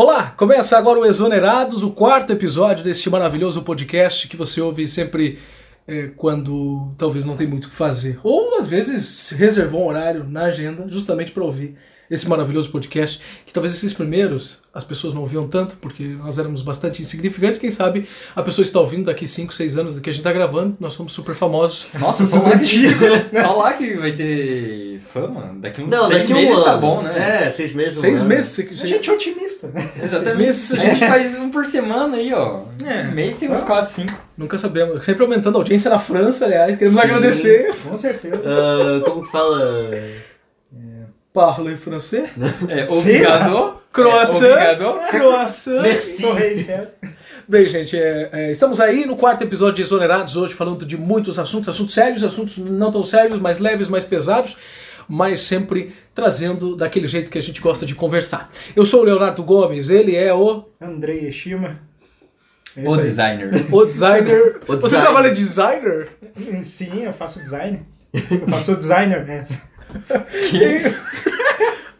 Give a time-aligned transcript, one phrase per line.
[0.00, 5.40] Olá, começa agora o Exonerados, o quarto episódio deste maravilhoso podcast que você ouve sempre
[5.88, 8.16] é, quando talvez não tem muito o que fazer.
[8.22, 11.76] Ou às vezes reservou um horário na agenda justamente para ouvir
[12.08, 16.62] esse maravilhoso podcast, que talvez esses primeiros as pessoas não ouviam tanto, porque nós éramos
[16.62, 17.58] bastante insignificantes.
[17.58, 20.32] Quem sabe a pessoa está ouvindo daqui 5, 6 anos do que a gente está
[20.32, 21.88] gravando, nós somos super famosos.
[21.98, 22.86] Nossa, só que,
[23.42, 25.56] só lá que vai ter fama.
[25.58, 26.80] Daqui uns Não, seis daqui um meses tá ano.
[26.80, 27.46] bom, né?
[27.46, 27.98] É, seis meses.
[27.98, 28.28] um Seis ano.
[28.28, 29.47] meses, A gente é otimista.
[29.58, 32.62] Seis meses A a gente gente faz um por semana aí, ó.
[32.84, 33.08] É.
[33.08, 34.14] Um mês tem uns 4, 5.
[34.36, 35.04] nunca sabemos.
[35.04, 37.06] Sempre aumentando a audiência na França, aliás, queremos Sim.
[37.06, 37.74] agradecer.
[37.88, 38.42] Com certeza.
[38.46, 39.92] Ah, como que fala?
[41.32, 42.30] Parle français.
[42.68, 42.98] É, Sim.
[42.98, 43.78] obrigado.
[43.92, 44.44] Croissant.
[44.44, 45.08] É, obrigado.
[45.10, 45.82] Croissant.
[45.82, 46.22] Merci.
[47.48, 51.38] Bem, gente, é, é, estamos aí no quarto episódio de Exonerados hoje, falando de muitos
[51.38, 54.58] assuntos, assuntos sérios, assuntos não tão sérios, mais leves, mais pesados,
[55.08, 58.50] mas sempre trazendo daquele jeito que a gente gosta de conversar.
[58.76, 61.80] Eu sou o Leonardo Gomes, ele é o, Andrei Eshima.
[62.76, 63.50] É O designer.
[63.72, 64.56] o designer.
[64.62, 65.02] O Você designer.
[65.04, 66.08] trabalha de designer?
[66.62, 67.82] Sim, eu faço design.
[68.12, 69.46] Eu faço designer, né?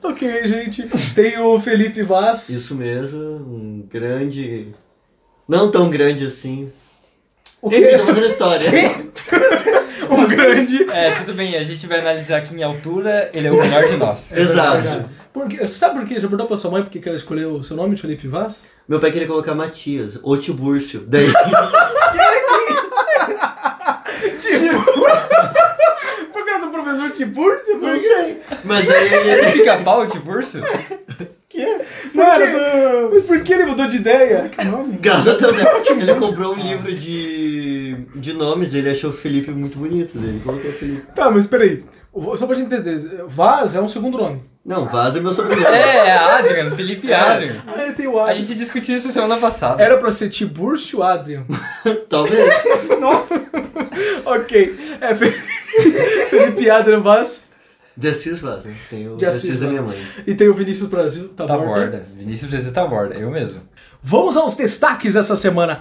[0.03, 0.89] ok, gente.
[1.15, 2.49] Tem o Felipe Vaz.
[2.49, 4.69] Isso mesmo, um grande.
[5.49, 6.71] Não tão grande assim.
[7.61, 7.99] O Enfim, quê?
[7.99, 8.71] tô fazendo história.
[10.15, 10.83] Um grande.
[10.91, 13.97] É, tudo bem, a gente vai analisar aqui em altura, ele é o melhor de
[13.97, 14.33] nós.
[14.37, 15.09] Exato.
[15.33, 15.59] Por quê?
[15.59, 16.15] Você sabe por quê?
[16.15, 18.63] Já perguntou pra sua mãe por que que ela escolheu o seu nome Felipe Vaz?
[18.89, 21.05] Meu pai queria colocar Matias, ou Tibúrcio.
[21.07, 21.31] Daí.
[26.33, 27.79] Por causa do professor Tiburcio?
[27.79, 28.41] Não sei.
[28.65, 29.47] Mas aí Ele ele.
[29.53, 30.31] fica pau, tipo
[32.15, 33.11] Não, era do...
[33.15, 34.49] Mas por que ele mudou de ideia?
[34.49, 34.99] Que nome?
[35.01, 35.65] Graças a Deus, né?
[36.01, 37.97] Ele comprou um livro de.
[38.15, 40.11] de nomes, ele achou o Felipe muito bonito.
[40.15, 41.03] daí Ele colocou o Felipe.
[41.15, 41.85] Tá, mas peraí.
[42.37, 44.43] Só pra gente entender, Vaz é um segundo nome.
[44.65, 45.65] Não, Vaza é meu sobrenome.
[45.67, 47.63] É, é Adrian, Felipe Adrian.
[47.67, 48.43] Ah, ele tem o A Adrian.
[48.45, 49.83] gente discutiu isso semana passada.
[49.83, 51.45] Era pra ser Tiburcio Adrian.
[52.09, 52.53] Talvez.
[53.01, 53.41] Nossa!
[54.27, 54.77] ok.
[55.01, 55.31] É Fe-
[56.29, 57.48] Felipe Adrian Vaz
[57.99, 58.69] De Assis Vaza.
[58.89, 59.97] Tem o De Assis Assis da minha mãe.
[60.27, 61.75] e tem o Vinícius Brasil, tá, Tá borda.
[61.75, 62.05] borda.
[62.17, 63.61] Vinícius Brasil tá borda, eu mesmo.
[64.03, 65.81] Vamos aos destaques essa semana.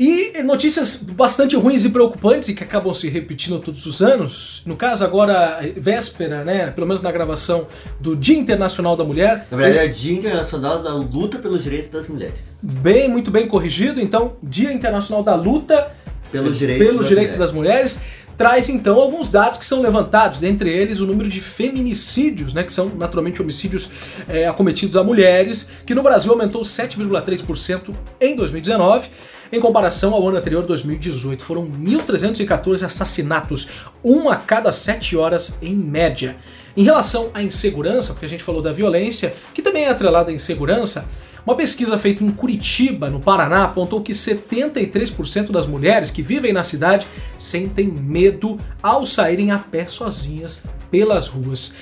[0.00, 4.62] E notícias bastante ruins e preocupantes e que acabam se repetindo todos os anos.
[4.64, 6.70] No caso, agora, véspera, né?
[6.70, 7.66] Pelo menos na gravação
[7.98, 9.48] do Dia Internacional da Mulher.
[9.50, 12.38] Na verdade, Esse- é Dia Internacional da Luta pelos Direitos das Mulheres.
[12.62, 14.00] bem, muito bem corrigido.
[14.00, 15.90] Então, Dia Internacional da Luta
[16.30, 17.38] Pelos direitos pelos das direitos mulheres.
[17.38, 18.00] das mulheres,
[18.38, 22.72] traz então alguns dados que são levantados, dentre eles o número de feminicídios, né, que
[22.72, 23.90] são naturalmente homicídios
[24.28, 29.08] é, acometidos a mulheres, que no Brasil aumentou 7,3% em 2019.
[29.50, 33.70] Em comparação ao ano anterior, 2018, foram 1.314 assassinatos,
[34.04, 36.36] um a cada sete horas em média.
[36.76, 40.34] Em relação à insegurança, porque a gente falou da violência, que também é atrelada à
[40.34, 41.08] insegurança,
[41.48, 46.62] uma pesquisa feita em Curitiba, no Paraná, apontou que 73% das mulheres que vivem na
[46.62, 47.06] cidade
[47.38, 51.72] sentem medo ao saírem a pé sozinhas pelas ruas.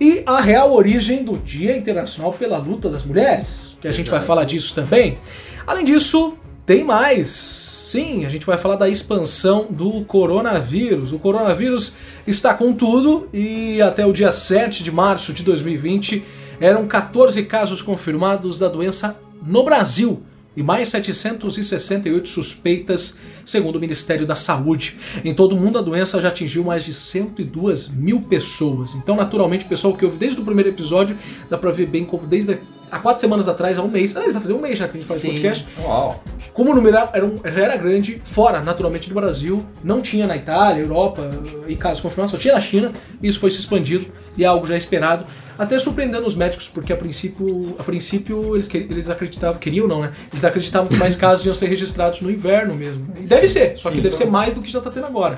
[0.00, 4.22] E a real origem do Dia Internacional pela Luta das Mulheres, que a gente vai
[4.22, 5.18] falar disso também.
[5.66, 7.28] Além disso, tem mais.
[7.28, 11.12] Sim, a gente vai falar da expansão do coronavírus.
[11.12, 11.94] O coronavírus
[12.26, 16.24] está com tudo e até o dia 7 de março de 2020
[16.60, 20.22] eram 14 casos confirmados da doença no Brasil
[20.56, 24.98] e mais 768 suspeitas, segundo o Ministério da Saúde.
[25.24, 28.94] Em todo o mundo, a doença já atingiu mais de 102 mil pessoas.
[28.94, 31.16] Então, naturalmente, o pessoal que ouve desde o primeiro episódio,
[31.48, 32.58] dá pra ver bem como desde
[32.90, 34.96] há quatro semanas atrás, há um mês, ah, ele vai fazer um mês já que
[34.98, 35.28] a gente faz Sim.
[35.28, 36.22] podcast, Uau.
[36.52, 40.36] como o número era um- já era grande, fora, naturalmente, do Brasil, não tinha na
[40.36, 41.30] Itália, Europa
[41.68, 42.92] e casos confirmados, só tinha na China,
[43.22, 44.06] e isso foi se expandido
[44.36, 45.24] e é algo já esperado,
[45.62, 50.00] até surpreendendo os médicos, porque a princípio, a princípio eles, que- eles acreditavam, queriam não,
[50.00, 50.12] né?
[50.32, 53.06] Eles acreditavam que mais casos iam ser registrados no inverno mesmo.
[53.18, 54.26] E deve ser, só que Sim, deve então.
[54.26, 55.36] ser mais do que já tá tendo agora.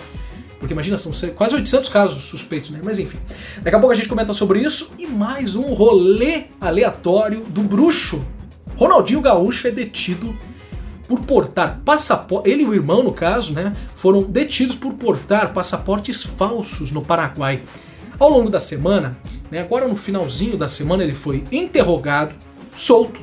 [0.60, 2.80] Porque imagina, são quase 800 casos suspeitos, né?
[2.84, 3.18] Mas enfim.
[3.62, 8.24] Daqui a pouco a gente comenta sobre isso e mais um rolê aleatório do bruxo.
[8.76, 10.36] Ronaldinho Gaúcho é detido
[11.08, 12.48] por portar passaporte.
[12.48, 13.74] Ele e o irmão, no caso, né?
[13.96, 17.62] Foram detidos por portar passaportes falsos no Paraguai.
[18.18, 19.16] Ao longo da semana,
[19.50, 22.34] né, agora no finalzinho da semana, ele foi interrogado,
[22.74, 23.20] solto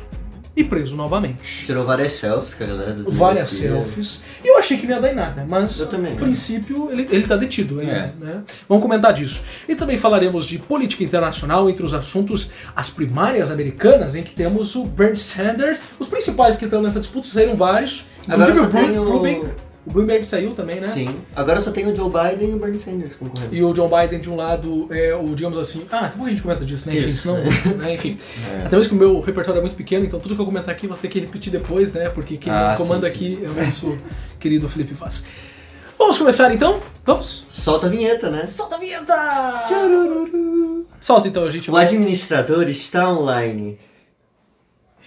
[0.55, 1.65] e preso novamente.
[1.65, 4.21] Tirou várias selfies com a galera do Várias selfies.
[4.43, 6.11] E eu achei que não ia dar em nada, mas Eu também.
[6.11, 7.91] a princípio ele, ele tá detido ainda.
[7.93, 8.11] É.
[8.19, 8.41] Né?
[8.67, 9.43] Vamos comentar disso.
[9.69, 14.75] E também falaremos de política internacional, entre os assuntos, as primárias americanas, em que temos
[14.75, 15.79] o Bernie Sanders.
[15.97, 18.05] Os principais que estão nessa disputa saíram vários.
[18.27, 19.11] Inclusive o tem Bru- o...
[19.17, 19.43] Rubin.
[19.85, 20.89] O Bloomberg saiu também, né?
[20.93, 21.15] Sim.
[21.35, 23.55] Agora só tem o Joe Biden e o Bernie Sanders concorrendo.
[23.55, 25.85] E o John Biden, de um lado, é o, digamos assim.
[25.91, 26.95] Ah, daqui a gente comenta disso, né?
[26.95, 27.21] Enfim, Isso.
[27.21, 27.37] senão,
[27.77, 28.17] né, enfim.
[28.61, 28.65] É.
[28.65, 30.85] Até mesmo que o meu repertório é muito pequeno, então tudo que eu comentar aqui
[30.85, 32.09] eu vou ter que repetir depois, né?
[32.09, 33.97] Porque quem Ah, comanda sim, aqui é o nosso
[34.39, 35.25] querido Felipe Vaz.
[35.97, 36.81] Vamos começar então?
[37.05, 37.47] Vamos?
[37.51, 38.47] Solta a vinheta, né?
[38.47, 39.13] Solta a vinheta!
[41.01, 43.77] Solta então, a gente O administrador está online.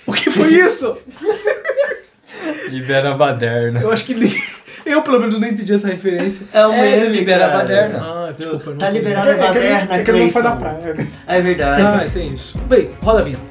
[0.07, 0.97] O que foi isso?
[2.69, 3.81] Libera a baderna.
[3.81, 4.43] Eu acho que li-
[4.85, 6.47] eu pelo menos não entendi essa referência.
[6.53, 7.99] É É, meme, libera a baderna.
[8.01, 8.67] Ah, desculpa.
[8.67, 10.57] eu não Tá liberado a É que ele- baderna, é que ele não foi da
[10.57, 11.09] praia.
[11.27, 11.83] É verdade.
[11.83, 12.59] Ah, tem isso.
[12.69, 13.43] Bem, roda a vinheta.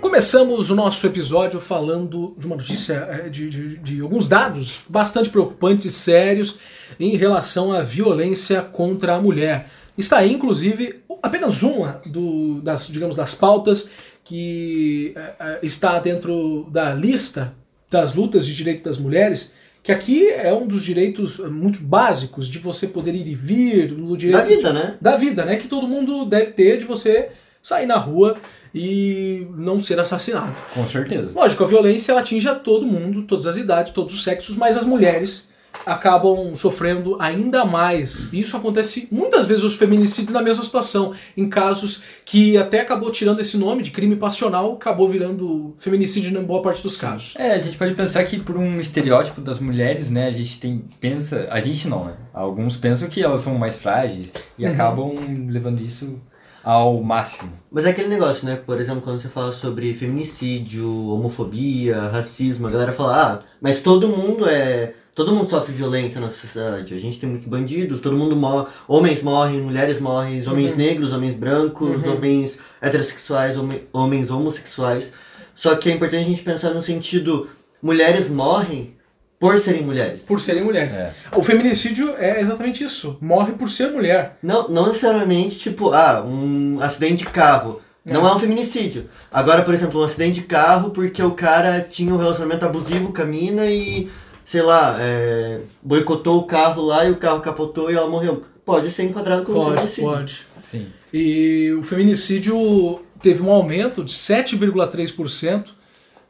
[0.00, 5.28] Começamos o nosso episódio falando de uma notícia, eh, de, de- de alguns dados bastante
[5.28, 6.58] preocupantes e sérios
[6.98, 9.68] em relação à violência contra a mulher.
[9.98, 13.90] Está aí, inclusive, apenas uma do- das, digamos, das pautas
[14.24, 17.52] que eh, eh, está dentro da lista
[17.90, 19.52] das lutas de direito das mulheres,
[19.82, 23.92] que aqui é um dos direitos eh, muito básicos de você poder ir e vir,
[23.92, 24.96] no direito Da vida, né?
[25.00, 25.56] da vida, né?
[25.56, 27.28] Que todo mundo deve ter de você
[27.62, 28.36] sair na rua
[28.74, 30.54] e não ser assassinado.
[30.74, 31.30] Com certeza.
[31.34, 34.76] Lógico, a violência ela atinge a todo mundo, todas as idades, todos os sexos, mas
[34.76, 35.50] as mulheres
[35.84, 38.28] acabam sofrendo ainda mais.
[38.32, 43.10] E isso acontece muitas vezes os feminicídios na mesma situação, em casos que até acabou
[43.10, 47.34] tirando esse nome de crime passional, acabou virando feminicídio na boa parte dos casos.
[47.36, 50.84] É, a gente pode pensar que por um estereótipo das mulheres, né, a gente tem
[51.00, 52.14] pensa, a gente não, né?
[52.32, 54.72] Alguns pensam que elas são mais frágeis e Uhum.
[54.72, 55.14] acabam
[55.48, 56.20] levando isso
[56.62, 57.52] ao máximo.
[57.70, 58.56] Mas é aquele negócio, né?
[58.56, 64.08] Por exemplo, quando você fala sobre feminicídio, homofobia, racismo, a galera fala, ah, mas todo
[64.08, 64.94] mundo é.
[65.16, 66.92] Todo mundo sofre violência na sociedade.
[66.94, 68.66] A gente tem muitos bandidos, todo mundo morre.
[68.86, 70.76] Homens morrem, mulheres morrem, homens Uhum.
[70.76, 72.12] negros, homens brancos, Uhum.
[72.16, 75.10] homens heterossexuais, homen- homens homossexuais.
[75.54, 77.48] Só que é importante a gente pensar no sentido:
[77.82, 78.94] mulheres morrem
[79.40, 80.20] por serem mulheres.
[80.20, 80.94] Por serem mulheres.
[80.94, 81.14] É.
[81.34, 83.16] O feminicídio é exatamente isso.
[83.20, 84.36] Morre por ser mulher.
[84.42, 87.80] Não, não necessariamente, tipo, ah, um acidente de carro.
[88.08, 88.30] Não É.
[88.30, 89.08] é um feminicídio.
[89.32, 93.22] Agora, por exemplo, um acidente de carro porque o cara tinha um relacionamento abusivo com
[93.22, 94.08] a mina e,
[94.46, 98.44] sei lá, é, boicotou o carro lá e o carro capotou e ela morreu.
[98.64, 100.10] Pode ser enquadrado como Pode, feminicídio.
[100.10, 100.46] pode.
[100.70, 100.86] Sim.
[101.12, 105.70] E o feminicídio teve um aumento de 7,3%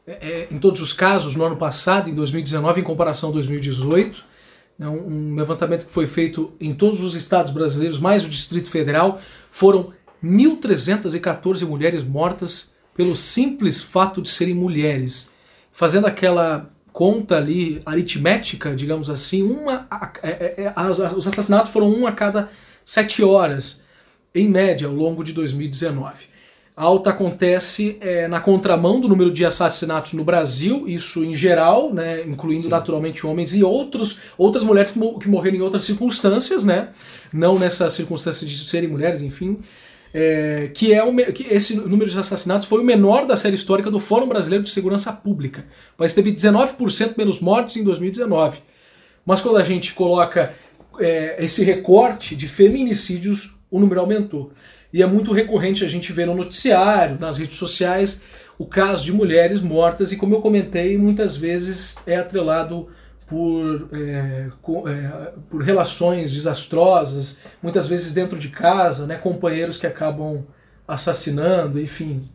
[0.07, 4.23] é, é, em todos os casos no ano passado, em 2019, em comparação a 2018.
[4.79, 8.69] É um, um levantamento que foi feito em todos os estados brasileiros, mais o Distrito
[8.69, 9.21] Federal,
[9.51, 9.93] foram
[10.23, 15.29] 1.314 mulheres mortas pelo simples fato de serem mulheres.
[15.71, 16.67] Fazendo aquela
[16.97, 22.07] conta ali aritmética, digamos assim, uma, a- é- é- é- as- os assassinatos foram um
[22.07, 22.49] a cada
[22.83, 23.83] sete horas
[24.33, 26.25] em média, ao longo de 2019.
[26.75, 31.93] A alta acontece é, na contramão do número de assassinatos no Brasil, isso em geral,
[31.93, 36.63] né, incluindo naturalmente homens e outros, outras mulheres que, mo- que morreram em outras circunstâncias,
[36.63, 36.89] né,
[37.31, 39.59] não nessa circunstância de serem mulheres, enfim,
[40.13, 43.91] é, que é o, que esse número de assassinatos foi o menor da série histórica
[43.91, 45.65] do Fórum Brasileiro de Segurança Pública.
[45.97, 48.59] País teve 19% menos mortes em 2019.
[49.25, 50.53] Mas quando a gente coloca
[50.99, 54.51] é, esse recorte de feminicídios, o número aumentou.
[54.93, 58.21] E é muito recorrente a gente ver no noticiário, nas redes sociais,
[58.57, 62.87] o caso de mulheres mortas, e como eu comentei, muitas vezes é atrelado
[63.27, 69.85] por, é, co- é, por relações desastrosas, muitas vezes dentro de casa, né, companheiros que
[69.85, 70.45] acabam
[70.87, 72.29] assassinando, enfim.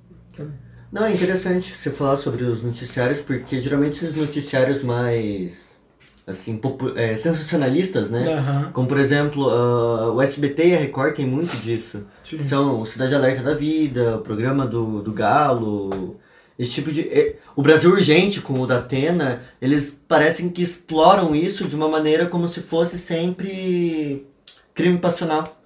[0.93, 5.79] Não, é interessante você falar sobre os noticiários, porque geralmente esses noticiários mais,
[6.27, 6.61] assim,
[6.97, 8.35] é, sensacionalistas, né?
[8.35, 8.71] Aham.
[8.75, 12.03] Como, por exemplo, ah, o SBT e a Record tem muito disso.
[12.23, 12.47] Sim.
[12.47, 16.19] São o Cidade Alerta da Vida, o programa do, do Galo,
[16.63, 17.03] esse tipo de...
[17.03, 21.89] eh, O Brasil Urgente, com o da Atena, eles parecem que exploram isso de uma
[21.89, 24.27] maneira como se fosse sempre
[24.75, 25.61] crime passional.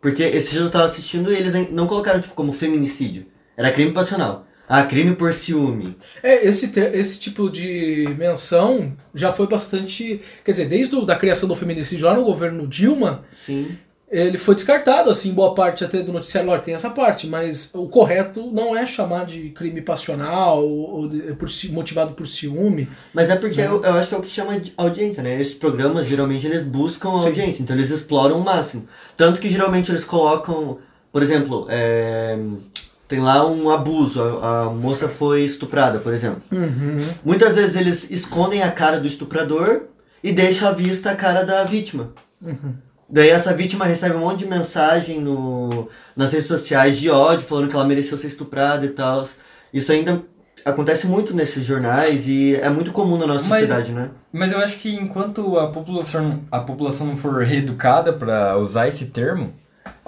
[0.00, 3.26] Porque esse dia eu tava assistindo e eles não colocaram tipo, como feminicídio.
[3.56, 4.46] Era crime passional.
[4.68, 5.96] Ah, crime por ciúme.
[6.22, 10.20] É, esse, esse tipo de menção já foi bastante.
[10.44, 13.76] Quer dizer, desde o, da criação do feminicídio lá no governo Dilma, Sim.
[14.10, 16.50] Ele foi descartado, assim, boa parte até do noticiário.
[16.62, 21.34] Tem essa parte, mas o correto não é chamar de crime passional ou, ou de-
[21.34, 22.88] por ci- motivado por ciúme.
[23.12, 23.66] Mas é porque Né?
[23.66, 25.40] eu, eu acho que é o que chama de audiência, né?
[25.40, 27.26] Esses programas, geralmente, eles buscam a Sim.
[27.26, 28.86] audiência, então eles exploram o máximo.
[29.16, 30.78] Tanto que, geralmente, eles colocam...
[31.12, 32.38] Por exemplo, é,
[33.08, 36.42] tem lá um abuso, a, a moça foi estuprada, por exemplo.
[37.24, 39.84] Muitas vezes eles escondem a cara do estuprador
[40.22, 42.12] e deixam à vista a cara da vítima.
[43.10, 47.68] Daí essa vítima recebe um monte de mensagem no, nas redes sociais de ódio, falando
[47.68, 49.26] que ela mereceu ser estuprada e tal.
[49.72, 50.22] Isso ainda
[50.64, 54.10] acontece muito nesses jornais e é muito comum na nossa Mas- sociedade, né?
[54.30, 59.06] Mas eu acho que enquanto a população, a população não for reeducada para usar esse
[59.06, 59.54] termo,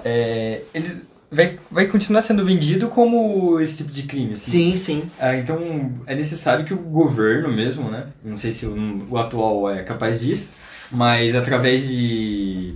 [0.04, 4.34] é, ele vai, vai continuar sendo vendido como esse tipo de crime.
[4.34, 4.50] assim.
[4.50, 5.02] Sim, sim.
[5.18, 8.08] Ah, então é necessário que o governo mesmo, né?
[8.22, 10.52] Não sei se o, o atual é capaz disso,
[10.90, 12.74] mas através de,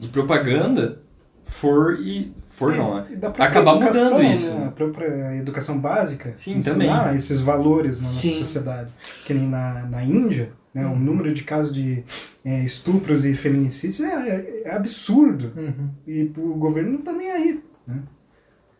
[0.00, 1.00] de propaganda
[1.42, 3.06] for e for não, né?
[3.20, 4.54] Própria Acabar educação, mudando isso.
[4.54, 4.66] né?
[4.66, 6.32] A própria educação básica.
[6.36, 7.16] Sim, ensinar também.
[7.16, 8.38] esses valores na nossa Sim.
[8.38, 8.90] sociedade.
[9.24, 10.92] Que nem na, na Índia, né, Uhum.
[10.94, 12.02] o número de casos de
[12.44, 15.52] é, estupros e feminicídios é, é- é absurdo.
[15.56, 15.90] Uhum.
[16.06, 17.60] E o governo não tá nem aí.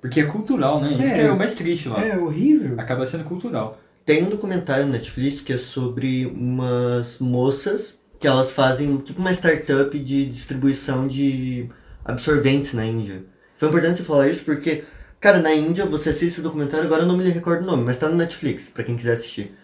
[0.01, 0.93] Porque é cultural, né?
[0.93, 1.15] Isso É.
[1.15, 2.03] que é o mais triste lá.
[2.05, 2.75] É horrível.
[2.79, 3.79] Acaba sendo cultural.
[4.07, 9.33] Tem um documentário na Netflix que é sobre umas moças que elas fazem tipo uma
[9.33, 11.71] startup de distribuição de
[12.05, 13.25] absorventes na Índia.
[13.57, 14.85] Foi importante você falar isso porque,
[15.19, 17.99] cara, na Índia você assiste esse documentário, agora eu não me recordo o nome, mas
[17.99, 19.57] tá no Netflix, pra quem quiser assistir.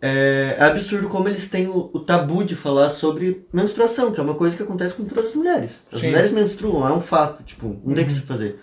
[0.00, 4.22] É, é absurdo como eles têm o, o tabu de falar sobre menstruação, que é
[4.22, 5.72] uma coisa que acontece com todas as mulheres.
[5.92, 6.06] As Sim.
[6.06, 8.58] mulheres menstruam, é um fato, tipo, não tem o que se fazer.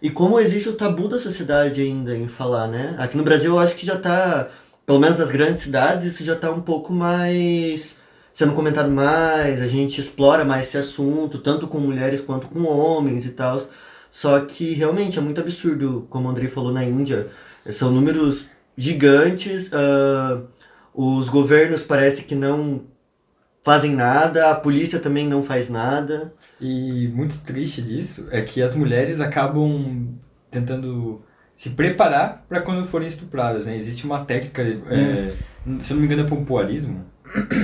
[0.00, 2.94] E como existe o tabu da sociedade ainda em falar, né?
[2.98, 4.48] Aqui no Brasil eu acho que já tá,
[4.86, 7.96] pelo menos nas grandes cidades, isso já tá um pouco mais
[8.36, 13.24] sendo comentado mais, a gente explora mais esse assunto, tanto com mulheres quanto com homens
[13.24, 13.66] e tal.
[14.10, 17.28] Só que realmente é muito absurdo, como o Andrei falou na Índia,
[17.72, 18.44] são números
[18.76, 20.42] gigantes, ah,
[20.92, 22.84] os governos parece que não
[23.64, 26.34] fazem nada, a polícia também não faz nada.
[26.60, 30.14] E muito triste disso é que as mulheres acabam
[30.50, 31.22] tentando
[31.54, 33.74] se preparar para quando forem estupradas, né?
[33.74, 35.32] Existe uma técnica, é,
[35.80, 37.04] se não me engano é pompoarismo,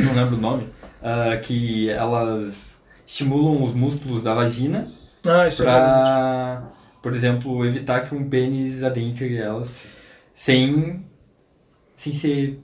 [0.05, 0.69] não lembro o nome,
[1.03, 4.91] ah, que elas estimulam os músculos da vagina
[5.27, 6.63] Ah, isso é para,
[7.03, 9.97] por exemplo, evitar que um pênis adentre elas
[10.33, 11.05] sem,
[11.97, 12.61] sem ser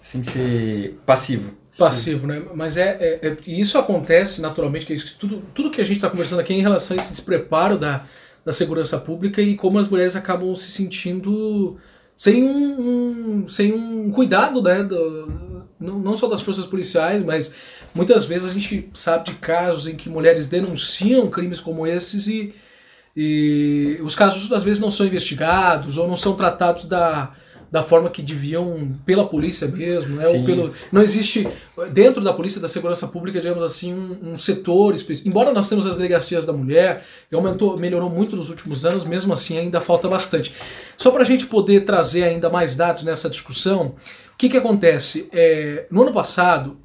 [0.00, 1.56] sem ser passivo.
[1.76, 2.42] passivo, né?
[2.54, 5.84] Mas é, é, é- isso acontece naturalmente, que é isso que tudo, tudo que a
[5.84, 8.06] gente está conversando aqui é em relação a esse despreparo da,
[8.44, 11.78] da segurança pública e como as mulheres acabam se sentindo
[12.16, 14.82] sem um, um- sem um cuidado, né?
[14.82, 15.46] do-
[15.78, 17.54] não, não só das forças policiais, mas
[17.94, 22.54] muitas vezes a gente sabe de casos em que mulheres denunciam crimes como esses e,
[23.14, 27.32] e os casos às vezes não são investigados ou não são tratados da,
[27.76, 30.26] da forma que deviam pela polícia mesmo, né?
[30.28, 31.46] Ou pelo, não existe
[31.92, 35.28] dentro da polícia da segurança pública, digamos assim, um, um setor específico.
[35.28, 39.34] Embora nós temos as delegacias da mulher, que aumentou, melhorou muito nos últimos anos, mesmo
[39.34, 40.54] assim ainda falta bastante.
[40.96, 43.94] Só para a gente poder trazer ainda mais dados nessa discussão,
[44.32, 45.28] o que, que acontece?
[45.30, 46.78] É, no ano passado,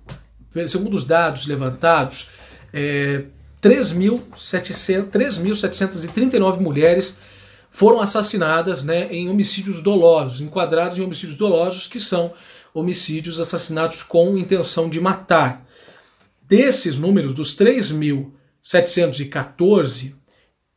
[0.68, 2.32] segundo os dados levantados,
[2.74, 3.24] é,
[3.64, 7.16] 3.700 3.739 mulheres
[7.74, 12.32] foram assassinadas né, em homicídios dolosos, enquadrados em homicídios dolosos, que são
[12.74, 15.66] homicídios assassinatos com intenção de matar.
[16.48, 20.14] Desses números, dos 3.714,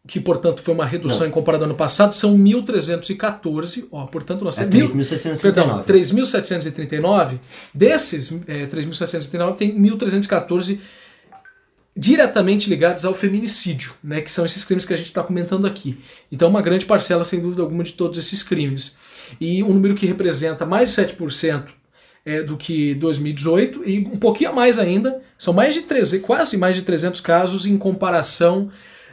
[0.06, 4.58] que portanto foi uma redução em comparado ao ano passado, são 1.314, ó, portanto nós
[4.58, 4.92] É temos...
[4.92, 5.06] mil-
[5.40, 5.84] Perdão, 3.639.
[5.84, 7.38] 3.739,
[7.72, 10.78] desses é, 3.739 tem 1.314
[11.96, 15.98] diretamente ligados ao feminicídio, né, que são esses crimes que a gente está comentando aqui.
[16.30, 18.98] Então, uma grande parcela, sem dúvida alguma, de todos esses crimes.
[19.40, 21.66] E um número que representa mais de 7%
[22.24, 26.56] é, do que 2018 e um pouquinho a mais ainda, são mais de 300, quase
[26.56, 28.70] mais de 300 casos em comparação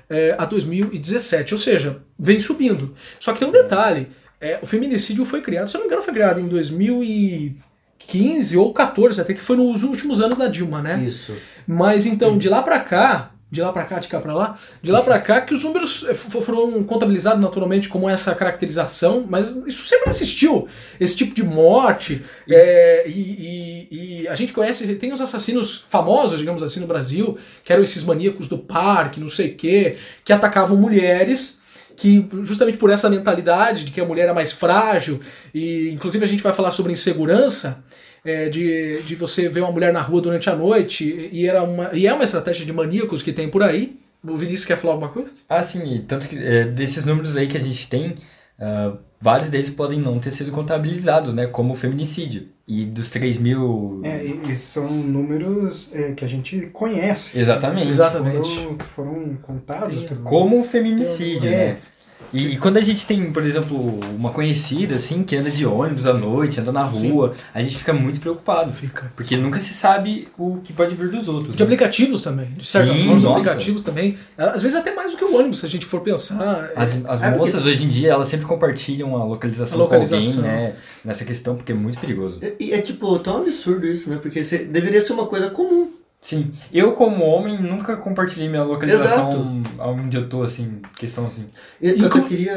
[0.10, 2.96] é, a 2017, ou seja, vem subindo.
[3.20, 4.08] Só que tem um detalhe,
[4.40, 6.48] é, o feminicídio foi criado, se eu não me engano, foi criado em
[8.08, 11.04] 2015 ou 14, até que foi nos últimos anos da Dilma, né?
[11.06, 11.34] Isso.
[11.68, 14.92] Mas então, de lá pra cá, de lá pra cá, de cá pra lá, de
[14.92, 19.86] lá pra cá que os números eh, foram contabilizados naturalmente como essa caracterização, mas isso
[19.88, 20.68] sempre existiu,
[21.00, 23.12] esse tipo de morte, é, e,
[23.92, 27.84] e- e a gente conhece, tem os assassinos famosos, digamos assim, no Brasil, que eram
[27.84, 31.60] esses maníacos do parque, não sei o quê, que atacavam mulheres,
[31.96, 35.20] que justamente por essa mentalidade de que a mulher é mais frágil,
[35.54, 37.84] e inclusive a gente vai falar sobre insegurança,
[38.24, 41.90] é, de, de você ver uma mulher na rua durante a noite, e, era uma,
[41.94, 44.00] e é uma estratégia de maníacos que tem por aí.
[44.24, 45.32] O Vinícius quer falar alguma coisa?
[45.50, 48.16] Ah, sim, tanto que é, desses números aí que a gente tem,
[48.60, 52.48] ah, vários deles podem não ter sido contabilizados, né, como feminicídio.
[52.74, 54.00] E dos 3 mil...
[54.02, 57.38] É, esses são números é, que a gente conhece.
[57.38, 57.90] Exatamente.
[57.90, 58.50] Exatamente.
[58.50, 60.04] Foram, que foram contados.
[60.04, 61.52] Tem- Como feminicídio, É.
[61.74, 61.78] né?
[62.34, 66.06] E, e quando a gente tem, por exemplo, uma conhecida, assim, que anda de ônibus
[66.06, 68.72] à noite, anda na rua, a gente fica muito preocupado.
[68.74, 69.12] Fica.
[69.16, 71.56] Porque nunca se sabe o que pode vir dos outros.
[71.56, 71.66] De né?
[71.66, 72.48] aplicativos também.
[72.54, 74.18] De certa Sim, forma, aplicativos também.
[74.38, 76.72] Às vezes até mais do que o ônibus, se a gente for pensar.
[76.76, 80.32] As, as É, porque- moças hoje em dia, elas sempre compartilham a localização, A localização.
[80.42, 80.76] com alguém, né?
[81.04, 82.40] Nessa questão, porque é muito perigoso.
[82.60, 84.18] E e é tipo tão absurdo isso, né?
[84.22, 85.92] Porque deveria ser uma coisa comum.
[86.22, 86.52] Sim.
[86.72, 91.46] Eu, como homem, nunca compartilhei minha localização onde eu tô, assim, questão assim.
[91.82, 92.56] Eu, E só como- queria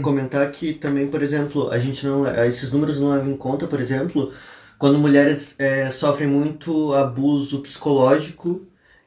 [0.00, 2.26] comentar que também, por exemplo, a gente não.
[2.46, 4.32] Esses números não levam em conta, por exemplo,
[4.78, 8.62] quando mulheres é, sofrem muito abuso psicológico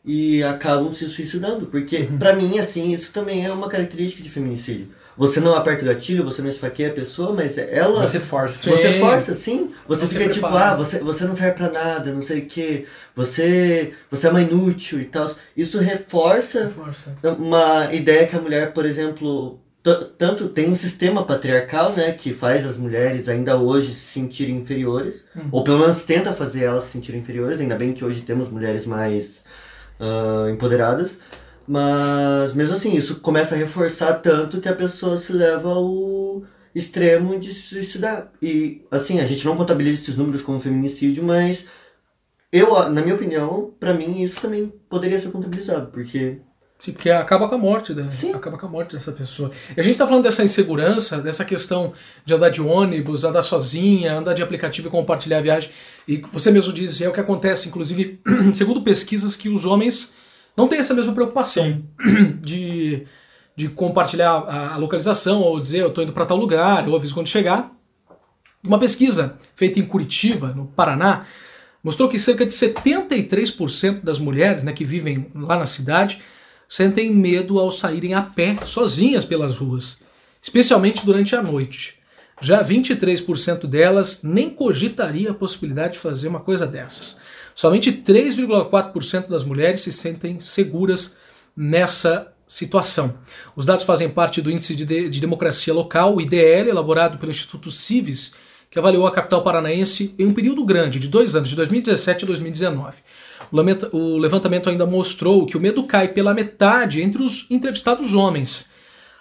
[0.06, 1.66] e acabam se suicidando.
[1.66, 4.90] Porque, pra mim, assim, isso também é uma característica de feminicídio.
[5.18, 8.06] Você não aperta o gatilho, você não esfaqueia a pessoa, mas ela.
[8.06, 8.62] Você força.
[8.64, 8.70] Sim.
[8.72, 9.72] Você força, sim.
[9.88, 10.72] Você, Você fica tipo, prepara.
[10.72, 12.86] ah, você, você não serve pra nada, não sei o quê.
[13.16, 15.32] Você, você é uma inútil e tal.
[15.56, 17.16] Isso reforça Força.
[17.40, 19.60] uma ideia que a mulher, por exemplo,
[20.18, 25.24] tanto tem um sistema patriarcal, né, que faz as mulheres ainda hoje se sentirem inferiores,
[25.36, 25.48] Uhum.
[25.52, 28.86] ou pelo menos tenta fazer elas se sentirem inferiores, ainda bem que hoje temos mulheres
[28.86, 29.44] mais
[30.00, 31.12] ah, empoderadas,
[31.68, 36.44] mas mesmo assim, isso começa a reforçar tanto que a pessoa se leva ao
[36.74, 38.32] extremo de se suicidar.
[38.42, 41.66] E assim, a gente não contabiliza esses números como feminicídio, mas
[42.52, 46.40] eu, na minha opinião, pra mim isso também poderia ser contabilizado, porque
[46.78, 48.08] Sim, porque acaba com a morte, né?
[48.12, 48.34] Sim.
[48.34, 49.50] Acaba com a morte dessa pessoa.
[49.76, 51.94] E a gente tá falando dessa insegurança, dessa questão
[52.24, 55.72] de andar de ônibus, andar sozinha, andar de aplicativo e compartilhar a viagem.
[56.08, 58.20] E você mesmo diz, é o que acontece, inclusive,
[58.54, 60.14] segundo pesquisas, que os homens
[60.56, 61.84] não têm essa mesma preocupação
[62.42, 63.06] de,
[63.56, 67.28] de compartilhar a, localização, ou dizer eu tô indo para tal lugar, eu aviso quando
[67.28, 67.72] chegar.
[68.64, 71.26] Uma pesquisa feita em Curitiba, no Paraná,
[71.84, 76.22] mostrou que cerca de 73% das mulheres né, que vivem lá na cidade
[76.68, 80.02] sentem medo ao saírem a pé, sozinhas pelas ruas,
[80.42, 82.00] especialmente durante a noite.
[82.42, 87.18] Já 23% delas nem cogitaria a possibilidade de fazer uma coisa dessas.
[87.54, 91.18] Somente 3,4% das mulheres se sentem seguras
[91.56, 93.16] nessa situação.
[93.56, 97.72] Os dados fazem parte do Índice de, de, de Democracia Local, IDL, elaborado pelo Instituto
[97.72, 98.34] Civis,
[98.70, 102.28] que avaliou a capital paranaense em um período grande, de dois anos, de 2017 a
[102.28, 102.98] 2019.
[103.52, 108.14] O lamenta- O levantamento ainda mostrou que o medo cai pela metade entre os entrevistados
[108.14, 108.70] homens.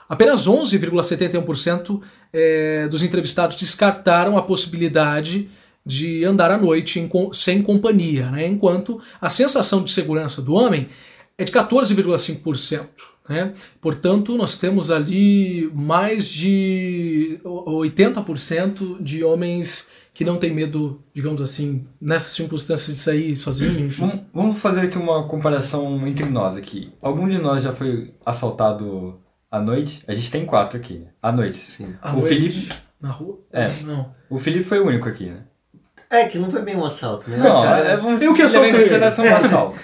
[0.09, 2.01] Apenas 11,71%
[2.33, 5.49] eh, dos entrevistados descartaram a possibilidade
[5.85, 8.47] de andar à noite sem companhia, né?
[8.47, 10.89] enquanto a sensação de segurança do homem
[11.37, 12.87] é de 14,5%.
[13.29, 13.53] Né?
[13.81, 21.85] Portanto, nós temos ali mais de 80% de homens que não têm medo, digamos assim,
[22.01, 24.25] nessas circunstâncias de sair sozinho, enfim.
[24.33, 26.93] Vamos fazer aqui uma comparação entre nós aqui.
[27.03, 29.19] Algum de nós já foi assaltado
[29.55, 30.03] à noite?
[30.09, 31.07] A gente tem quatro aqui, né?
[31.23, 31.57] À noite.
[31.57, 31.95] Sim.
[32.03, 32.73] À o noite, Felipe.
[33.01, 33.39] Na rua?
[33.53, 33.69] É.
[33.83, 34.13] Não.
[34.29, 35.43] O Felipe foi o único aqui, né?
[36.11, 37.37] É, que não foi bem um assalto, né?
[37.37, 38.79] Não, Cara, é, vamos eu que ele.
[38.79, 39.79] consideração o assalto.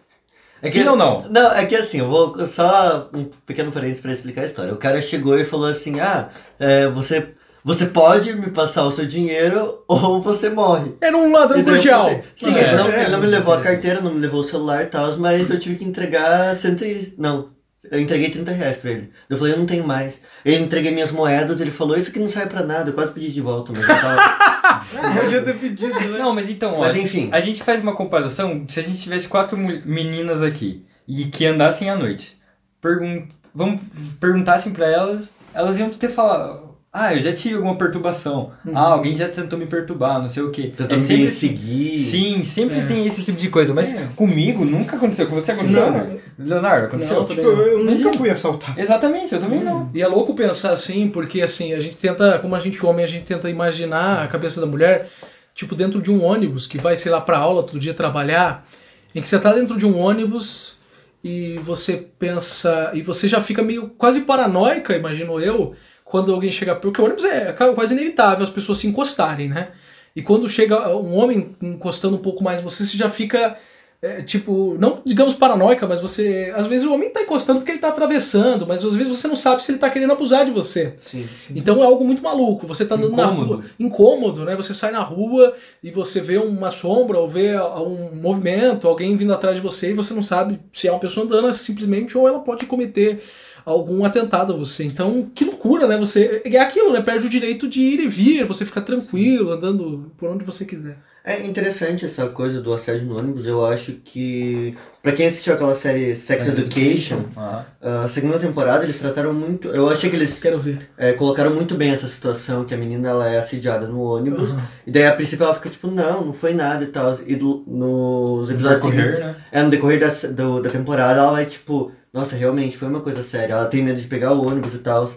[0.60, 1.28] é Sim ou não?
[1.30, 4.72] Não, é que assim, eu vou só um pequeno parênteses pra explicar a história.
[4.72, 9.06] O cara chegou e falou assim: ah, é, você, você pode me passar o seu
[9.06, 10.94] dinheiro ou você morre.
[11.00, 12.10] Era um ladrão cordial.
[12.36, 14.44] Sim, É, ele, não, é, ele não me levou a carteira, não me levou o
[14.44, 17.14] celular e tal, mas eu tive que entregar cento e...
[17.18, 17.55] Não,
[17.90, 19.10] eu entreguei 30 reais pra ele.
[19.28, 20.20] Eu falei, eu não tenho mais.
[20.44, 22.90] Eu entreguei minhas moedas, ele falou, isso aqui não serve pra nada.
[22.90, 24.86] Eu quase pedi de volta, mas eu tava...
[25.20, 26.18] Podia ter pedido, né?
[26.18, 27.28] Não, mas então, ó, Mas enfim.
[27.32, 31.88] a gente faz uma comparação, se a gente tivesse quatro meninas aqui e que andassem
[31.90, 32.38] à noite,
[32.80, 33.80] pergun vamos
[34.20, 36.65] perguntassem pra elas, elas iam ter falado,
[36.98, 40.50] ah, eu já tive alguma perturbação, ah, alguém já tentou me perturbar, não sei o
[40.50, 40.72] quê.
[40.76, 41.98] Tentou é me sempre seguir.
[41.98, 42.84] Sim, sempre É.
[42.86, 44.06] tem esse tipo de coisa, mas É.
[44.16, 45.26] comigo nunca aconteceu.
[45.26, 45.90] Com você aconteceu?
[45.90, 45.92] Não.
[45.92, 46.16] né?
[46.38, 47.16] Leonardo, aconteceu?
[47.16, 48.12] Não, Tipo, eu, eu nunca Imagina.
[48.14, 48.80] fui assaltado.
[48.80, 49.90] Exatamente, eu também não.
[49.94, 53.08] E é louco pensar assim, porque assim, a gente tenta, como a gente homem, a
[53.08, 55.08] gente tenta imaginar a cabeça da mulher,
[55.54, 58.66] tipo, dentro de um ônibus que vai, sei lá, pra aula todo dia trabalhar,
[59.14, 60.76] em que você tá dentro de um ônibus
[61.24, 65.74] e você pensa, e você já fica meio quase paranoica, imagino eu,
[66.06, 69.72] quando alguém chega, porque o ônibus é quase inevitável as pessoas se encostarem, né?
[70.14, 73.58] E quando chega um homem encostando um pouco mais, você você já fica
[74.00, 76.52] é, tipo, não digamos paranoica, mas você.
[76.54, 79.34] Às vezes o homem tá encostando porque ele tá atravessando, mas às vezes você não
[79.34, 80.94] sabe se ele tá querendo abusar de você.
[80.98, 81.54] Sim, sim.
[81.56, 82.66] Então é algo muito maluco.
[82.68, 83.54] Você tá andando na Incômodo.
[83.54, 83.64] rua.
[83.80, 84.54] Incômodo, né?
[84.54, 89.32] Você sai na rua e você vê uma sombra ou vê um movimento, alguém vindo
[89.32, 92.40] atrás de você e você não sabe se é uma pessoa andando simplesmente ou ela
[92.40, 93.22] pode cometer
[93.66, 94.84] algum atentado a você.
[94.84, 95.98] Então, que loucura, né?
[95.98, 97.02] Você é aquilo, né?
[97.02, 100.96] Perde o direito de ir e vir, você fica tranquilo, andando por onde você quiser.
[101.28, 103.44] É interessante essa coisa do assédio no ônibus.
[103.46, 107.64] Eu acho que, pra quem assistiu aquela série Sex, Education, Aham.
[108.04, 109.66] a segunda temporada eles trataram muito.
[109.66, 110.88] Eu achei que eles Quero ver.
[110.96, 114.50] é, colocaram muito bem essa situação que a menina ela é assediada no ônibus.
[114.52, 114.62] Aham.
[114.86, 117.18] E daí a princípio ela fica tipo, não, não foi nada e tal.
[117.26, 119.36] E do- nos No episódios decorrer, seguintes, né?
[119.50, 123.22] é, no decorrer da, do- da temporada, ela vai tipo, nossa, realmente foi uma coisa
[123.22, 123.52] séria.
[123.52, 125.10] Ela tem medo de pegar o ônibus e tal.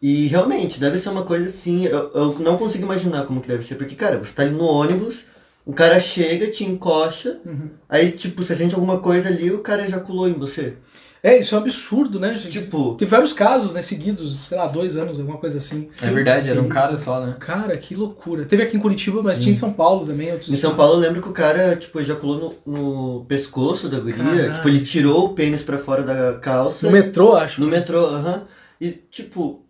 [0.00, 3.64] E realmente, deve ser uma coisa assim, eu, eu não consigo imaginar como que deve
[3.64, 3.76] ser.
[3.76, 5.24] Porque, cara, você tá ali no ônibus,
[5.64, 7.70] o cara chega, te encoxa, Uhum.
[7.88, 10.74] aí, tipo, você sente alguma coisa ali e o cara ejaculou em você.
[11.22, 12.60] É, isso é um absurdo, né, gente?
[12.62, 15.88] Tipo, Tem vários casos, né, seguidos, sei lá, dois anos, alguma coisa assim.
[16.02, 17.36] É verdade, era um cara só, né?
[17.38, 18.44] Cara, que loucura.
[18.44, 19.42] Teve aqui em Curitiba, mas Sim.
[19.44, 20.32] tinha em São Paulo também.
[20.32, 24.00] Outros em São Paulo eu lembro que o cara, tipo, ejaculou no, no pescoço da
[24.00, 24.52] guria.
[24.52, 26.84] Tipo, ele tirou o pênis pra fora da calça.
[26.84, 27.60] No metrô, acho.
[27.60, 28.42] No metrô, aham.
[28.80, 29.64] E, tipo,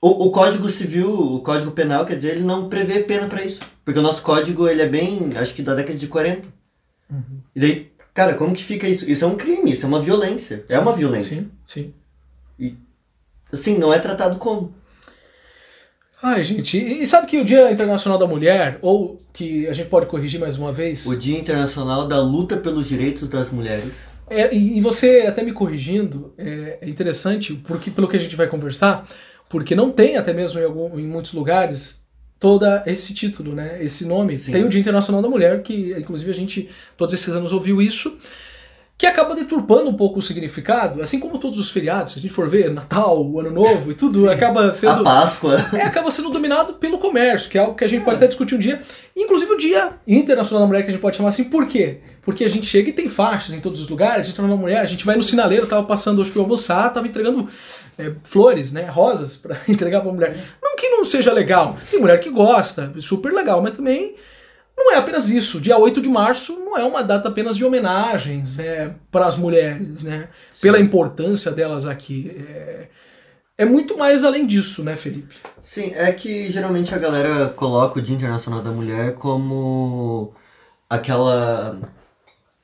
[0.00, 3.60] o, o Código Civil, o Código Penal, quer dizer, ele não prevê pena pra isso.
[3.84, 6.46] Porque o nosso código, ele é bem, acho que da década de 40.
[7.10, 7.22] Uhum.
[7.56, 9.10] E daí, cara, como que fica isso?
[9.10, 10.64] Isso é um crime, isso é uma violência.
[10.68, 11.36] É uma violência.
[11.36, 11.94] Sim, sim.
[13.52, 14.74] Assim, não é tratado como.
[16.22, 19.88] Ai, gente, e e sabe que o Dia Internacional da Mulher, ou que a gente
[19.90, 24.14] pode corrigir mais uma vez, O Dia Internacional da Luta pelos Direitos das Mulheres.
[24.30, 28.36] é, e, e você até me corrigindo, é, é interessante, porque pelo que a gente
[28.36, 29.06] vai conversar,
[29.48, 32.03] porque não tem até mesmo em, algum, em muitos lugares
[32.38, 33.82] toda esse título, né?
[33.82, 34.38] Esse nome.
[34.38, 34.52] Sim.
[34.52, 38.18] Tem o Dia Internacional da Mulher, que inclusive a gente todos esses anos ouviu isso,
[38.96, 42.32] que acaba deturpando um pouco o significado, assim como todos os feriados, se a gente
[42.32, 45.56] for ver, Natal, o Ano Novo e tudo, acaba sendo A Páscoa.
[45.72, 48.54] é, acaba sendo dominado pelo comércio, que é algo que a gente pode até discutir
[48.54, 48.80] um dia.
[49.16, 51.98] Inclusive o Dia Internacional da Mulher, que a gente pode chamar assim, por quê?
[52.22, 54.80] Porque a gente chega e tem faixas em todos os lugares, a gente uma mulher,
[54.80, 57.48] a gente vai no sinaleiro, tava passando, hoje fui almoçar, tava entregando
[57.98, 60.36] é, flores, né, rosas pra entregar pra mulher.
[60.62, 64.14] Não que não seja legal, tem mulher que gosta, super legal, mas também
[64.76, 65.60] não é apenas isso.
[65.60, 70.02] Dia 8 de março não é uma data apenas de homenagens, né, para as mulheres,
[70.02, 70.28] né,
[70.60, 72.36] pela importância delas aqui.
[72.48, 72.88] É,
[73.56, 75.36] é muito mais além disso, né, Felipe?
[75.62, 80.34] Sim, é que geralmente a galera coloca o Dia Internacional da Mulher como
[80.90, 81.78] aquela.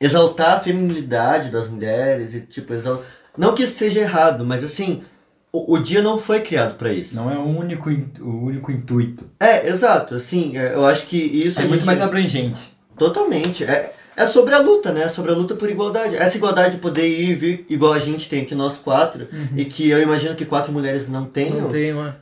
[0.00, 3.04] exaltar a feminilidade das mulheres e tipo, exal...
[3.36, 5.04] não que isso seja errado, mas assim,
[5.52, 7.14] o, o dia não foi criado pra isso.
[7.14, 9.30] Não é o único, o único intuito.
[9.38, 12.60] É, exato, assim, é, eu acho que isso É muito gente- mais abrangente.
[12.96, 13.64] Totalmente.
[13.64, 15.04] É, é sobre a luta, né?
[15.04, 16.16] É sobre a luta por igualdade.
[16.16, 19.64] Essa igualdade de poder ir e vir igual a gente tem aqui, nós quatro, e
[19.64, 21.62] que eu imagino que quatro mulheres não tenham.
[21.62, 22.16] Não tem uma.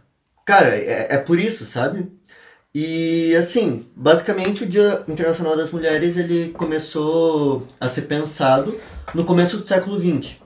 [0.47, 2.07] Cara, é, é por isso, sabe?
[2.75, 8.79] E assim, basicamente o Dia Internacional das Mulheres ele começou a ser pensado
[9.15, 10.37] no começo do século XX.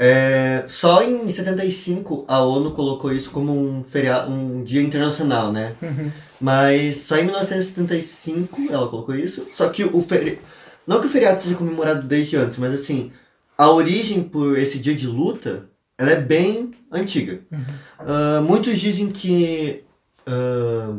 [0.00, 5.74] É, só em 75 a ONU colocou isso como um, feriado, um dia internacional, né?
[5.82, 6.12] Uhum.
[6.40, 9.44] Mas só em 1975 ela colocou isso.
[9.56, 10.38] Só que o feriado.
[10.86, 13.10] Não que o feriado seja comemorado desde antes, mas assim,
[13.58, 17.40] a origem por esse dia de luta ela é bem antiga.
[17.98, 19.82] Ah, muitos dizem que
[20.24, 20.94] ah,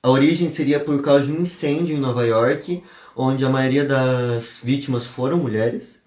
[0.00, 2.82] a origem seria por causa de um incêndio em Nova York,
[3.16, 6.00] onde a maioria das vítimas foram mulheres.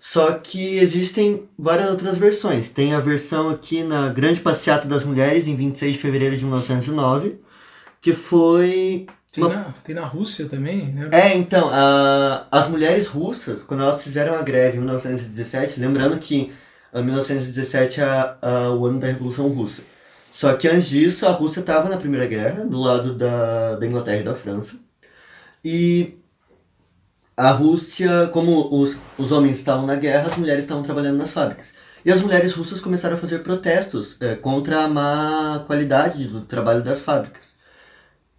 [0.00, 2.70] Só que existem várias outras versões.
[2.70, 7.38] Tem a versão aqui na Grande Passeata das Mulheres, em 26 de fevereiro de 1909,
[8.00, 9.06] que foi.
[9.30, 11.08] Tem, uma- na, tem na Rússia também, né?
[11.12, 16.50] É, então, a- as mulheres russas, quando elas fizeram a greve em 1917, lembrando que
[16.92, 19.82] ah, 1917 é a- o ano da Revolução Russa.
[20.32, 24.20] Só que antes disso, a Rússia estava na Primeira Guerra, do lado da, da Inglaterra
[24.20, 24.76] e da França.
[25.64, 26.14] E
[27.40, 31.68] a Rússia, como os, os homens estavam na guerra, as mulheres estavam trabalhando nas fábricas.
[32.04, 36.82] E as mulheres russas começaram a fazer protestos eh, contra a má qualidade do trabalho
[36.82, 37.54] das fábricas.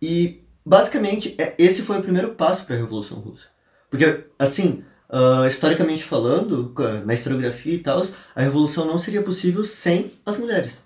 [0.02, 3.48] E, basicamente, é- esse foi o primeiro passo para a Revolução Russa.
[3.90, 6.74] Porque, assim, ah, historicamente falando,
[7.06, 10.82] na historiografia e tal, a Revolução não seria possível sem as mulheres.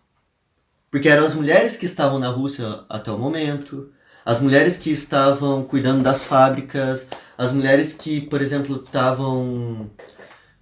[0.89, 3.91] Porque eram as mulheres que estavam na Rússia até o momento,
[4.25, 7.05] as mulheres que estavam cuidando das fábricas,
[7.37, 9.89] as mulheres que, por exemplo, estavam.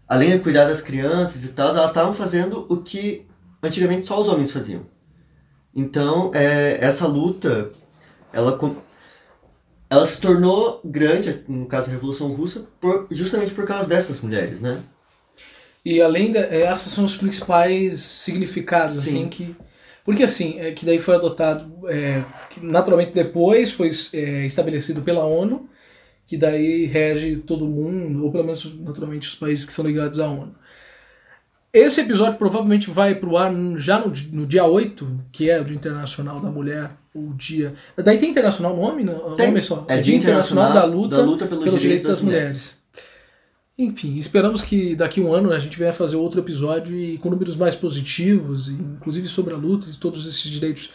[0.07, 3.25] Além de cuidar das crianças e tal, elas estavam fazendo o que
[3.61, 4.85] antigamente só os homens faziam.
[5.75, 7.71] Então, é, essa luta,
[8.31, 8.59] ela,
[9.89, 14.59] ela se tornou grande, no caso da Revolução Russa, por- justamente por causa dessas mulheres,
[14.61, 14.79] né?
[15.85, 19.09] E além da, é, esses são os principais significados, Sim.
[19.09, 19.55] assim, que.
[20.05, 22.23] Porque assim, é, que daí foi adotado, é,
[22.61, 25.69] naturalmente depois foi é, estabelecido pela ONU,
[26.25, 30.27] que daí rege todo mundo, ou pelo menos naturalmente os países que são ligados à
[30.27, 30.55] ONU.
[31.71, 35.63] Esse episódio provavelmente vai pro ar no- já no, no dia 8, que é o
[35.65, 37.73] Dia Internacional da Mulher, o dia.
[37.97, 39.03] Daí tem internacional nome?
[39.03, 39.47] Não, Tem.
[39.47, 39.83] nome só.
[39.87, 42.83] É Dia Internacional da Luta, da luta pelos, direitos das mulheres.
[43.75, 47.31] Enfim, esperamos que daqui a um ano a gente venha fazer outro episódio e com
[47.31, 50.91] números mais positivos, inclusive sobre a luta e todos esses direitos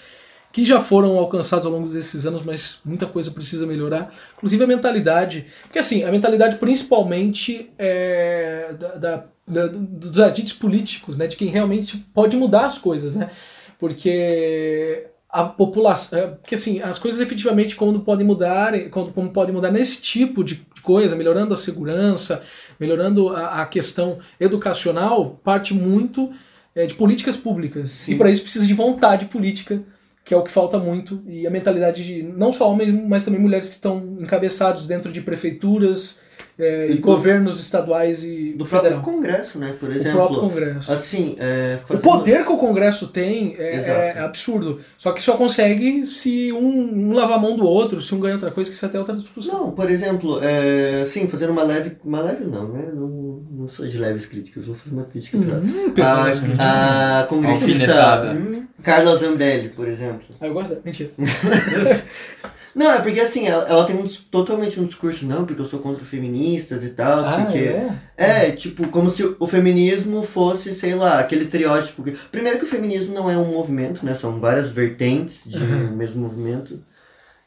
[0.59, 4.13] que já foram alcançados ao longo desses anos, mas muita coisa precisa melhorar.
[4.37, 5.47] Inclusive a mentalidade.
[5.63, 11.29] Porque assim, a mentalidade principalmente é da, da- da- dos agentes políticos, né?
[11.29, 13.31] De quem realmente pode mudar as coisas, né?
[13.79, 16.19] Porque a população.
[16.19, 20.43] é, Porque assim, as coisas efetivamente quando podem mudar, quando, como podem mudar nesse tipo
[20.43, 22.43] de coisa, melhorando a segurança,
[22.81, 26.31] melhorando a, a questão educacional, parte muito
[26.75, 27.93] é, de políticas públicas.
[27.93, 28.13] Sim.
[28.13, 29.83] E para isso precisa de vontade política,
[30.29, 33.41] que é o que falta muito, e a mentalidade de não só homens, mas também
[33.41, 36.21] mulheres que estão encabeçados dentro de prefeituras
[36.59, 39.03] é, e, E do- governos estaduais e Do próprio federal.
[39.03, 39.75] Congresso, né?
[39.79, 40.19] Por O exemplo.
[40.19, 40.93] próprio Congresso.
[40.93, 44.81] Assim, é, O fazendo- poder que o Congresso tem é, é absurdo.
[44.97, 48.35] Só que só consegue se um, um lavar a mão do outro, se um ganha
[48.35, 49.53] outra coisa, que isso até é outra discussão.
[49.67, 51.97] Não, por exemplo, é, sim, fazendo uma leve.
[52.05, 52.91] Uma leve não, né?
[52.93, 55.37] Não, não sou de leves críticas, vou fazer uma crítica.
[55.39, 56.43] Hum, críticas.
[56.59, 58.37] a, a congressista.
[58.83, 60.21] Carla Zambelli, por exemplo.
[60.41, 60.83] Ah, eu gosto dela.
[60.85, 61.11] Mentira.
[62.79, 65.81] Não, é porque assim, ela, ela tem um, totalmente um discurso, não, porque eu sou
[65.81, 67.59] contra feministas e tal, Ah, porque.
[67.59, 67.91] é?
[68.17, 72.05] É, tipo, como se o feminismo fosse, sei lá, aquele estereótipo.
[72.05, 74.15] que- Primeiro que o feminismo não é um movimento, né?
[74.15, 76.81] São várias vertentes de um mesmo movimento.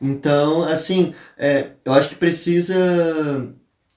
[0.02, 2.76] Então, assim, é, eu acho que precisa.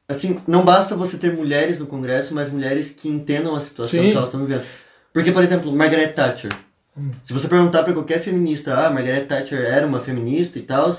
[0.09, 4.11] Assim, não basta você ter mulheres no Congresso, mas mulheres que entendam a situação Sim.
[4.11, 4.63] que elas estão vivendo.
[5.13, 6.53] Porque, por exemplo, Margaret Thatcher.
[7.25, 10.97] Se você perguntar pra qualquer feminista, ah, Margaret Thatcher era uma feminista e tal,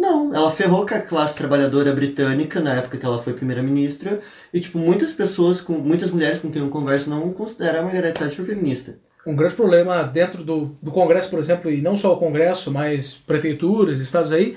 [0.00, 4.20] não, ela ferrou com a classe trabalhadora britânica na época que ela foi primeira-ministra,
[4.52, 8.12] e tipo, muitas pessoas, com muitas mulheres com quem eu converso não consideram a Margaret
[8.12, 8.96] Thatcher feminista.
[9.26, 13.14] Um grande problema dentro do, do Congresso, por exemplo, e não só o Congresso, mas
[13.14, 14.56] prefeituras, estados aí,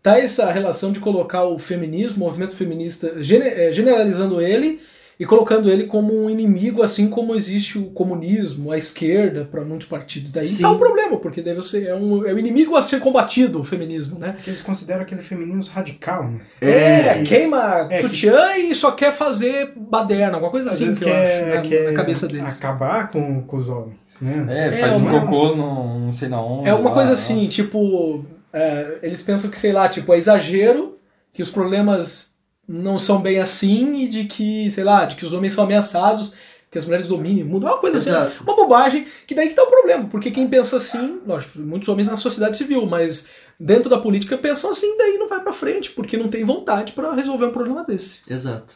[0.00, 4.80] tá essa relação de colocar o feminismo, o movimento feminista, gene- eh, generalizando ele
[5.20, 9.88] e colocando ele como um inimigo, assim como existe o comunismo, a esquerda, para muitos
[9.88, 10.30] partidos.
[10.30, 10.62] Daí Sim.
[10.62, 13.64] tá um problema, porque deve ser é um, é um inimigo a ser combatido, o
[13.64, 14.32] feminismo, né?
[14.32, 16.40] Porque eles consideram aquele feminismo radical, né?
[16.60, 20.84] É, e- queima é que- sutiã e só quer fazer baderna, alguma coisa Às assim
[20.84, 22.56] vezes que eu quer, acho, na, quer na cabeça deles.
[22.58, 24.46] acabar com, com os homens, né?
[24.48, 26.68] É, É, faz um uma- cocô no não sei na onde.
[26.68, 27.14] É uma lá, coisa lá.
[27.14, 30.96] assim, tipo, é, eles pensam que, sei lá, tipo, é exagero,
[31.32, 32.37] que os problemas
[32.68, 36.34] não são bem assim e de que, sei lá, de que os homens são ameaçados,
[36.70, 37.66] que as mulheres dominem o mundo.
[37.66, 38.42] É uma coisa assim, Exato.
[38.42, 42.08] uma bobagem, que daí que tá o problema, porque quem pensa assim, lógico, muitos homens
[42.08, 43.28] na sociedade civil, mas
[43.58, 47.14] dentro da política pensam assim, daí não vai pra frente, porque não tem vontade pra
[47.14, 48.18] resolver um problema desse.
[48.28, 48.66] Exato.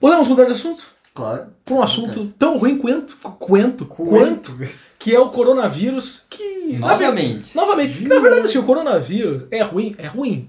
[0.00, 0.86] Podemos mudar de assunto?
[1.12, 1.48] Claro.
[1.64, 4.56] Pra um assunto tão ruim quanto, quanto, quanto,
[4.98, 6.78] que é o coronavírus, que...
[6.78, 7.54] Novamente.
[7.56, 10.48] Novamente, que, na verdade, assim, o coronavírus é ruim, é ruim.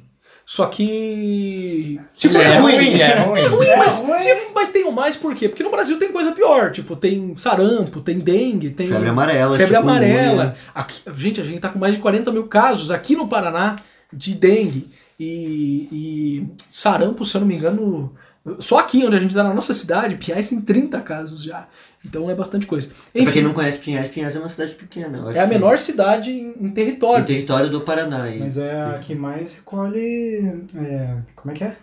[0.52, 2.00] Só que.
[2.16, 3.40] Se for é ruim, ruim, é ruim.
[3.40, 4.18] é ruim, É mas, ruim.
[4.18, 5.48] se- mas tem o mais por quê?
[5.48, 6.72] Porque no Brasil tem coisa pior.
[6.72, 8.88] Tipo, tem sarampo, tem dengue, tem.
[8.88, 9.98] Febre amarela, Febre chikungunya.
[10.00, 10.56] amarela.
[10.74, 13.76] Aqui, gente, a gente tá com mais de 40 mil casos aqui no Paraná
[14.12, 14.88] de dengue.
[15.20, 18.12] E, e sarampo, se eu não me engano,
[18.58, 21.68] só aqui onde a gente tá na nossa cidade, Pinhais tem 30 casos já.
[22.06, 22.88] Então é bastante coisa.
[22.90, 25.18] Pra quem Enfim, não conhece Pinhais, Pinhais é uma cidade pequena.
[25.18, 27.24] eu acho é a que- menor cidade em, em território.
[27.24, 28.26] Em território do Paraná.
[28.40, 30.64] Mas é a que mais recolhe.
[30.78, 31.76] é, como é que é?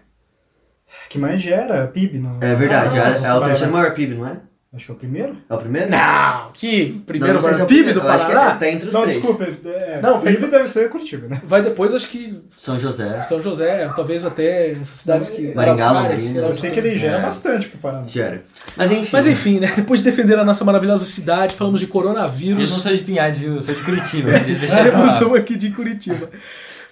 [1.11, 2.18] Que mais gera PIB.
[2.18, 4.40] No, É verdade, Ah, é, é o terceiro maior PIB, não é?
[4.74, 5.38] Acho que é o primeiro?
[5.48, 5.88] É o primeiro?
[5.90, 8.50] Não, que primeiro não, não se é o PIB primeiro, do eu acho que Paraná.
[8.52, 9.14] é, tá entre os Não, três.
[9.16, 9.44] desculpa.
[9.68, 11.40] É, Não, PIB deve ser Curitiba, né?
[11.44, 13.20] Vai depois, acho que São José.
[13.20, 15.55] São José, talvez até essas cidades que.
[15.55, 16.40] Maringá, Londrina.
[16.40, 17.22] Eu sei que ele gera É.
[17.22, 18.07] bastante pro Paraná.
[18.07, 18.42] Gera.
[18.76, 19.09] Mas enfim.
[19.12, 19.72] Mas enfim, né?
[19.74, 22.70] Depois de defender a nossa maravilhosa cidade, falamos de Eu coronavírus.
[22.70, 23.55] não sou de Pinhais, viu?
[23.55, 24.31] Eu sou de Curitiba.
[24.40, 25.38] Deixa eu Temos falar.
[25.38, 26.29] aqui de Curitiba.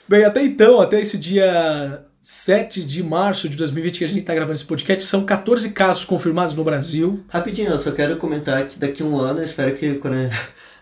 [0.09, 4.35] Bem, até então, até esse dia 7 de março de 2020 que a gente está
[4.35, 7.23] gravando esse podcast, são 14 casos confirmados no Brasil.
[7.29, 10.31] Rapidinho, eu só quero comentar que daqui a um ano, eu espero que quando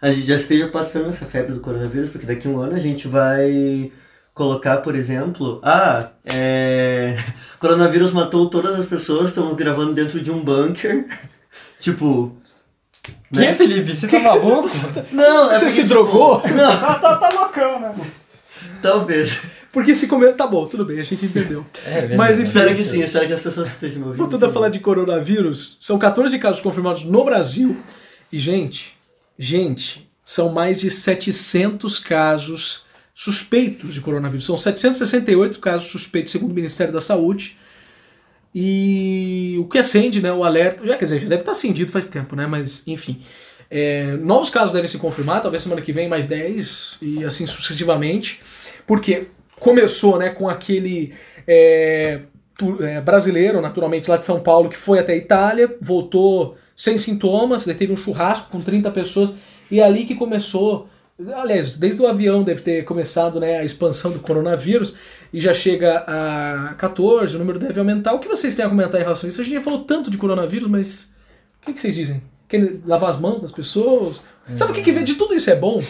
[0.00, 2.78] a gente já esteja passando essa febre do coronavírus, porque daqui a um ano a
[2.78, 3.90] gente vai
[4.32, 7.16] colocar, por exemplo, ah, é...
[7.58, 11.06] coronavírus matou todas as pessoas, estamos gravando dentro de um bunker.
[11.80, 12.36] tipo.
[13.32, 13.54] Quem é né?
[13.54, 13.92] Felipe?
[13.92, 14.68] Você Que tá que você- maluco?
[14.68, 16.40] você tá- Não, é Você porque, se tipo, drogou?
[16.54, 17.92] Não, Tá, tá, tá loucão, né?
[18.80, 19.40] talvez.
[19.72, 20.36] Porque se comer.
[20.36, 21.64] Tá bom, tudo bem, a gente entendeu.
[21.86, 22.16] É, beleza.
[22.16, 22.48] Mas enfim.
[22.48, 24.18] Espero que sim, espero que as pessoas estejam ouvindo.
[24.18, 27.76] Voltando a falar de coronavírus, são 14 casos confirmados no Brasil.
[28.30, 28.96] E, gente,
[29.38, 34.44] gente, são mais de 700 casos suspeitos de coronavírus.
[34.44, 37.56] São 768 casos suspeitos, segundo o Ministério da Saúde.
[38.54, 42.06] E o que acende, né, o alerta, já quer dizer, já deve estar acendido faz
[42.06, 43.22] tempo, né, mas enfim.
[43.70, 48.42] É, novos casos devem se confirmar, talvez semana que vem mais 10 e assim sucessivamente,
[48.86, 49.28] porque
[49.62, 51.12] começou né, com aquele
[51.46, 52.20] é,
[52.58, 56.98] tu- é, brasileiro, naturalmente lá de São Paulo, que foi até a Itália, voltou sem
[56.98, 59.36] sintomas, teve um churrasco com 30 pessoas,
[59.70, 60.88] e é ali que começou.
[61.36, 64.96] Aliás, desde o avião deve ter começado né, a expansão do coronavírus
[65.32, 68.12] e já chega a 14, o número deve aumentar.
[68.14, 69.40] O que vocês têm a comentar em relação a isso?
[69.40, 71.10] A gente já falou tanto de coronavírus, mas
[71.62, 72.22] o que, que vocês dizem?
[72.48, 74.20] Quer lavar as mãos das pessoas?
[74.54, 75.80] Sabe o que, que vê de tudo isso é bom?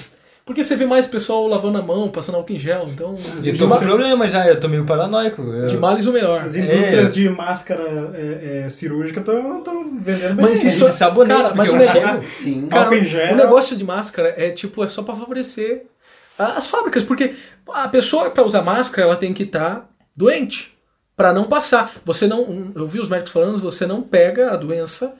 [0.45, 3.15] Porque você vê mais pessoal lavando a mão, passando álcool em gel, então.
[3.45, 5.41] Eu tô com problema já, eu tô meio paranoico.
[5.41, 6.43] Eu- de males o melhor.
[6.43, 7.15] As indústrias É.
[7.15, 7.83] de máscara
[8.15, 9.37] é, é, cirúrgica estão
[9.99, 10.47] vendendo bem.
[10.47, 12.23] Mas É, isso de sabonete, cara, mas o negócio- cheiro.
[12.43, 12.67] Sim.
[12.69, 13.33] Cara, Álcool em gel.
[13.33, 15.85] o negócio de máscara é tipo, é só pra favorecer
[16.37, 17.35] as fábricas, porque
[17.73, 20.73] a pessoa para usar máscara, ela tem que estar doente
[21.15, 21.93] Pra não passar.
[22.07, 25.15] Você não, eu vi os médicos falando, você não pega a doença.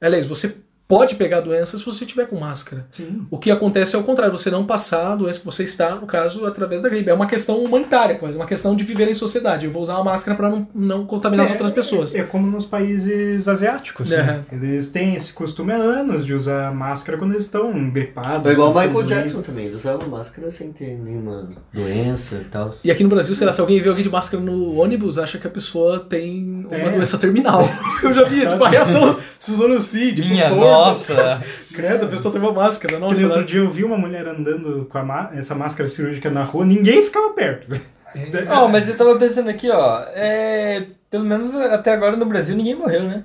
[0.00, 0.54] Aliás, você
[0.88, 2.86] pode pegar a doença se você tiver com máscara.
[2.92, 3.26] Sim.
[3.30, 6.06] O que acontece é o contrário, você não passar a doença que você está, no
[6.06, 7.10] caso, através da gripe.
[7.10, 9.66] É uma questão humanitária, quase, uma questão de viver em sociedade.
[9.66, 12.14] Eu vou usar uma máscara para não, não contaminar as Sim, outras é- pessoas.
[12.14, 14.12] É, como nos países asiáticos.
[14.12, 14.22] É.
[14.22, 14.44] né?
[14.52, 18.48] Eles têm esse costume há anos de usar máscara quando eles estão gripados.
[18.48, 22.74] É igual Michael Jackson também, ele usava máscara sem ter nenhuma doença e tal.
[22.84, 25.38] E aqui no Brasil, sei lá, se alguém vê alguém de máscara no ônibus, acha
[25.38, 26.90] que a pessoa tem uma É.
[26.90, 27.66] doença terminal.
[28.02, 29.16] Eu já vi, tipo, a reação,
[29.58, 30.48] olham assim, tipo, Minha.
[30.84, 31.42] Nossa!
[31.74, 33.14] Credo, a pessoa tem uma máscara, Que nossa.
[33.14, 36.42] nem outro dia eu vi uma mulher andando com a má- essa máscara cirúrgica na
[36.44, 37.68] rua, ninguém ficava perto.
[38.48, 40.00] Ó, mas eu tava pensando aqui, ó.
[40.14, 40.86] É.
[41.10, 43.24] Pelo menos até agora no Brasil ninguém morreu, né?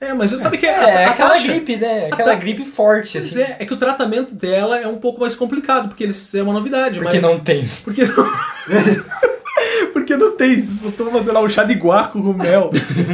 [0.00, 2.06] É, mas você sabe que É, a, a aquela taxa- gripe, né?
[2.06, 3.42] Aquela ta- gripe forte, Pois assim.
[3.42, 6.52] é, é que o tratamento dela é um pouco mais complicado, porque eles é uma
[6.54, 7.22] novidade, Porque mas...
[7.24, 7.68] não tem.
[7.84, 8.14] Porque não...
[9.92, 12.70] Porque não tem, só toma, sei lá, um chá de guaco com mel.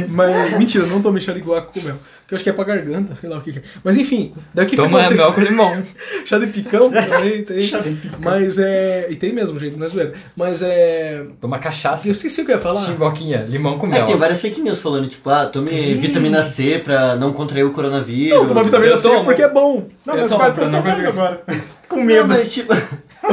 [0.09, 1.95] Mas, mentira, eu não tomei chá de guaco com mel.
[2.27, 3.61] Que eu acho que é pra garganta, sei lá o que, que é.
[3.83, 5.81] Mas enfim, daí o que, que Toma mel com limão.
[6.25, 7.61] Chá de picão também tem.
[7.61, 8.19] Chá de picão.
[8.21, 9.07] Mas é.
[9.09, 10.13] E tem mesmo, gente, não é zoeira.
[10.35, 11.23] Mas é.
[11.39, 12.05] Toma cachaça.
[12.07, 12.81] Eu esqueci o que eu ia falar.
[12.81, 14.05] Chimboquinha, limão com É, mel.
[14.07, 18.37] tem várias fake news falando, tipo, ah, tome vitamina C pra não contrair o coronavírus.
[18.39, 19.23] Não, tomar vitamina Eu C tomo.
[19.23, 19.87] porque é bom.
[20.05, 21.41] Não, Eu mas tomo quase tô não tomando agora.
[21.87, 22.27] Com Não, medo.
[22.27, 22.73] mas tipo,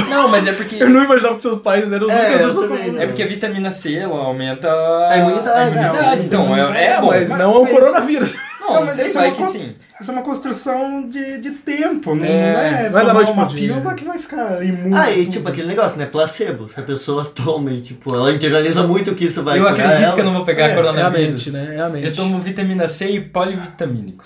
[0.09, 0.77] Não, mas é porque.
[0.83, 3.01] Eu não imaginava que seus pais eram os É, únicos tomando.
[3.01, 4.69] É porque a vitamina C ela aumenta
[5.09, 6.21] A imunidade, a imunidade.
[6.21, 6.25] né?
[6.27, 7.07] Então, é, é bom.
[7.09, 8.35] mas não é o coronavírus.
[8.61, 9.75] Não, Não, mas sei, isso é uma sim.
[10.01, 13.33] Isso é uma construção de, de tempo, não É, é, não é da tomar noite
[13.33, 14.97] uma pílula que vai ficar imune.
[14.97, 15.33] ah, e tudo.
[15.33, 16.07] tipo aquele negócio, né?
[16.07, 16.67] Placebo.
[16.69, 20.15] Se a pessoa toma e, tipo, ela internaliza muito que isso vai eu acredito ela.
[20.15, 21.13] que eu não vou pegar É, É a coronavírus.
[21.45, 21.77] mente, né?
[21.77, 22.07] É a mente.
[22.07, 24.25] Eu tomo vitamina C e polivitamínico.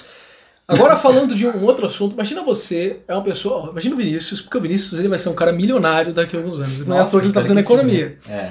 [0.69, 4.59] Agora falando de um outro assunto, imagina você, é uma pessoa, imagina o Vinícius, porque
[4.59, 6.85] o Vinícius ele vai ser um cara milionário daqui a alguns anos.
[6.85, 8.19] Não é à toa que ele tá fazendo que sim, economia.
[8.29, 8.51] É.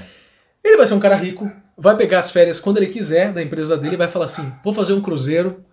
[0.64, 3.78] Ele vai ser um cara rico, vai pegar as férias quando ele quiser da empresa
[3.78, 5.64] dele vai falar assim: vou fazer um cruzeiro.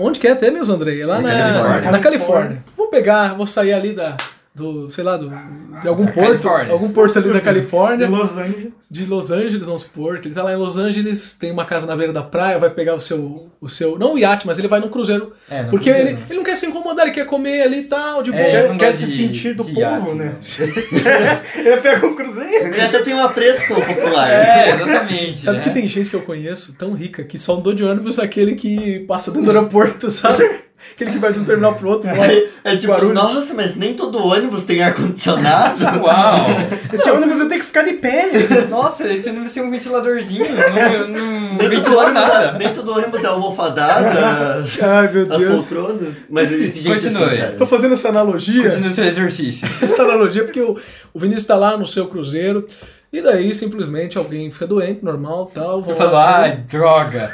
[0.00, 1.04] Onde que é até mesmo, Andrei?
[1.04, 1.90] Lá Na na, Califórnia.
[1.90, 2.64] na Califórnia.
[2.76, 4.16] Vou pegar, vou sair ali da.
[4.54, 5.32] Do, sei lá, do,
[5.80, 6.26] de algum Da porto.
[6.28, 6.72] Califórnia.
[6.74, 8.06] Algum porto ali da de Califórnia.
[8.06, 8.72] Los Angeles.
[8.90, 11.86] de Los Angeles, vamos supor, que ele tá lá em Los Angeles, tem uma casa
[11.86, 14.68] na beira da praia, vai pegar o seu, o seu não o iate, mas ele
[14.68, 15.32] vai num cruzeiro.
[15.50, 16.10] É, no porque cruzeiro.
[16.18, 18.42] ele, ele não quer se incomodar, ele quer comer ali e tal, de boa.
[18.42, 20.24] É, Quer, quer gosto se de- sentir do de povo, iate, né?
[20.26, 21.42] né?
[21.56, 22.66] Ele pega um cruzeiro.
[22.66, 24.30] Ele até tem um apreço popular.
[24.30, 25.40] É, exatamente.
[25.40, 25.64] Sabe né?
[25.64, 29.00] que tem gente que eu conheço tão rica que só andou de ônibus aquele que
[29.08, 30.60] passa dentro do aeroporto, sabe?
[30.94, 32.10] Aquele que vai de um terminal pro outro.
[32.22, 33.14] É, é tipo, Guarulhos.
[33.14, 35.84] nossa, mas nem todo ônibus tem ar-condicionado.
[36.00, 36.46] Uau!
[36.92, 38.28] Esse ônibus eu tenho que ficar de pé.
[38.68, 42.58] Nossa, esse não ser um ventiladorzinho, não, não nem, todo ventilar ônibus é, nada.
[42.58, 44.18] nem todo ônibus é almofadado,
[44.58, 45.54] as, Ai, meu as Deus.
[45.66, 46.14] poltronas.
[46.30, 47.40] Mas gente Continue.
[47.40, 47.56] assim.
[47.56, 48.62] Tô fazendo essa analogia.
[48.64, 49.66] Continua o seu exercício.
[49.66, 50.78] essa analogia porque o,
[51.12, 52.66] o Vinícius tá lá no seu cruzeiro
[53.12, 55.82] e daí simplesmente alguém fica doente, normal, tal.
[55.86, 57.30] Eu falo, ai, droga.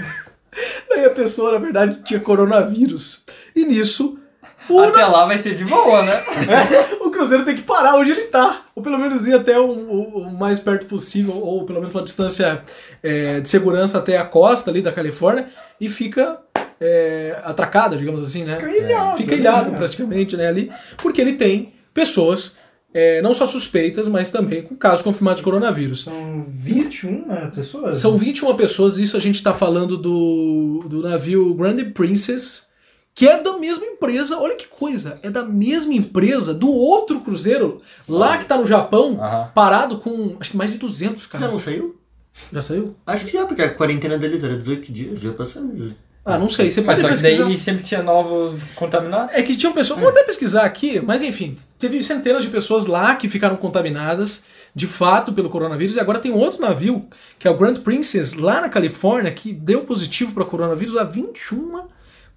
[0.90, 3.22] Daí a pessoa, na verdade, tinha coronavírus.
[3.60, 4.18] E nisso,
[4.68, 6.20] o, Até lá vai ser de boa, né?
[7.00, 8.62] o Cruzeiro tem que parar onde ele tá.
[8.74, 12.02] Ou pelo menos ir até o, o- o mais perto possível, ou pelo menos uma
[12.04, 12.62] distância
[13.02, 15.48] é, de segurança até a costa ali da Califórnia,
[15.80, 16.38] e fica
[16.80, 18.56] é, atracado, digamos assim, né?
[18.60, 19.16] Fica ilhado.
[19.16, 19.76] Fica ilhado né?
[19.76, 22.56] praticamente né, ali, porque ele tem pessoas,
[22.94, 26.04] é, não só suspeitas, mas também com casos confirmados de coronavírus.
[26.04, 27.96] São 21 pessoas?
[27.96, 32.67] São 21 pessoas, isso a gente está falando do, do navio Grand Princess,
[33.14, 37.80] que é da mesma empresa, olha que coisa, é da mesma empresa do outro cruzeiro,
[38.08, 39.50] lá que tá no Japão, Aham.
[39.54, 41.96] parado com acho que mais de 200 Já não saiu?
[42.52, 42.94] Já saiu?
[43.04, 45.92] Acho que já, porque a quarentena deles era 18 dias, já passamos.
[46.24, 47.44] Ah, não sei, você Mas pode só que pesquisar.
[47.46, 49.34] daí sempre tinha novos contaminados.
[49.34, 53.16] É que tinham pessoas, vou até pesquisar aqui, mas enfim, teve centenas de pessoas lá
[53.16, 54.44] que ficaram contaminadas,
[54.74, 57.06] de fato, pelo coronavírus, e agora tem um outro navio,
[57.38, 61.80] que é o Grand Princess, lá na Califórnia, que deu positivo para coronavírus a 21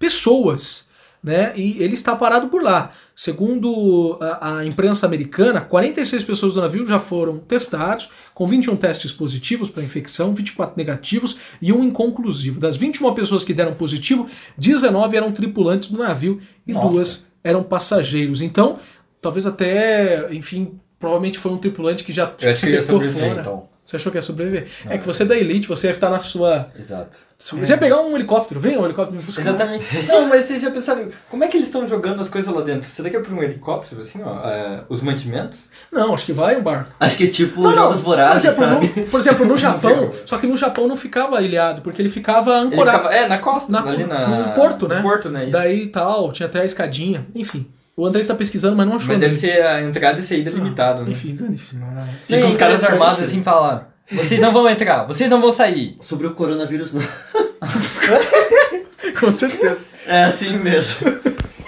[0.02, 0.90] pessoas.
[1.22, 1.52] né?
[1.54, 2.90] E ele está parado por lá.
[3.14, 9.12] Segundo a, a imprensa americana, 46 pessoas do navio já foram testados, com 21 testes
[9.12, 12.58] positivos para infecção, 24 negativos e um inconclusivo.
[12.58, 14.26] Das 21 pessoas que deram positivo,
[14.58, 16.88] 19 eram tripulantes do navio e Nossa.
[16.88, 18.40] duas eram passageiros.
[18.40, 18.80] Então,
[19.20, 23.40] talvez até, enfim, provavelmente foi um tripulante que já se infectou fora.
[23.40, 23.71] então.
[23.84, 24.68] Você achou que ia sobreviver?
[24.84, 26.68] Não, é que você é da elite, você ia estar na sua.
[26.78, 27.16] Exato.
[27.36, 29.42] Você ia pegar um helicóptero, vem um helicóptero me buscar.
[29.42, 29.84] Exatamente.
[30.06, 32.88] Não, mas vocês já pensaram, como é que eles estão jogando as coisas lá dentro?
[32.88, 35.68] Será que é por um helicóptero, assim, ó, é, os mantimentos?
[35.90, 36.92] Não, acho que vai um barco.
[37.00, 39.00] Acho que é tipo Não, não, Jogos Vorazes, por exemplo, sabe?
[39.00, 42.52] No, por exemplo, no Japão, só que no Japão não ficava ilhado, porque ele ficava
[42.60, 42.98] Ele ancorado.
[42.98, 44.28] ficava, é, na costa, Na- ali na...
[44.28, 44.96] no porto, né?
[44.98, 45.42] No porto, né?
[45.42, 45.52] Isso.
[45.52, 47.66] Daí tal, tinha até a escadinha, enfim.
[47.96, 49.08] O André tá pesquisando, mas não achou.
[49.08, 49.26] Mas né?
[49.26, 51.12] deve ser a entrada e saída limitado, né?
[51.12, 51.76] Enfim, dane-se.
[51.76, 55.40] Mas- Fica É os caras armados assim e falam, vocês não vão entrar, vocês não
[55.40, 55.96] vão sair.
[56.00, 57.02] Sobre o coronavírus, não.
[59.20, 59.84] Com certeza.
[60.06, 61.06] É assim mesmo.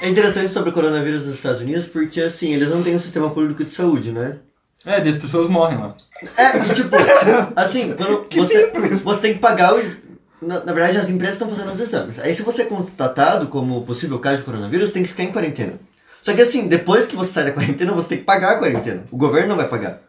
[0.00, 3.30] É interessante sobre o coronavírus nos Estados Unidos porque, assim, eles não têm um sistema
[3.30, 4.38] público de saúde, né?
[4.84, 5.94] É, as pessoas morrem lá.
[6.36, 6.94] É, e tipo,
[7.56, 9.02] assim, quando Que você, simples.
[9.02, 9.96] você tem que pagar os.
[10.42, 12.18] Na, na verdade, as empresas estão fazendo os exames.
[12.18, 15.74] Aí, se você é constatado como possível caso de coronavírus, tem que ficar em quarentena.
[16.24, 19.04] Só que, assim, depois que você sai da quarentena, você tem que pagar a quarentena.
[19.12, 20.00] O governo não vai pagar.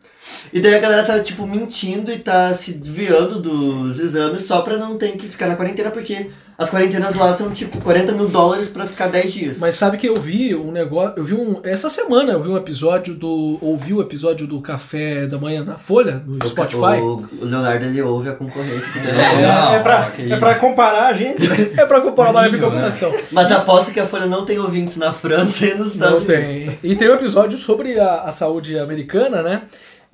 [0.54, 4.78] E daí a galera tá, tipo, mentindo e tá se desviando dos exames só pra
[4.78, 8.70] não ter que ficar na quarentena, porque as quarentenas lá são, tipo, 40 mil dólares
[8.70, 9.58] pra ficar 10 dias.
[9.58, 11.14] Mas sabe que eu vi um negócio.
[11.18, 11.60] Eu vi um.
[11.64, 13.58] Essa semana eu vi um episódio do.
[13.62, 17.00] Ouvi o episódio do Café da Manhã da Folha, no Spotify.
[17.02, 18.88] O, o Leonardo, ele ouve a concorrência.
[18.94, 19.42] que É.
[19.42, 21.44] Não, é, pra, que é pra comparar a gente.
[21.78, 22.76] É pra comparar uma leve Horrível, né?
[22.76, 23.14] comparação.
[23.32, 26.78] Mas aposto que a Folha não tem ouvintes na França e nos Estados Não Unidos.
[26.80, 26.80] tem.
[26.84, 29.64] E tem um episódio sobre a, a saúde americana, né?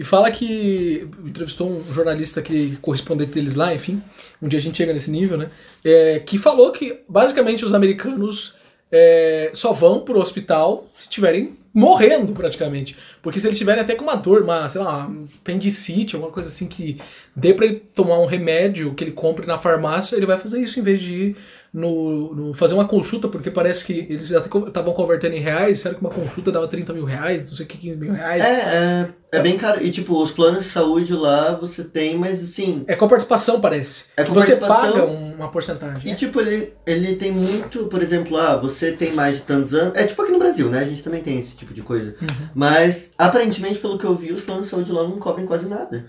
[0.02, 4.02] E fala que entrevistou um jornalista que correspondente deles lá, enfim,
[4.42, 5.52] um dia a gente chega nesse nível, né?
[5.86, 8.58] É, que falou que basicamente os americanos
[8.92, 12.98] é, só vão pro hospital se estiverem morrendo praticamente.
[13.22, 16.50] Porque se eles tiverem até com uma dor, uma, sei lá, uma apendicite, alguma coisa
[16.50, 16.98] assim que
[17.36, 20.80] dê pra ele tomar um remédio que ele compre na farmácia, ele vai fazer isso
[20.80, 21.36] em vez de ir
[21.74, 25.96] no, no- fazer uma consulta, porque parece que eles até estavam convertendo em reais, disseram
[25.96, 28.44] que uma consulta dava 30 mil reais, não sei o que, 15 mil reais.
[28.44, 29.82] É, é, é bem caro.
[29.82, 32.84] E tipo, os planos de saúde lá você tem, mas assim.
[32.88, 34.06] É com participação, parece.
[34.18, 36.12] É com você paga um- uma porcentagem.
[36.12, 39.94] E tipo, ele, ele tem muito, por exemplo, ah, você tem mais de tantos anos.
[39.96, 40.80] É tipo aqui no Brasil, né?
[40.80, 42.16] A gente também tem esse tipo de coisa.
[42.22, 42.48] Uhum.
[42.54, 46.06] Mas, aparentemente, pelo que eu vi, os planos de saúde lá não cobrem quase nada.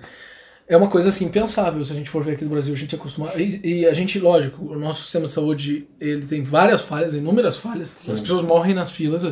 [0.72, 2.72] É uma coisa assim impensável se a gente for ver aqui no Brasil.
[2.72, 3.38] A gente é acostumado.
[3.38, 7.56] E, e a gente, lógico, o nosso sistema de saúde ele tem várias falhas, inúmeras
[7.58, 7.94] falhas.
[7.98, 8.12] Sim.
[8.12, 9.26] As pessoas morrem nas filas,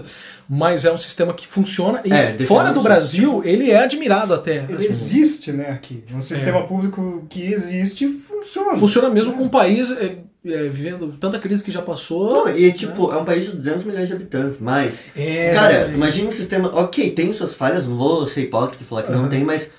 [0.47, 2.03] mas é um sistema que funciona.
[2.05, 2.82] E É, fora do.
[2.82, 4.64] Brasil, ele é admirado até.
[4.68, 6.05] Ele Assim, existe, né, aqui.
[6.12, 8.76] Um sistema público que existe e funciona.
[8.76, 12.32] Funciona mesmo com um país é, é, vivendo tanta crise que já passou.
[12.47, 14.95] Não, e tipo, é um país de 200 milhões de habitantes, mas.
[15.16, 16.68] É, Cara, é, imagina um sistema.
[16.74, 19.28] Ok, tem suas falhas, não vou ser hipócrita e falar que não Uhum.
[19.30, 19.70] tem, mas.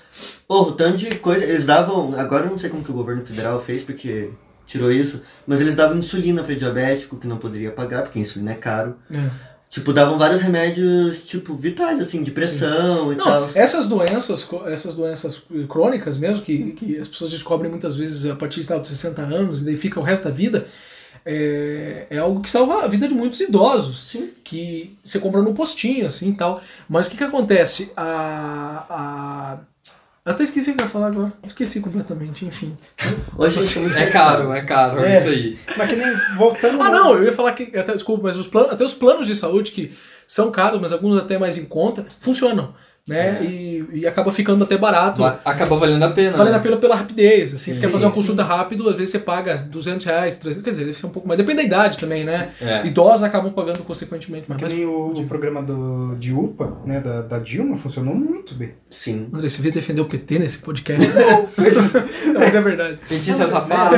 [0.46, 1.44] Porra, o tanto de coisa.
[1.44, 2.12] Eles davam.
[2.18, 4.30] Agora eu não sei como que o governo federal fez, porque
[4.66, 8.56] tirou isso, mas eles davam insulina para diabético, que não poderia pagar, porque insulina é
[8.56, 8.96] caro.
[9.14, 9.52] é.
[9.72, 13.50] Tipo, davam vários remédios, tipo, vitais, assim, de pressão e Não, tal.
[13.54, 18.60] essas doenças, essas doenças crônicas mesmo, que, que as pessoas descobrem muitas vezes a partir
[18.60, 20.66] de 60 anos e daí fica o resto da vida,
[21.24, 24.10] é, é algo que salva a vida de muitos idosos.
[24.10, 24.32] Sim.
[24.44, 26.60] Que você compra no postinho, assim e tal.
[26.86, 27.90] Mas o que que acontece?
[27.96, 28.84] A.
[28.90, 29.58] a...
[30.24, 31.32] Até esqueci o que eu ia falar agora.
[31.44, 32.76] Esqueci completamente, enfim.
[33.36, 33.58] Hoje
[33.96, 35.18] É caro, é caro, É.
[35.18, 35.58] isso aí.
[35.76, 36.06] Mas que nem
[36.36, 36.80] voltando.
[36.80, 37.76] Ah, não, eu ia falar que.
[37.76, 39.92] Até, desculpa, mas os planos, até os planos de saúde, que
[40.26, 42.72] são caros, mas alguns até mais em conta, funcionam.
[43.08, 43.40] Né?
[43.40, 43.44] É.
[43.44, 45.24] E, e acaba ficando até barato.
[45.24, 46.36] Acaba valendo a pena.
[46.36, 46.62] Valendo a né?
[46.62, 47.52] pena pela rapidez.
[47.52, 48.18] Assim, Sim, você quer fazer uma sim.
[48.20, 51.26] consulta rápido, às vezes você paga 200 reais, 300, quer dizer, deve ser um pouco
[51.26, 51.36] mais.
[51.36, 52.50] Depende da idade também, né?
[52.60, 52.86] É.
[52.86, 54.58] Idosos acabam pagando consequentemente mais.
[54.58, 58.54] Que Mas, nem o, o programa do, de UPA, né, da, da Dilma, funcionou muito
[58.54, 58.74] bem.
[58.88, 59.28] Sim.
[59.32, 61.04] André, você veio defender o PT nesse podcast?
[62.32, 62.98] Não, mas é verdade.
[63.08, 63.96] Petista safado,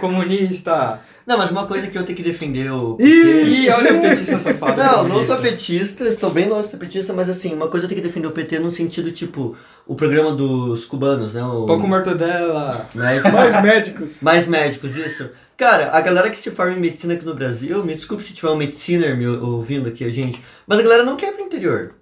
[0.00, 1.00] comunista.
[1.30, 2.96] Não, mas uma coisa que eu tenho que defender o.
[2.98, 4.82] Ih, olha o petista safado.
[4.82, 7.88] Não, não sou petista, estou bem longe de ser petista, mas assim, uma coisa eu
[7.88, 9.56] tenho que defender o PT no sentido, tipo,
[9.86, 11.44] o programa dos cubanos, né?
[11.44, 12.84] O, Pão com mortadela.
[12.96, 14.18] né, Mais médicos.
[14.20, 15.30] Mais médicos, isso.
[15.56, 18.50] Cara, a galera que se forma em medicina aqui no Brasil, me desculpe se tiver
[18.50, 21.94] um mediciner me ouvindo aqui, a gente, mas a galera não quer ir pro interior.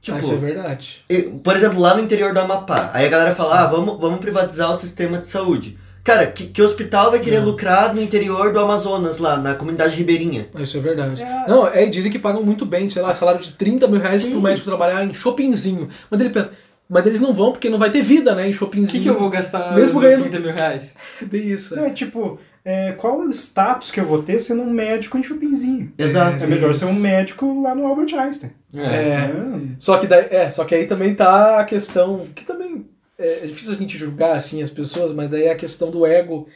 [0.00, 1.04] Tipo, Ah, isso é verdade.
[1.44, 4.72] por exemplo, lá no interior do Amapá, aí a galera fala, ah, vamos, vamos privatizar
[4.72, 5.78] o sistema de saúde.
[6.04, 7.46] Cara, que, que hospital vai querer Não.
[7.46, 10.48] lucrar no interior do Amazonas, lá, na comunidade ribeirinha?
[10.58, 11.22] Isso é verdade.
[11.22, 11.46] É.
[11.48, 14.32] Não, é, dizem que pagam muito bem, sei lá, salário de 30 mil reais Sim.
[14.32, 15.88] pro médico trabalhar em shoppingzinho.
[16.10, 16.50] Mas ele pensa,
[16.88, 18.46] Mas eles não vão porque não vai ter vida, né?
[18.48, 19.02] Em O shoppingzinho.
[19.02, 20.90] que, que eu vou gastar Mesmo ganhando- 30 mil reais?
[21.22, 21.74] Bem isso.
[21.76, 25.22] Não, é tipo, é, qual o status que eu vou ter sendo um médico em
[25.22, 25.92] Chupinzinho?
[25.96, 26.42] Exato.
[26.42, 28.50] É melhor ser um médico lá no Albert Einstein.
[28.74, 29.30] É.
[29.34, 29.74] Hum.
[29.78, 32.84] Só que, daí, é, só que aí também tá a questão, que também
[33.22, 36.04] é, é difícil a gente julgar assim as pessoas, mas daí é a questão do
[36.06, 36.48] ego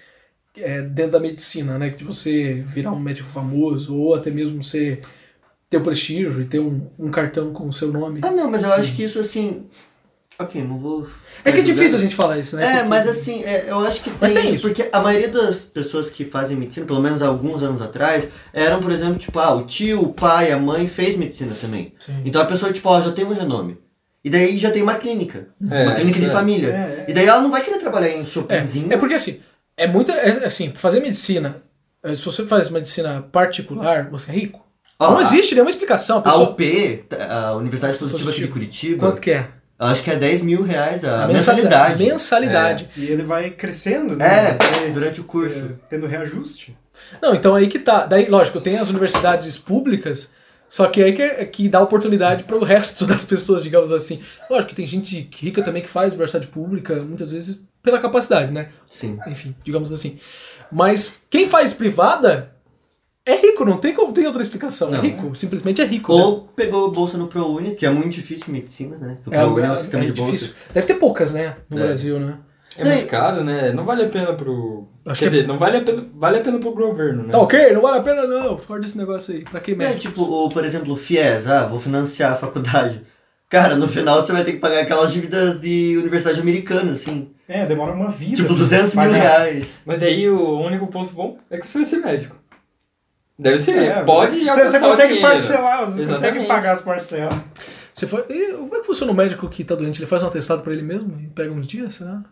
[0.56, 1.90] é, dentro da medicina, né?
[1.90, 5.00] De você virar um médico famoso, ou até mesmo você
[5.68, 8.20] ter o prestígio e ter um, um cartão com o seu nome.
[8.22, 9.66] Ah, não, mas eu acho que isso assim.
[10.38, 11.08] Ok, não vou.
[11.42, 12.62] É que é difícil a gente falar isso, né?
[12.64, 14.68] É, Porque- mas assim, é, eu acho que tem, Mas tem isso, isso.
[14.68, 18.92] porque a maioria das pessoas que fazem medicina, pelo menos alguns anos atrás, eram, por
[18.92, 21.94] exemplo, tipo, ah, o tio, o pai, a mãe fez medicina também.
[21.98, 22.20] Sim.
[22.22, 23.78] Então a pessoa, tipo, ó, já tem um renome.
[24.27, 25.47] E daí já tem uma clínica.
[25.70, 26.29] É, uma clínica de é.
[26.31, 26.68] família.
[26.68, 27.05] É, é.
[27.09, 28.91] E daí ela não vai querer trabalhar em shoppingzinho.
[28.91, 29.41] É, é porque assim,
[29.77, 30.12] é muita.
[30.14, 31.62] é, assim, fazer medicina.
[32.03, 34.66] é, Se você faz medicina particular, você é rico.
[34.99, 36.16] Ó, não a- existe nenhuma explicação.
[36.16, 38.49] A A pessoa, UP, a Universidade Positiva aqui de.
[38.49, 39.47] Curitiba, quanto que é?
[39.79, 42.03] acho que é 10 mil reais a, A mensalidade.
[42.03, 42.89] Mensalidade.
[42.97, 44.57] E ele vai crescendo, É, né?
[44.59, 45.57] Vai, durante o curso.
[45.59, 46.77] é, tendo reajuste.
[47.22, 48.07] Não, então aí que tá.
[48.07, 50.33] Daí, lógico, tem as universidades públicas,
[50.68, 54.20] só que aí que, é- que dá oportunidade para o resto das pessoas, digamos assim.
[54.50, 58.68] Lógico que tem gente rica também que faz universidade pública, muitas vezes pela capacidade, né?
[58.90, 59.18] Sim.
[59.28, 60.18] Enfim, digamos assim.
[60.72, 62.52] Mas quem faz privada
[63.24, 64.88] é rico, não tem como tem outra explicação.
[64.88, 65.00] É Não.
[65.00, 66.16] rico, simplesmente é rico.
[66.16, 66.22] né?
[66.22, 69.18] Ou pegou bolsa no ProUni, que é muito difícil em medicina, né?
[69.26, 70.32] O É, ProUni é, é, um sistema é de bolsa.
[70.32, 70.54] difícil.
[70.74, 71.56] Deve ter poucas, né?
[71.70, 71.82] No É.
[71.86, 72.38] Brasil, né?
[72.79, 73.72] É muito caro, né?
[73.72, 74.87] Não vale a pena pro.
[75.07, 76.07] Acho Quer que é- dizer, não vale a pena.
[76.14, 77.33] Vale a pena pro governo, né?
[77.33, 78.59] Tá ok, não vale a pena não.
[78.59, 79.45] Fora desse negócio aí.
[79.45, 80.01] Pra que É, médico?
[80.01, 83.01] tipo, ou, por exemplo, o FIES, ah, vou financiar a faculdade.
[83.49, 87.31] Cara, no final você vai ter que pagar aquelas dívidas de universidade americana, assim.
[87.49, 88.37] É, demora uma vida.
[88.37, 88.59] Tipo, né?
[88.59, 89.20] 200 mil Pagar.
[89.20, 89.68] reais.
[89.87, 92.35] Mas daí o único ponto bom é que você vai ser médico.
[93.39, 93.77] Deve ser.
[93.79, 96.47] É, Pode você, você consegue parcelar, você consegue Exatamente.
[96.49, 97.35] pagar as parcelas.
[97.95, 98.24] Você foi...
[98.29, 99.99] e como é que funciona o médico que tá doente?
[100.01, 102.22] Ele faz um atestado pra ele mesmo e pega uns dias, será?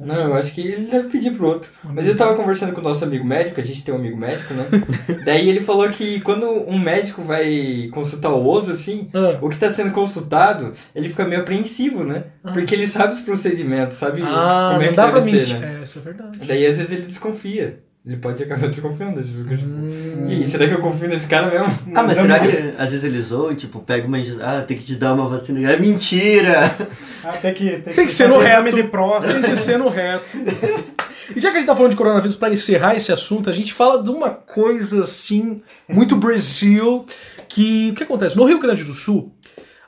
[0.00, 1.70] Não, eu acho que ele deve pedir pro outro.
[1.84, 4.54] Mas eu tava conversando com o nosso amigo médico, a gente tem um amigo médico,
[4.54, 4.64] né?
[5.24, 9.38] Daí ele falou que quando um médico vai consultar o outro, assim, Ah.
[9.42, 12.24] o que está sendo consultado, ele fica meio apreensivo, né?
[12.42, 15.32] Porque ele sabe os procedimentos, sabe Ah, como é não que dá deve pra ser,
[15.36, 15.58] mentir.
[15.60, 15.76] né?
[15.80, 16.38] É, isso é verdade.
[16.46, 17.80] Daí às vezes ele desconfia.
[18.06, 19.22] Ele pode acabar desconfiando.
[19.22, 20.26] Tipo, Hum.
[20.30, 21.66] E será que eu confio nesse cara mesmo?
[21.94, 24.62] Ah, mas será não- que às vezes ele zoa e, tipo, pega uma injeção, ah,
[24.62, 25.70] tem que te dar uma vacina.
[25.70, 26.74] É mentira!
[27.22, 28.74] Ah, tem que, tem Tem que ser no reto.
[28.74, 29.34] de próstata.
[29.40, 30.38] Tem que ser no reto.
[31.36, 33.72] E já que a gente tá falando de coronavírus, pra encerrar esse assunto, a gente
[33.74, 37.04] fala de uma coisa assim, muito Brasil,
[37.48, 38.36] que o que acontece?
[38.36, 39.32] No Rio Grande do Sul,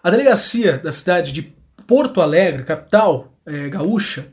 [0.04, 1.52] a delegacia da cidade de
[1.86, 4.26] Porto Alegre, capital eh, gaúcha,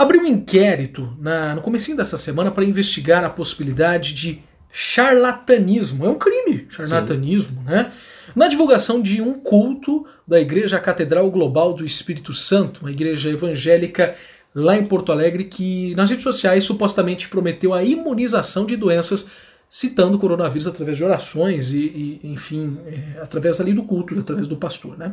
[0.00, 4.42] abriu um inquérito na, no comecinho dessa semana para investigar a possibilidade de
[4.72, 6.06] charlatanismo.
[6.06, 7.92] É um crime, charlatanismo, né?
[8.34, 14.16] Na divulgação de um culto da Igreja Catedral Global do Espírito Santo, uma igreja evangélica
[14.54, 19.28] lá em Porto Alegre, que nas redes sociais supostamente prometeu a imunização de doenças,
[19.68, 24.46] citando o coronavírus através de orações e, e, enfim, é, através ali do culto, através
[24.48, 25.12] do pastor, né?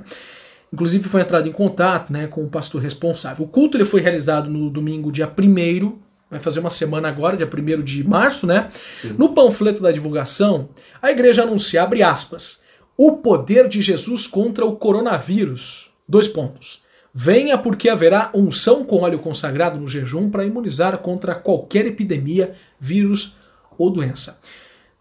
[0.71, 3.45] Inclusive foi entrado em contato né, com o pastor responsável.
[3.45, 7.47] O culto ele foi realizado no domingo, dia 1 vai fazer uma semana agora, dia
[7.47, 8.69] 1 de março, né?
[9.01, 9.15] Sim.
[9.17, 10.69] No panfleto da divulgação,
[11.01, 12.61] a igreja anuncia, abre aspas,
[12.97, 15.89] o poder de Jesus contra o coronavírus.
[16.07, 16.83] Dois pontos.
[17.13, 23.35] Venha porque haverá unção com óleo consagrado no jejum para imunizar contra qualquer epidemia, vírus
[23.77, 24.39] ou doença.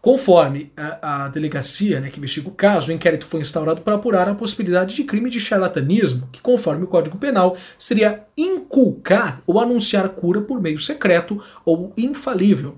[0.07, 4.29] Conforme a, a delegacia né, que investiga o caso, o inquérito foi instaurado para apurar
[4.29, 10.07] a possibilidade de crime de charlatanismo, que, conforme o Código Penal, seria inculcar ou anunciar
[10.07, 12.77] cura por meio secreto ou infalível.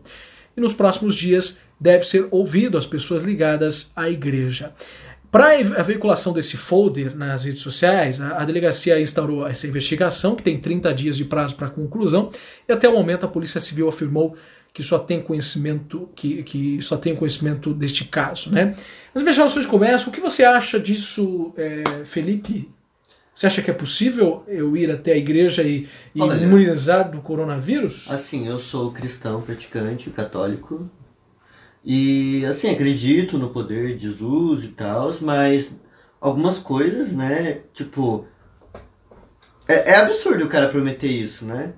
[0.58, 4.74] E nos próximos dias deve ser ouvido as pessoas ligadas à igreja.
[5.32, 10.58] Para a veiculação desse folder nas redes sociais, a, delegacia instaurou essa investigação, que tem
[10.58, 12.32] 30 dias de prazo para conclusão,
[12.68, 14.36] e até o momento a Polícia Civil afirmou
[14.74, 18.76] que só tem conhecimento que, que só tem conhecimento deste caso, né?
[19.14, 20.10] As investigações começam.
[20.10, 22.70] O que você acha disso, é, Felipe?
[23.34, 26.44] Você acha que é possível eu ir até a igreja e, e Olha.
[26.44, 28.12] imunizar do coronavírus?
[28.12, 30.90] Assim, eu sou cristão praticante, católico.
[31.84, 35.74] E, assim, acredito no poder de Jesus e tal, mas
[36.20, 37.62] algumas coisas, né?
[37.74, 38.26] Tipo.
[39.70, 41.72] É, é absurdo o cara prometer isso, né?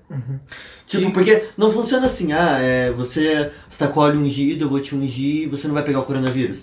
[0.88, 4.80] Tipo, E- porque não funciona assim, ah, é, você está com óleo ungido, eu vou
[4.80, 6.60] te ungir, você não vai pegar o coronavírus.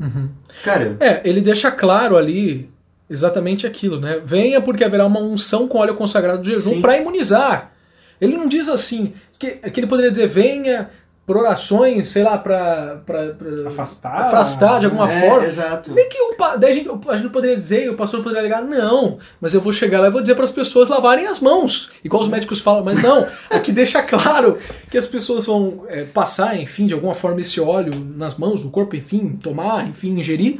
[0.00, 0.30] Uhum.
[0.64, 2.70] Cara, É, ele deixa claro ali
[3.10, 4.20] exatamente aquilo, né?
[4.24, 7.72] Venha porque haverá uma unção com óleo consagrado do jejum para imunizar.
[8.18, 10.88] Ele não diz assim, que, que ele poderia dizer venha
[11.26, 14.20] por orações, sei lá, pra, pra, pra Afastar.
[14.26, 15.46] afastar de alguma É, forma.
[15.46, 15.92] Exato.
[15.92, 19.16] Meio que o, daí a gente, a gente poderia dizer, o pastor poderia ligar, não,
[19.40, 22.22] mas eu vou chegar lá e vou dizer para as pessoas lavarem as mãos, igual
[22.22, 24.58] os médicos falam, mas não, aqui deixa claro
[24.90, 28.70] que as pessoas vão é, passar, enfim, de alguma forma esse óleo nas mãos, no
[28.70, 30.58] corpo, enfim, tomar, enfim, ingerir,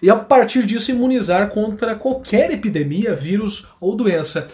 [0.00, 4.46] e a partir disso imunizar contra qualquer epidemia, vírus ou doença.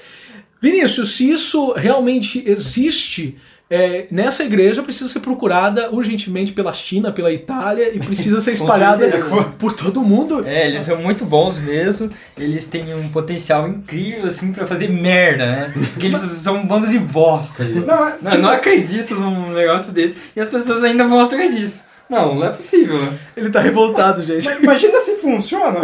[0.59, 3.37] Vinícius, se isso realmente existe,
[3.71, 9.09] é, nessa igreja precisa ser procurada urgentemente pela China, pela Itália e precisa ser espalhada
[9.59, 10.45] por todo mundo.
[10.47, 12.11] É, eles são muito bons mesmo.
[12.37, 15.73] Eles têm um potencial incrível, assim, pra fazer merda, né?
[15.93, 17.65] Porque eles são um bando de bosta.
[17.65, 20.17] Não, é, Não, tipo, eu não acredito num negócio desse.
[20.37, 21.83] E as pessoas ainda vão atrás disso.
[22.09, 23.03] Não, não é possível.
[23.03, 23.19] né?
[23.37, 24.45] Ele tá revoltado, gente.
[24.47, 25.81] mas imagina se funciona.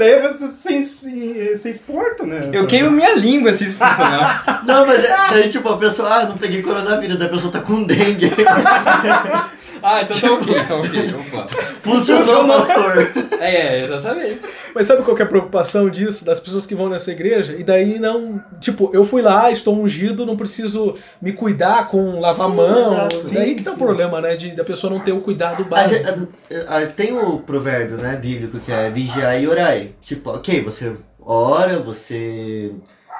[0.00, 2.48] Daí você, você exporta, né?
[2.54, 4.62] Eu queimo minha língua se isso funcionar.
[4.64, 7.60] Não, mas é, daí tipo, a pessoa, ah, não peguei coronavírus, daí a pessoa tá
[7.60, 8.32] com dengue.
[9.82, 11.48] ah, então tá ok, tá ok, vamos lá.
[11.82, 13.10] Funcionou, pastor.
[13.40, 14.40] É, é, exatamente.
[14.74, 17.54] Mas sabe qual que é a preocupação disso, das pessoas que vão nessa igreja?
[17.58, 18.40] E daí não.
[18.60, 22.92] Tipo, eu fui lá, estou ungido, não preciso me cuidar com lavar a Sim, mão.
[22.92, 23.22] exato.
[23.32, 24.36] daí Sim, que tá o problema, né?
[24.36, 26.04] De, da pessoa não ter o cuidado A básico.
[26.04, 29.92] gente- a- a- tem o provérbio, né, bíblico, que é vigiar e orai.
[30.02, 32.70] Tipo, ok, você ora, você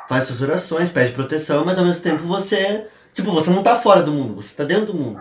[0.08, 2.84] faz suas orações, pede proteção, mas ao mesmo tempo você.
[3.14, 5.18] Tipo, você não tá fora do mundo, você tá dentro do mundo.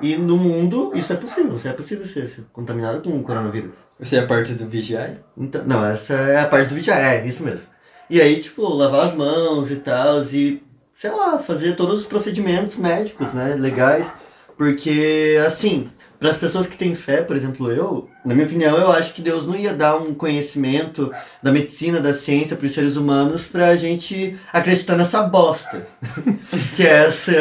[0.00, 3.76] E no mundo isso é possível, você é possível ser, contaminado com o coronavírus.
[3.98, 5.18] Você é parte do Vigiai?
[5.36, 7.66] Então, não, essa é a parte do vigiar, é isso mesmo.
[8.10, 12.76] E aí, tipo, lavar as mãos e tal, e, sei lá, fazer todos os procedimentos
[12.76, 14.12] médicos, né, legais.
[14.56, 15.88] Porque, assim,
[16.18, 19.22] para as pessoas que têm fé, por exemplo, eu, na minha opinião, eu acho que
[19.22, 21.10] Deus não ia dar um conhecimento
[21.42, 25.86] da medicina, da ciência para os seres humanos pra gente acreditar nessa bosta.
[26.76, 27.32] que é essa,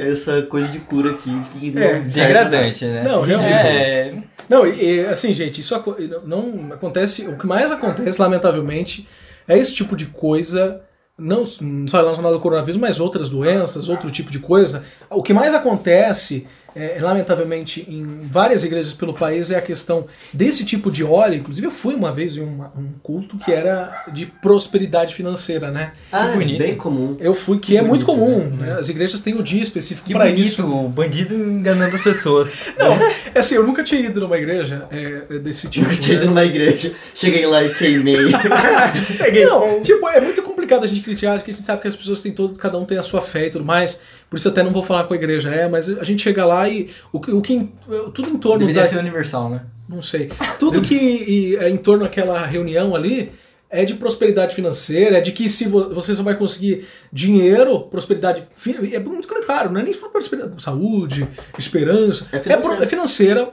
[0.00, 1.30] essa coisa de cura aqui.
[1.52, 3.02] Que não É, Degradante, né?
[3.02, 3.52] Não, realmente.
[3.52, 4.14] É,
[4.48, 7.26] Não, e, e, assim, gente, isso aco- não acontece.
[7.28, 9.06] O que mais acontece, lamentavelmente,
[9.46, 10.80] é esse tipo de coisa.
[11.16, 14.82] Não só relacionado ao coronavírus, mas outras doenças, outro tipo de coisa.
[15.08, 20.64] O que mais acontece, é, lamentavelmente, em várias igrejas pelo país é a questão desse
[20.64, 21.36] tipo de óleo.
[21.36, 25.92] Inclusive, eu fui uma vez em uma- um culto que era de prosperidade financeira, né?
[26.12, 26.58] Ah, é bonito.
[26.58, 27.16] bem comum.
[27.20, 28.50] Eu fui, que é muito bonito, comum.
[28.56, 28.72] Né?
[28.78, 30.64] As igrejas têm o dia específico que para isso.
[30.66, 32.72] o bandido enganando as pessoas.
[32.78, 32.92] Não,
[33.34, 35.90] é assim, eu nunca tinha ido numa igreja é, desse tipo.
[35.90, 36.30] Eu tinha ido né?
[36.30, 38.30] numa igreja, cheguei lá e queimei.
[39.46, 42.20] Não, tipo, é muito complicado a gente criticar, porque a gente sabe que as pessoas
[42.20, 44.02] têm todo, cada um tem a sua fé e tudo mais.
[44.30, 46.68] Por isso até não vou falar com a igreja, é, mas a gente chega lá
[46.68, 47.68] e o, que- o que
[48.14, 49.62] tudo em torno Deveria da, ser universal, né?
[49.88, 53.30] não sei, tudo que e, é em torno daquela reunião ali
[53.68, 58.44] é de prosperidade financeira, é de que se vo- você só vai conseguir dinheiro, prosperidade,
[58.92, 62.74] é muito claro, não é nem prosperidade, saúde, esperança, É é, financeira.
[62.76, 63.50] pro- é financeira,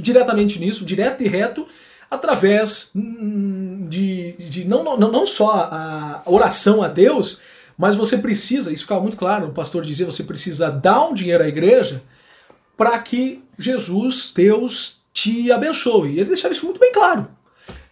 [0.00, 1.66] diretamente nisso, direto e reto,
[2.10, 7.40] através hum, de, de não, não, não só a oração a Deus,
[7.76, 11.42] mas você precisa, isso ficava muito claro, o pastor dizia, você precisa dar um dinheiro
[11.42, 12.02] à igreja
[12.76, 16.12] para que Jesus, Deus, te abençoe.
[16.12, 17.28] E ele deixava isso muito bem claro.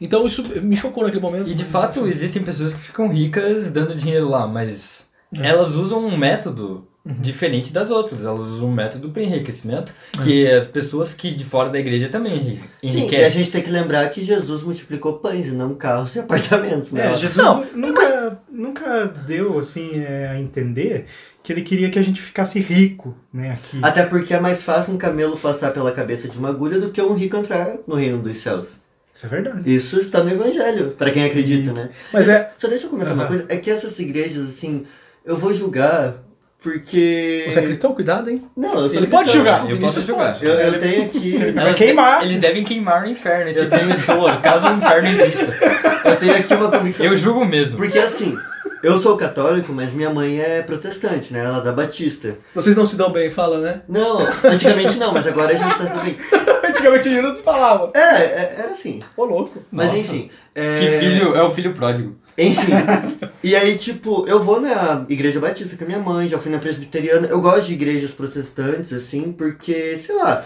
[0.01, 1.49] Então isso me chocou naquele momento.
[1.49, 5.07] E de fato existem pessoas que ficam ricas dando dinheiro lá, mas
[5.37, 5.47] É.
[5.47, 8.25] elas usam um método diferente das outras.
[8.25, 9.93] Elas usam um método para enriquecimento
[10.23, 13.31] que as pessoas que de fora da igreja também enri- Sim, e a enriquecem.
[13.33, 17.13] gente tem que lembrar que Jesus multiplicou pães e não carros e apartamentos, né?
[17.13, 21.07] É, Jesus Não, nu- nunca, nunca deu assim é, a entender
[21.43, 23.81] que ele queria que a gente ficasse rico, né, aqui.
[23.83, 27.03] Até porque é mais fácil um camelo passar pela cabeça de uma agulha do que
[27.03, 28.69] um rico entrar no reino dos céus.
[29.13, 29.75] Isso é verdade.
[29.75, 31.91] Isso está no evangelho, para quem acredita, né?
[32.13, 32.51] Mas é.
[32.57, 33.29] Só deixa eu comentar uma Aham.
[33.29, 34.87] coisa, é que essas igrejas, assim,
[35.25, 36.15] eu vou julgar
[36.63, 37.45] porque...
[37.49, 37.95] Você é cristão?
[37.95, 38.43] Cuidado, hein?
[38.57, 39.45] Não, eu sou Ele pode cristão.
[39.45, 40.33] julgar, o Eu posso julgar.
[40.35, 40.47] pode.
[40.47, 41.37] Eu, eu tenho aqui...
[41.53, 42.23] Vai Elas queimar.
[42.25, 46.09] eles devem queimar no inferno esse de pessoa, caso o inferno exista.
[46.09, 47.07] Eu tenho aqui uma convicção.
[47.07, 47.77] Eu julgo mesmo.
[47.77, 48.39] Porque assim,
[48.83, 51.41] eu sou católico, mas minha mãe é protestante, né?
[51.45, 52.37] Ela é da Batista.
[52.55, 53.81] Vocês não se dão bem, fala, né?
[53.89, 56.17] Não, antigamente não, mas agora a gente tá se dando bem.
[56.65, 57.91] Antigamente a gente não se falava.
[57.95, 59.01] É, é, era assim.
[59.17, 59.63] Ô, louco.
[59.71, 59.99] Mas Nossa.
[60.01, 60.31] enfim.
[60.55, 62.17] é, Que filho é o filho pródigo.
[62.39, 62.73] Enfim.
[63.43, 66.59] E aí, tipo, eu vou na igreja batista com a minha mãe, já fui na
[66.59, 67.27] presbiteriana.
[67.29, 70.45] Eu gosto de igrejas protestantes, assim, porque, sei lá,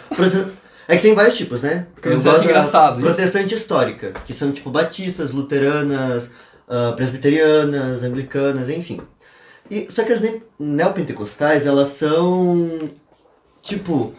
[0.88, 1.86] é que tem vários tipos, né?
[1.94, 3.06] Porque eu gosto engraçado isso?
[3.06, 6.28] protestante histórica, que são tipo batistas, luteranas,
[6.68, 9.00] ah, presbiterianas, anglicanas, enfim.
[9.70, 12.68] E, só que as ne- neopentecostais, elas são
[13.62, 14.12] tipo,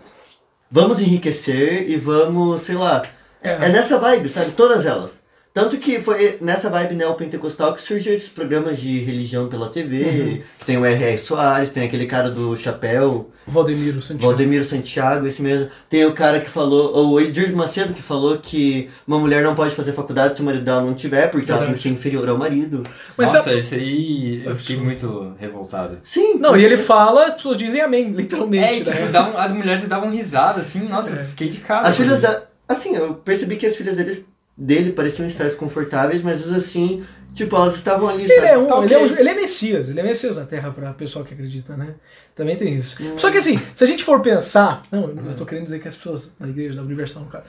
[0.69, 3.03] vamos enriquecer e vamos, sei lá,
[3.41, 3.53] é, É.
[3.65, 4.51] é nessa vibe, sabe?
[4.51, 5.16] Todas elas.
[5.57, 10.03] Tanto que foi nessa vibe neopentecostal que surgiu esses programas de religião pela TV.
[10.03, 10.41] Uhum.
[10.67, 11.17] Tem o R.R.
[11.17, 14.27] Soares, tem aquele cara do chapéu, Valdemiro Santiago.
[14.27, 15.67] Valdemiro Santiago, esse mesmo.
[15.89, 19.73] Tem o cara que falou, o Edir Macedo, que falou que uma mulher não pode
[19.73, 21.81] fazer faculdade se o marido dela não tiver, porque ela tem que Verdade.
[21.81, 22.83] ser inferior ao marido.
[23.17, 25.97] Mas Nossa, isso aí eu fiquei muito revoltado.
[26.03, 26.35] Sim.
[26.37, 28.81] Não, e ele fala, as pessoas dizem amém, literalmente.
[28.81, 29.11] É, tipo, né?
[29.11, 31.13] davam- as mulheres davam risada, assim, nossa, É.
[31.19, 31.87] eu fiquei de cara.
[31.87, 32.43] As filhas da.
[32.69, 34.23] Assim, eu percebi que as filhas dele,
[34.57, 38.47] dele pareciam estar confortáveis, mas assim, tipo, elas estavam ali, Ele sabe?
[38.47, 39.17] é, um, Tá ele, é um- ok.
[39.19, 41.93] ele é Messias, ele é Messias na Terra pra pessoal que acredita, né?
[42.33, 43.01] Também tem isso.
[43.03, 43.17] Hum.
[43.19, 44.81] Só que assim, se a gente for pensar.
[44.91, 47.45] Não, eu tô querendo dizer que as pessoas da igreja, da Universal, no caso.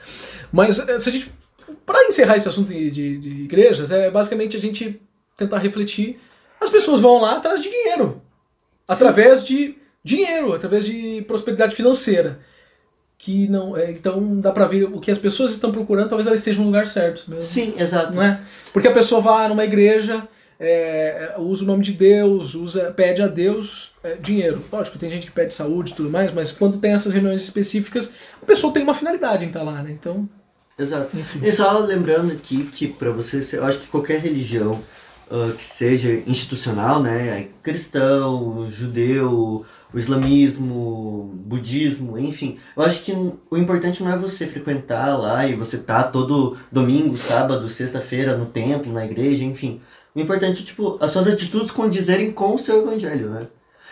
[0.51, 1.31] Mas eh, se a gente.
[1.85, 4.99] Pra encerrar esse assunto de, de, de igrejas, é basicamente a gente
[5.37, 6.19] tentar refletir.
[6.59, 8.21] As pessoas vão lá atrás de dinheiro.
[8.87, 12.39] Através de dinheiro, através de prosperidade financeira.
[13.19, 13.75] Que não.
[13.77, 16.69] é, então dá pra ver o que as pessoas estão procurando, talvez elas estejam no
[16.69, 18.13] lugar certo mesmo Sim, exato.
[18.13, 18.39] não é?
[18.73, 23.27] Porque a pessoa vai numa igreja, é, usa o nome de Deus, usa, pede a
[23.27, 24.63] Deus é, dinheiro.
[24.71, 28.13] Lógico, tem gente que pede saúde e tudo mais, mas quando tem essas reuniões específicas,
[28.41, 29.91] a pessoa tem uma finalidade em estar lá, né?
[29.91, 30.27] Então,
[30.77, 31.15] Exato.
[31.17, 31.39] enfim.
[31.43, 34.79] E só lembrando aqui que pra você, eu acho que qualquer religião
[35.31, 39.63] ah, que seja institucional, né, é cristão, judeu,
[39.93, 45.55] o islamismo, budismo, enfim, eu acho que o importante não é você frequentar lá e
[45.55, 49.81] você tá todo domingo, sábado, sexta-feira no templo, na igreja, enfim.
[50.15, 53.41] O importante é, tipo, as suas atitudes condizerem com o seu evangelho, né?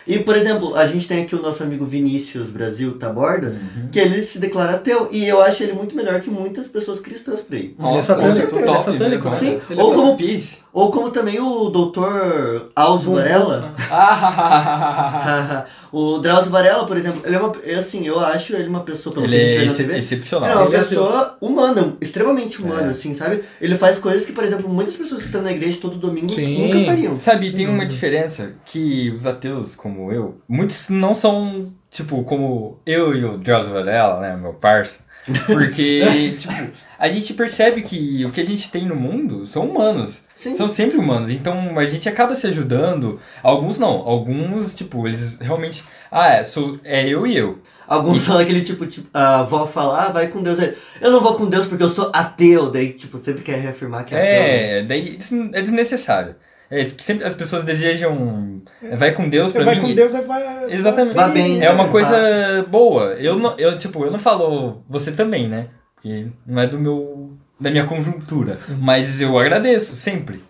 [0.06, 3.88] E, por exemplo, a gente tem aqui o nosso amigo Vinícius Brasil Taborda, Uhum.
[3.92, 7.40] que ele se declara ateu, e eu acho ele muito melhor que muitas pessoas cristãs
[7.40, 7.60] por aí.
[7.60, 9.36] Ele é Nossa, satânico, nossa, ele é satânico, né?
[9.36, 9.60] Sim, né?
[9.68, 10.56] Ele é ou como, Peace.
[10.78, 13.74] Ou como também o doutor Alzo Varela.
[13.90, 17.52] Ah, o Drauzio Varela, por exemplo, ele é uma.
[17.64, 19.76] é Assim, eu acho ele uma pessoa, pelo ele que a gente é vê na
[19.88, 20.48] TV, excepcional.
[20.48, 22.90] ele é uma Ele é pessoa humana, extremamente humana, É.
[22.90, 23.42] assim, sabe?
[23.60, 26.66] Ele faz coisas que, por exemplo, muitas pessoas que estão na igreja todo domingo Sim.
[26.68, 27.20] nunca fariam.
[27.20, 33.16] Sabe, tem uma diferença que os ateus, como eu, muitos não são, tipo, como eu
[33.16, 35.00] e o Drauzio Varela, né, meu parça.
[35.46, 36.02] Porque,
[36.38, 36.54] tipo,
[36.98, 40.22] a gente percebe que o que a gente tem no mundo são humanos.
[40.38, 40.54] Sim.
[40.54, 41.30] São sempre humanos.
[41.30, 43.18] Então a gente acaba se ajudando.
[43.42, 43.88] Alguns não.
[43.88, 45.82] Alguns, tipo, eles realmente.
[46.12, 47.58] Ah, é, sou, é eu e eu.
[47.88, 50.56] Alguns são aquele tipo, tipo, a avó fala, ah, vai com Deus.
[51.00, 52.70] Eu não vou com Deus porque eu sou ateu.
[52.70, 54.30] Daí, tipo, sempre quer reafirmar que é, ateu.
[54.30, 54.78] né?
[54.78, 56.36] É, daí isso é desnecessário.
[56.70, 58.62] É, sempre as pessoas desejam.
[58.96, 59.88] Vai com Deus pra vai mim.
[59.88, 60.72] com Deus, aí vai.
[60.72, 61.16] Exatamente.
[61.16, 61.90] Vá bem, É uma né?
[61.90, 63.14] coisa boa.
[63.14, 65.66] Eu, não, eu, tipo, eu não falo você também, né?
[65.96, 67.32] Porque não é do meu.
[67.60, 68.58] Da minha conjuntura.
[68.80, 70.42] Mas eu agradeço, sempre.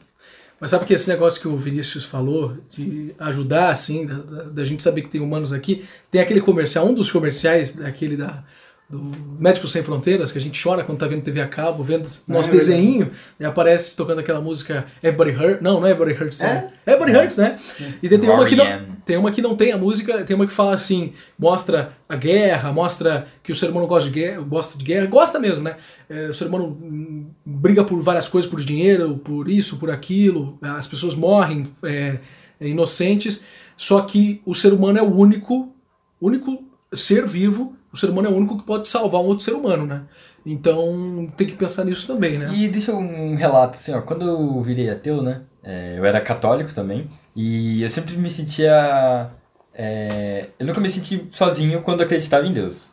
[0.61, 4.65] Mas sabe que esse negócio que o Vinícius falou, de ajudar, assim, da, da- da
[4.65, 8.43] gente saber que tem humanos aqui, tem aquele comercial, um dos comerciais daquele da,
[8.89, 12.09] do Médicos Sem Fronteiras, que a gente chora quando tá vendo TV a cabo, vendo
[12.27, 15.63] nosso é desenho, e aparece tocando aquela música Everybody Hurts.
[15.63, 16.71] Não, não é Everybody Hurts, é?
[16.87, 16.93] É?
[16.93, 17.59] Everybody Hurts, né?
[18.03, 18.99] E daí tem uma que não.
[19.05, 22.71] Tem uma que não tem a música, tem uma que fala assim, mostra a guerra,
[22.73, 25.77] mostra que o ser humano gosta de guerra, gosta de guerra, gosta mesmo, né?
[26.11, 30.59] É, o ser humano hum, briga por várias coisas, por dinheiro, por isso, por aquilo,
[30.61, 32.19] as pessoas morrem é,
[32.61, 33.45] inocentes,
[33.79, 35.73] só que o ser humano é o único,
[36.21, 36.63] único
[36.93, 39.87] ser vivo, o ser humano é o único que pode salvar um outro ser humano,
[39.87, 40.03] né?
[40.47, 42.51] Então tem que pensar nisso também, né?
[42.55, 44.01] E deixa um relato, assim, ó.
[44.01, 45.43] Quando eu virei ateu, né?
[45.69, 47.09] é, eu era católico também.
[47.37, 49.31] E eu sempre me sentia.
[49.75, 52.89] é, eu nunca me senti sozinho quando acreditava em Deus.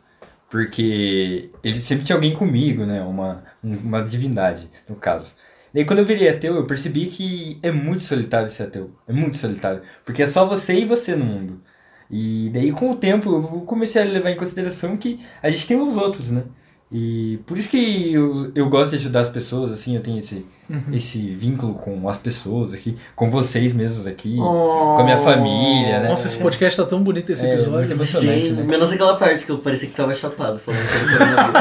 [0.50, 3.02] Porque ele sempre tinha alguém comigo, né?
[3.02, 5.32] Uma, uma divindade, no caso.
[5.74, 8.90] Daí quando eu virei ateu, eu percebi que é muito solitário ser ateu.
[9.08, 9.82] É muito solitário.
[10.04, 11.62] Porque é só você e você no mundo.
[12.10, 15.80] E daí com o tempo eu comecei a levar em consideração que a gente tem
[15.80, 16.44] os outros, né?
[16.92, 20.46] E por isso que eu, eu gosto de ajudar as pessoas, assim, eu tenho esse,
[20.92, 26.08] esse vínculo com as pessoas aqui, com vocês mesmos aqui, com a minha família, né?
[26.10, 27.78] Nossa, esse podcast tá tão bonito esse É, episódio.
[27.78, 28.62] muito emocionante, Sim, né?
[28.62, 31.60] menos aquela parte que eu parecia que tava chapado falando sobre coronavírus.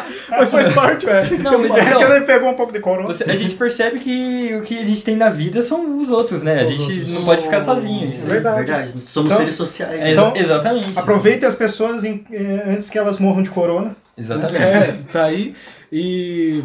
[0.30, 1.38] Mas faz parte, velho.
[1.42, 3.06] Não, mas É que então, ele pegou um pouco de corona.
[3.06, 6.42] você- a gente percebe que o que a gente tem na vida são os outros,
[6.42, 6.56] né?
[6.56, 7.14] São a gente outros.
[7.14, 8.10] não pode ficar sozinho.
[8.10, 8.30] Isso aí.
[8.30, 8.56] Verdade.
[8.64, 9.94] Verdade, somos Então- seres sociais.
[10.00, 10.12] É, né?
[10.12, 10.98] Então, exatamente.
[10.98, 13.94] Aproveite as pessoas em- eh, antes que elas morram de corona.
[14.16, 14.62] Exatamente.
[14.62, 15.54] É, tá aí.
[15.90, 16.62] E,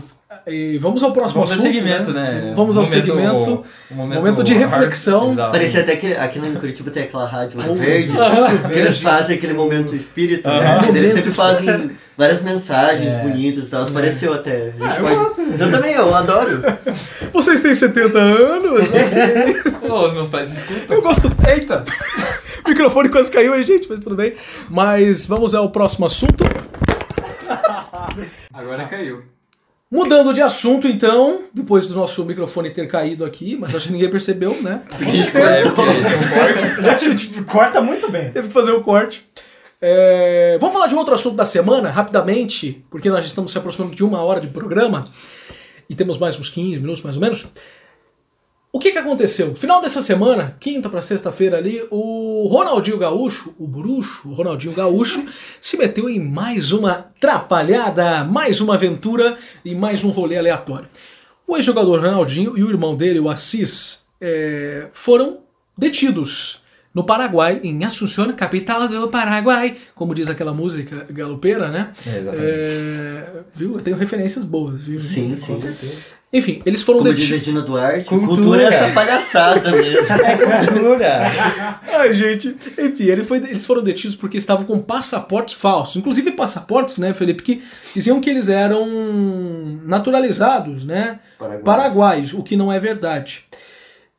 [0.48, 1.74] e vamos ao próximo Vamos ao assunto.
[1.76, 2.54] segmento, né?
[2.56, 3.66] Vamos ao Momento- segmento.
[3.92, 5.32] o momento de reflexão.
[5.32, 5.52] Exato.
[5.52, 9.02] Parecia até que aqui em Curitiba tem aquela rádio O- verde, Ah, que eles verde.
[9.04, 10.60] fazem aquele momento espírita, Aham.
[10.60, 10.76] né?
[10.90, 13.22] Eles Momento sempre fazem várias mensagens É.
[13.24, 13.86] bonitas e tal.
[13.88, 14.74] Pareceu até.
[14.80, 15.42] Ah, eu pode- gosto.
[15.60, 16.64] eu também, eu adoro.
[17.34, 18.88] Vocês têm 70 anos?
[19.90, 20.96] Ô, os meus pais escutam.
[20.98, 21.32] Eu gosto.
[21.48, 21.84] Eita!
[22.66, 24.34] O microfone quase caiu aí, gente, mas tudo bem.
[24.70, 26.44] Mas vamos ao próximo assunto.
[28.54, 29.22] Agora caiu.
[29.90, 34.10] Mudando de assunto, então, depois do nosso microfone ter caído aqui, mas acho que ninguém
[34.10, 34.82] percebeu, né?
[35.00, 36.90] É, porque é um corte.
[36.90, 38.30] A gente corta muito bem.
[38.32, 39.26] Teve que fazer o corte.
[39.82, 43.58] É, Vamos falar de um outro assunto da semana, rapidamente, porque nós já estamos se
[43.58, 45.08] aproximando de uma hora de programa
[45.90, 47.48] e temos mais uns 15 minutos, mais ou menos.
[48.72, 49.56] O que, que aconteceu?
[49.56, 55.26] Final dessa semana, quinta para sexta-feira ali, o Ronaldinho Gaúcho, o bruxo, o Ronaldinho Gaúcho,
[55.60, 60.88] se meteu em mais uma trapalhada, mais uma aventura e mais um rolê aleatório.
[61.48, 65.40] O ex-jogador Ronaldinho e o irmão dele, o Assis, é, foram
[65.78, 66.62] detidos
[66.94, 71.94] no Paraguai, em Assunción, capital do Paraguai, como diz aquela música galopeira, né?
[72.06, 72.52] É, exatamente.
[72.52, 73.74] É, viu?
[73.76, 75.00] Eu tenho referências boas, viu?
[75.00, 75.56] Sim, sim.
[75.56, 76.17] certeza.
[76.34, 77.40] Enfim, eles foram Como diz detidos.
[77.46, 78.28] Regina Duarte, Cultura.
[78.36, 80.02] cultura, é essa palhaçada mesmo.
[80.26, 81.22] É cultura.
[82.00, 82.54] Ai, gente.
[82.78, 85.96] Enfim, ele foi- eles foram detidos porque estavam com passaportes falsos.
[85.96, 87.64] Inclusive passaportes, né, Felipe, que
[87.96, 88.86] diziam que eles eram
[89.86, 91.20] naturalizados, né?
[91.40, 91.64] Paraguai.
[91.64, 93.46] Paraguaios, o que não é verdade.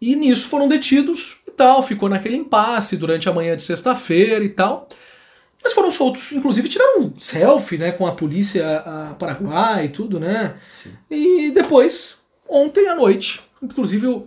[0.00, 4.48] E nisso foram detidos e tal, ficou naquele impasse durante a manhã de sexta-feira e
[4.48, 4.88] tal.
[5.68, 10.18] Mas foram soltos, inclusive tiraram um selfie, né, com a polícia a, paraguai e tudo,
[10.18, 10.54] né?
[11.10, 12.16] E depois,
[12.48, 14.26] ontem à noite, inclusive o,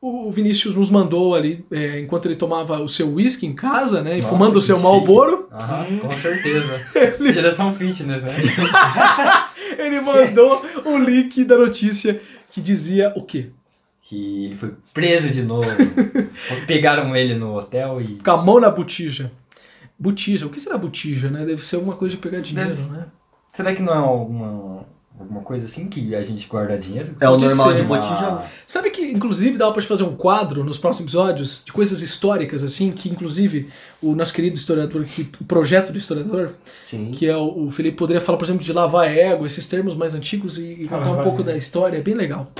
[0.00, 4.12] o Vinícius nos mandou ali, é, enquanto ele tomava o seu whisky em casa, né,
[4.12, 6.80] e Nossa, fumando o seu que Marlboro, Aham, com certeza.
[7.34, 8.32] Geração fitness, né?
[9.78, 12.20] ele mandou o link da notícia
[12.52, 13.48] que dizia o quê?
[14.02, 15.68] Que ele foi preso de novo.
[16.68, 18.14] Pegaram ele no hotel e.
[18.22, 19.32] Com a mão na botija.
[19.98, 21.44] Botija, o que será botija, né?
[21.44, 23.06] Deve ser alguma coisa de pegar dinheiro, Deve né?
[23.52, 24.86] Será que não é alguma,
[25.18, 27.16] alguma coisa assim que a gente guarda dinheiro?
[27.18, 27.76] É o Pode normal ser.
[27.76, 28.42] de botijão.
[28.64, 32.62] Sabe que, inclusive, dava pra gente fazer um quadro nos próximos episódios de coisas históricas,
[32.62, 33.68] assim, que, inclusive,
[34.00, 36.52] o nosso querido historiador, que, o projeto do historiador,
[36.88, 37.10] Sim.
[37.10, 40.14] que é o, o Felipe, poderia falar, por exemplo, de lavar ego, esses termos mais
[40.14, 41.50] antigos e, e contar um Lavar pouco ego.
[41.50, 42.52] da história, é bem legal.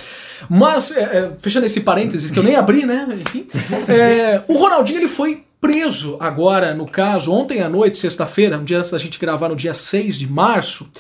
[0.51, 3.07] Mas, é, é, fechando esse parênteses que eu nem abri, né?
[3.21, 3.47] Enfim,
[3.87, 8.79] é, o Ronaldinho ele foi preso agora, no caso, ontem à noite, sexta-feira, um dia
[8.79, 10.91] antes da gente gravar, no dia 6 de março.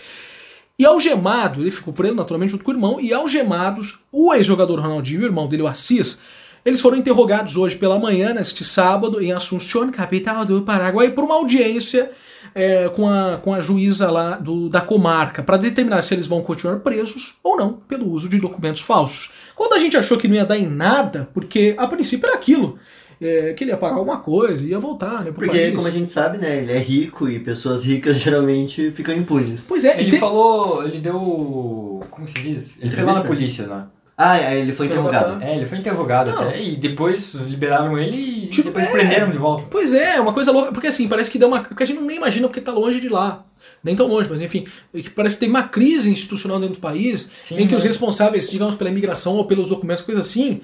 [0.78, 5.22] E algemado, ele ficou preso naturalmente junto com o irmão, e algemados, o ex-jogador Ronaldinho
[5.22, 6.20] e o irmão dele, o Assis,
[6.64, 11.36] eles foram interrogados hoje pela manhã, neste sábado, em Assunción, capital do Paraguai, por uma
[11.36, 12.10] audiência
[12.54, 16.42] é, com, a, com a juíza lá do, da comarca, para determinar se eles vão
[16.42, 19.30] continuar presos ou não, pelo uso de documentos falsos.
[19.54, 22.78] Quando a gente achou que não ia dar em nada, porque a princípio era aquilo,
[23.20, 25.74] é, que ele ia pagar alguma coisa, ia voltar né, pro Porque, país.
[25.74, 29.60] como a gente sabe, né, ele é rico e pessoas ricas geralmente ficam impunes.
[29.66, 30.84] Pois é, e Ele tem- falou.
[30.84, 32.00] Ele deu.
[32.10, 32.78] Como se diz?
[32.80, 33.28] Ele foi lá na Entrevista?
[33.28, 33.84] polícia, né?
[34.20, 35.40] Ah, aí ele foi interrogado.
[35.40, 36.42] É, ele foi interrogado Não.
[36.42, 36.60] até.
[36.60, 38.90] E depois liberaram ele e Tipo, depois é.
[38.90, 39.64] prenderam de volta.
[39.70, 41.60] Pois é, uma coisa louca, porque assim, parece que deu uma.
[41.62, 43.44] Porque a gente não nem imagina porque tá longe de lá.
[43.82, 47.30] Nem tão longe, mas enfim, é parece que tem uma crise institucional dentro do país
[47.42, 47.88] Sim, em que os né?
[47.88, 50.60] responsáveis, digamos, pela imigração ou pelos documentos, coisa assim,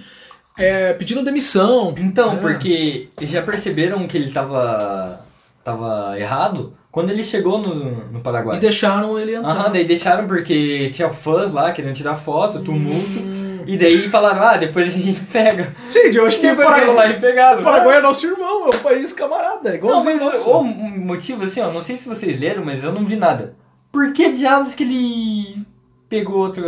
[0.59, 1.95] é, pediram demissão.
[1.99, 2.37] Então, É.
[2.37, 5.21] porque já perceberam que ele tava.
[5.63, 8.57] tava errado quando ele chegou no, no Paraguai.
[8.57, 9.51] E deixaram ele entrar.
[9.51, 13.19] Aham, daí deixaram porque tinha fãs lá querendo tirar foto, tumulto.
[13.19, 13.65] Hum.
[13.67, 15.75] E daí falaram, ah, depois a gente pega.
[15.91, 17.61] Gente, eu acho que o foram lá Paraguai, e pegaram.
[17.63, 20.51] o Paraguai é nosso irmão, é um país camarada, é Não, igualzinho mas nosso.
[20.51, 23.57] o um motivo assim, ó, não sei se vocês leram, mas eu não vi nada.
[23.91, 25.67] Por que diabos que ele
[26.09, 26.65] pegou outro,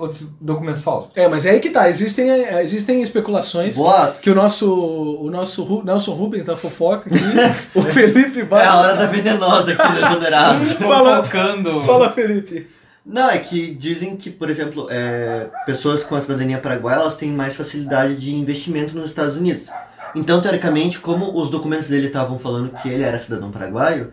[0.00, 1.10] outros documentos falsos?
[1.14, 2.28] É, mas é aí que tá, existem,
[2.60, 3.76] existem especulações
[4.20, 7.24] que o nosso, o nosso Nelson Rubens da fofoca aqui,
[7.78, 8.64] o Felipe vai...
[8.64, 10.64] É a hora da venenosa aqui do exonerado.
[10.76, 11.82] Fala- Focando.
[11.84, 12.66] Fala, Felipe.
[13.04, 17.30] Não, é que dizem que, por exemplo, é, pessoas com a cidadania paraguaia elas têm
[17.30, 19.68] mais facilidade de investimento nos Estados Unidos.
[20.14, 24.12] Então, teoricamente, como os documentos dele estavam falando que ele era cidadão paraguaio,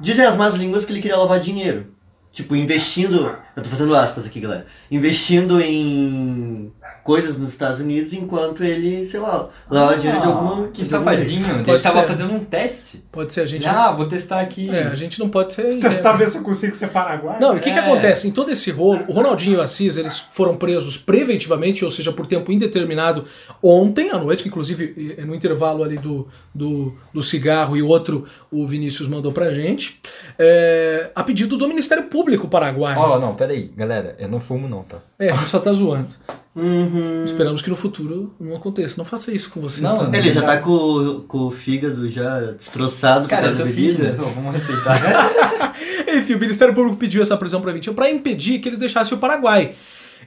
[0.00, 1.88] dizem as más línguas que ele queria lavar dinheiro.
[2.36, 3.34] Tipo, investindo.
[3.56, 4.66] Eu tô fazendo aspas aqui, galera.
[4.90, 6.70] Investindo em
[7.06, 10.64] coisas nos Estados Unidos enquanto ele, sei lá, lavava dinheiro de alguma.
[10.66, 11.46] Ah, Que de algum safadinho.
[11.54, 12.06] Ele Pode tava ser.
[12.08, 13.04] fazendo um teste.
[13.12, 13.66] Pode ser, a gente...
[13.68, 14.68] Ah, vou testar aqui.
[14.68, 15.78] É, a gente não pode ser.
[15.78, 17.40] Testar ver se eu consigo ser paraguaio.
[17.40, 17.82] Não, e o que, que É.
[17.82, 18.26] acontece?
[18.28, 22.10] Em todo esse rolo, o Ronaldinho e o Assis, eles foram presos preventivamente, ou seja,
[22.12, 23.24] por tempo indeterminado,
[23.62, 28.24] ontem à noite, que inclusive é no intervalo ali do, do, do cigarro e outro
[28.50, 30.00] o Vinícius mandou pra gente,
[30.38, 32.98] é, a pedido do Ministério Público Paraguaio.
[32.98, 34.98] Ó, não, peraí, galera, eu não fumo não, tá?
[35.18, 36.08] É, a gente só tá zoando.
[36.56, 37.24] Uhum.
[37.24, 38.94] Esperamos que no futuro não aconteça.
[38.96, 39.82] Não faça isso com você.
[39.82, 40.16] Não, tá?
[40.18, 44.16] Ele já tá com, o- com o fígado já destroçado Cara, por causa filho, bebida.
[44.16, 44.30] né?
[44.34, 44.98] Vamos receitar.
[46.16, 49.74] Enfim, o Ministério Público pediu essa prisão preventiva para impedir que eles deixassem o Paraguai.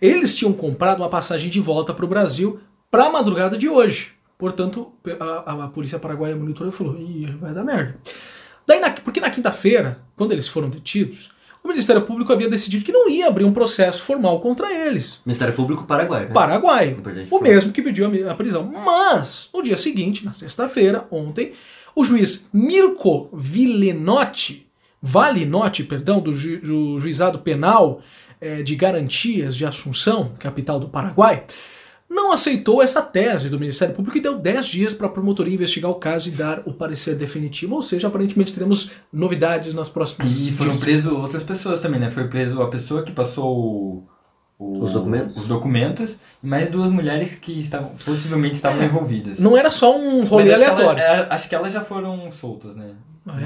[0.01, 2.59] Eles tinham comprado uma passagem de volta para o Brasil
[2.91, 4.11] para a madrugada de hoje.
[4.37, 7.97] Portanto, a, a- a polícia paraguaia monitorou e falou: Ih, vai dar merda.
[8.67, 11.31] Daí, na- porque na quinta-feira, quando eles foram detidos,
[11.63, 15.19] o Ministério Público havia decidido que não ia abrir um processo formal contra eles.
[15.25, 16.31] Ministério Público Paraguai, né?
[16.33, 16.95] Paraguai.
[17.29, 18.71] O mesmo que pediu a prisão.
[18.85, 21.51] Mas, no dia seguinte, na sexta-feira, ontem,
[21.95, 24.67] o juiz Mirko Vilenotti,
[25.01, 28.01] Valinotti, perdão, do, ju- do juizado penal
[28.41, 31.45] eh, de garantias de Assunção, capital do Paraguai,
[32.09, 35.91] não aceitou essa tese do Ministério Público e deu 10 dias para a promotoria investigar
[35.91, 37.75] o caso e dar o parecer definitivo.
[37.75, 42.09] Ou seja, aparentemente teremos novidades nas próximas E foram presos outras pessoas também, né?
[42.09, 44.03] Foi preso a pessoa que passou o-
[44.57, 45.37] o- Os documentos?
[45.37, 49.39] os documentos e mais duas mulheres que estavam, possivelmente estavam envolvidas.
[49.39, 51.01] Não era só um rolê Mas acho que aleatório.
[51.03, 52.91] ela- é, acho que elas já foram soltas, né?
[53.27, 53.45] Ah, é?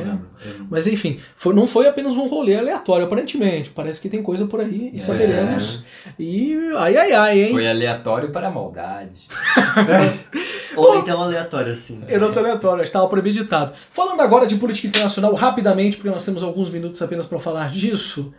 [0.49, 0.53] É.
[0.69, 3.69] Mas enfim, foi- não foi apenas um rolê aleatório, aparentemente.
[3.71, 5.01] Parece que tem coisa por aí e É.
[5.01, 5.83] saberemos.
[6.17, 7.51] E ai ai ai, hein?
[7.51, 9.27] Foi aleatório para a maldade.
[10.75, 12.01] Ou então aleatório, assim.
[12.07, 13.73] Eu não tô aleatório, estava premeditado.
[13.91, 18.33] Falando agora de política internacional, rapidamente, porque nós temos alguns minutos apenas para falar disso.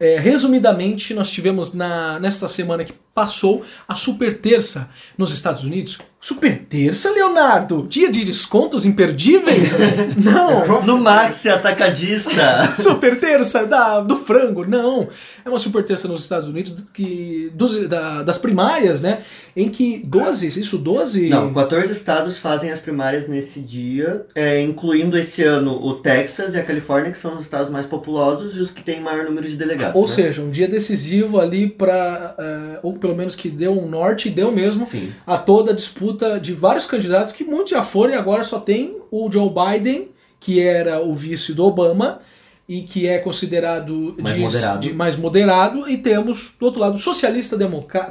[0.00, 5.98] é, resumidamente, nós tivemos na, nesta semana que passou a Super Terça nos Estados Unidos.
[6.24, 7.86] Super Terça, Leonardo?
[7.86, 9.76] Dia de descontos imperdíveis?
[10.16, 10.80] Não!
[10.80, 12.72] No Maxi Atacadista.
[12.82, 15.06] Super terça da, do frango, não.
[15.44, 19.20] É uma super terça nos Estados Unidos que, dos- da- das primárias, né?
[19.54, 21.28] Em que 12, isso, 12?
[21.28, 26.58] Não, 14 estados fazem as primárias nesse dia, é, incluindo esse ano o Texas e
[26.58, 29.56] a Califórnia, que são os estados mais populosos e os que têm maior número de
[29.56, 29.94] delegados.
[29.94, 30.14] Ou né?
[30.14, 32.34] seja, um dia decisivo ali para,
[32.82, 35.12] ou pelo menos que deu um norte, e deu mesmo, Sim.
[35.26, 38.96] a toda a disputa de vários candidatos que muitos já foram e agora só tem
[39.10, 40.08] o Joe Biden,
[40.40, 42.20] que era o vice do Obama
[42.68, 44.80] e que é considerado Mais de, moderado.
[44.80, 47.58] de mais moderado, e temos do outro lado o socialista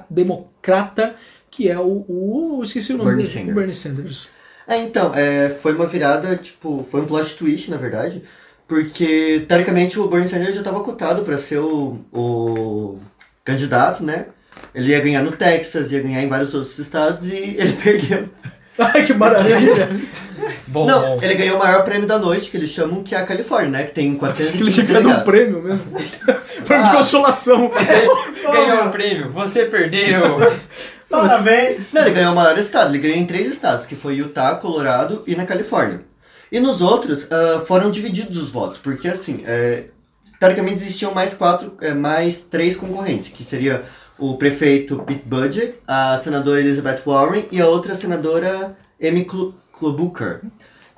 [0.10, 1.16] democrata,
[1.50, 3.56] que é o, o esqueci o nome Bernie dele, Sanders.
[3.56, 4.28] Bernie Sanders.
[4.68, 8.24] É, então, é, foi uma virada, tipo, foi um plot twist, na verdade,
[8.68, 12.98] porque, teoricamente, o Bernie Sanders já estava cotado para ser o, o
[13.44, 14.28] candidato, né?
[14.74, 18.30] Ele ia ganhar no Texas, ia ganhar em vários outros estados e ele perdeu.
[18.78, 19.90] Ai, que maravilha!
[20.68, 21.18] Bom, Não, bom.
[21.22, 23.84] ele ganhou o maior prêmio da noite, que eles chamam que é a Califórnia, né?
[23.84, 25.92] Que tem Acho que ele 415 tinha ganhado um prêmio mesmo.
[26.66, 26.96] prêmio de Ah.
[26.96, 27.72] consolação.
[28.52, 30.22] Ganhou o prêmio, você perdeu.
[31.08, 31.94] Parabéns!
[31.94, 35.24] Não, ele ganhou o maior estado, ele ganhou em três estados, que foi Utah, Colorado
[35.28, 36.00] e na Califórnia.
[36.52, 39.84] E nos outros, ah, foram divididos os votos, porque assim, é,
[40.40, 43.84] teoricamente existiam mais quatro, é, mais três concorrentes, que seria
[44.18, 49.26] o prefeito Pete Buttigieg, a senadora Elizabeth Warren e a outra senadora Amy
[49.78, 50.42] Klobuchar.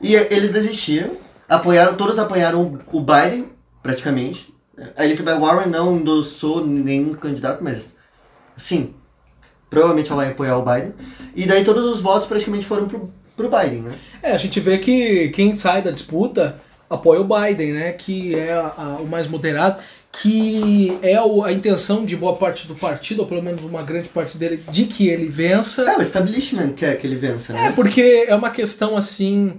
[0.01, 1.11] E eles desistiram,
[1.47, 3.49] apoiaram, todos apoiaram o Biden,
[3.81, 4.53] praticamente.
[4.97, 7.95] A Elizabeth Warren não endossou nenhum candidato, mas
[8.57, 8.93] sim,
[9.69, 10.93] provavelmente ela vai apoiar o Biden.
[11.35, 13.91] E daí todos os votos praticamente foram pro, pro Biden, né?
[14.21, 16.59] É, a gente vê que quem sai da disputa
[16.89, 17.91] apoia o Biden, né?
[17.93, 19.77] Que é a- a- o mais moderado,
[20.21, 24.37] que é a intenção de boa parte do partido, ou pelo menos uma grande parte
[24.37, 25.83] dele, de que ele vença.
[25.83, 27.73] É, o establishment quer que ele vença, É, né?
[27.75, 29.53] porque é uma questão assim,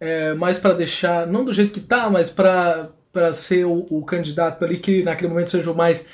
[0.00, 2.90] é, mais pra deixar, não do jeito que tá, mas pra
[3.32, 6.04] ser o, o candidato ali que naquele momento seja o mais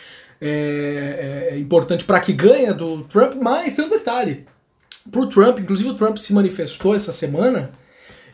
[0.41, 3.35] é, é, importante pra que ganha do Trump.
[3.41, 4.45] Mas tem um detalhe:
[5.11, 7.71] pro Trump, inclusive o Trump se manifestou essa semana.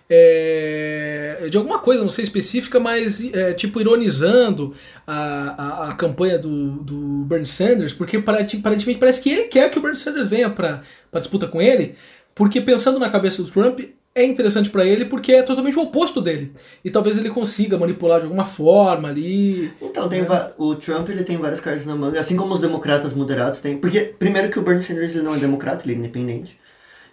[0.09, 4.75] É, de alguma coisa, não sei específica, mas é, tipo ironizando
[5.07, 9.79] a, a, a campanha do, do Bernie Sanders, porque aparentemente parece que ele quer que
[9.79, 10.83] o Bernie Sanders venha para
[11.13, 11.95] a disputa com ele,
[12.35, 13.81] porque pensando na cabeça do Trump,
[14.15, 16.51] é interessante para ele porque é totalmente o oposto dele.
[16.83, 19.71] E talvez ele consiga manipular de alguma forma ali.
[19.81, 20.25] Então, tem É.
[20.25, 23.77] va- o Trump ele tem várias cartas na manga, assim como os democratas moderados têm.
[23.77, 26.59] Porque, primeiro, que o Bernie Sanders ele não é democrata, ele é independente.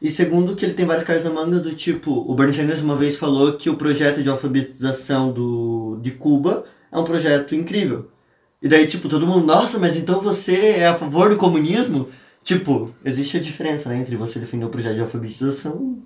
[0.03, 2.97] E segundo, que ele tem várias cartas na manga do tipo: o Bernie Sanders uma
[2.97, 8.09] vez falou que o projeto de alfabetização do, de Cuba é um projeto incrível.
[8.61, 12.09] E daí, tipo, todo mundo, nossa, mas então você é a favor do comunismo?
[12.43, 16.03] Tipo, existe a diferença né, entre você defender o projeto de alfabetização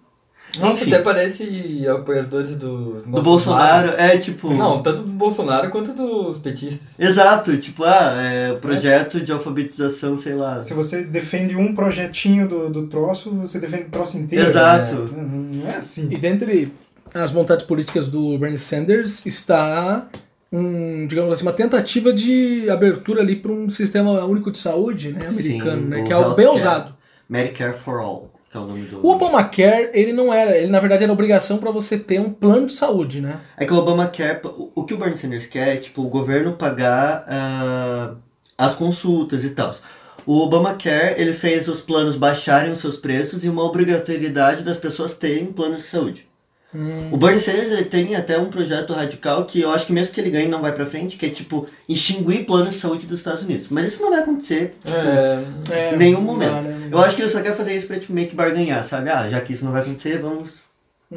[0.59, 0.93] Nossa, Enfim.
[0.93, 3.89] até parece apoiadores do, do Bolsonaro.
[3.97, 4.51] É tipo.
[4.53, 6.99] Não, tanto do Bolsonaro quanto dos petistas.
[6.99, 10.59] Exato, tipo, ah, é projeto de alfabetização, sei lá.
[10.59, 14.47] Se você defende um projetinho do, do troço, você defende o troço inteiro.
[14.47, 14.93] Exato.
[15.15, 16.07] Não, não é assim.
[16.09, 16.73] E dentre
[17.13, 20.07] as vontades políticas do Bernie Sanders está
[20.51, 25.27] um, digamos assim, uma tentativa de abertura ali para um sistema único de saúde, né,
[25.27, 26.95] americano, Sim, né, que é algo bem ousado.
[27.29, 29.05] Medicare for All, que é o nome do.
[29.05, 32.67] O Obamacare, ele não era, ele na verdade era obrigação para você ter um plano
[32.67, 33.39] de saúde, né?
[33.57, 37.25] É que o Obamacare, o, que o Bernie Sanders quer é, tipo, o governo pagar
[37.27, 38.15] ah,
[38.57, 39.75] as consultas e tal.
[40.25, 45.13] O Obamacare, ele fez os planos baixarem os seus preços e uma obrigatoriedade das pessoas
[45.13, 46.27] terem plano de saúde.
[46.75, 47.09] Hum.
[47.11, 50.19] O Bernie Sanders ele tem até um projeto radical que eu acho que mesmo que
[50.19, 53.41] ele ganhe não vai pra frente, que é tipo extinguir planos de saúde dos Estados
[53.43, 53.67] Unidos.
[53.69, 56.51] Mas isso não vai acontecer tipo, É, É, em nenhum não momento.
[56.55, 56.87] dá, né?
[56.91, 59.09] Não Eu acho que ele só quer fazer isso pra tipo, meio que barganhar, sabe?
[59.09, 60.55] Ah, já que isso não vai acontecer, vamos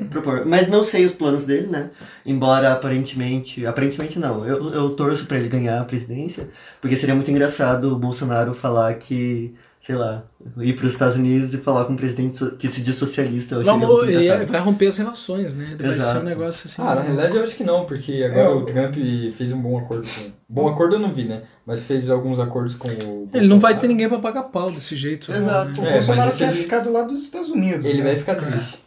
[0.09, 0.47] propor.
[0.47, 1.91] Mas não sei os planos dele, né?
[2.25, 3.67] Embora aparentemente.
[3.67, 4.47] Aparentemente não.
[4.47, 6.49] Eu, eu torço pra ele ganhar a presidência,
[6.81, 9.53] porque seria muito engraçado o Bolsonaro falar que.
[9.81, 10.24] Sei lá,
[10.59, 13.55] ir para os Estados Unidos e falar com um presidente que se diz socialista.
[13.55, 14.47] Eu e é- engraçado.
[14.49, 15.68] vai romper as relações, né?
[15.72, 16.20] Ele Vai ser Exato.
[16.20, 16.83] um negócio assim.
[16.83, 18.95] Ah, na realidade eu acho que não, porque agora É, o o- Trump
[19.35, 20.31] fez um bom acordo com.
[20.47, 21.45] Bom acordo eu não vi, né?
[21.64, 23.31] Mas fez alguns acordos com o.
[23.33, 23.89] Ele não vai ter Bolsonaro.
[23.89, 25.33] ninguém pra pagar pau desse jeito.
[25.33, 25.81] Exato.
[25.81, 25.89] O Né?
[25.89, 27.87] É, Bolsonaro mas isso quer ele- ficar do lado dos Estados Unidos.
[27.87, 28.05] Ele né?
[28.05, 28.78] vai ficar triste.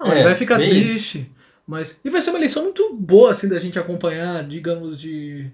[0.00, 1.30] Não, ele É, vai ficar triste.
[1.66, 2.00] Mas.
[2.02, 5.50] E vai ser uma eleição muito boa, assim, da gente acompanhar, digamos, de.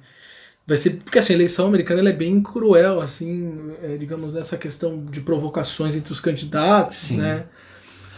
[0.67, 0.91] Vai ser.
[1.03, 5.95] Porque assim, a eleição americana é bem cruel, assim, é, digamos, nessa questão de provocações
[5.95, 7.19] entre os candidatos, Sim.
[7.19, 7.45] né?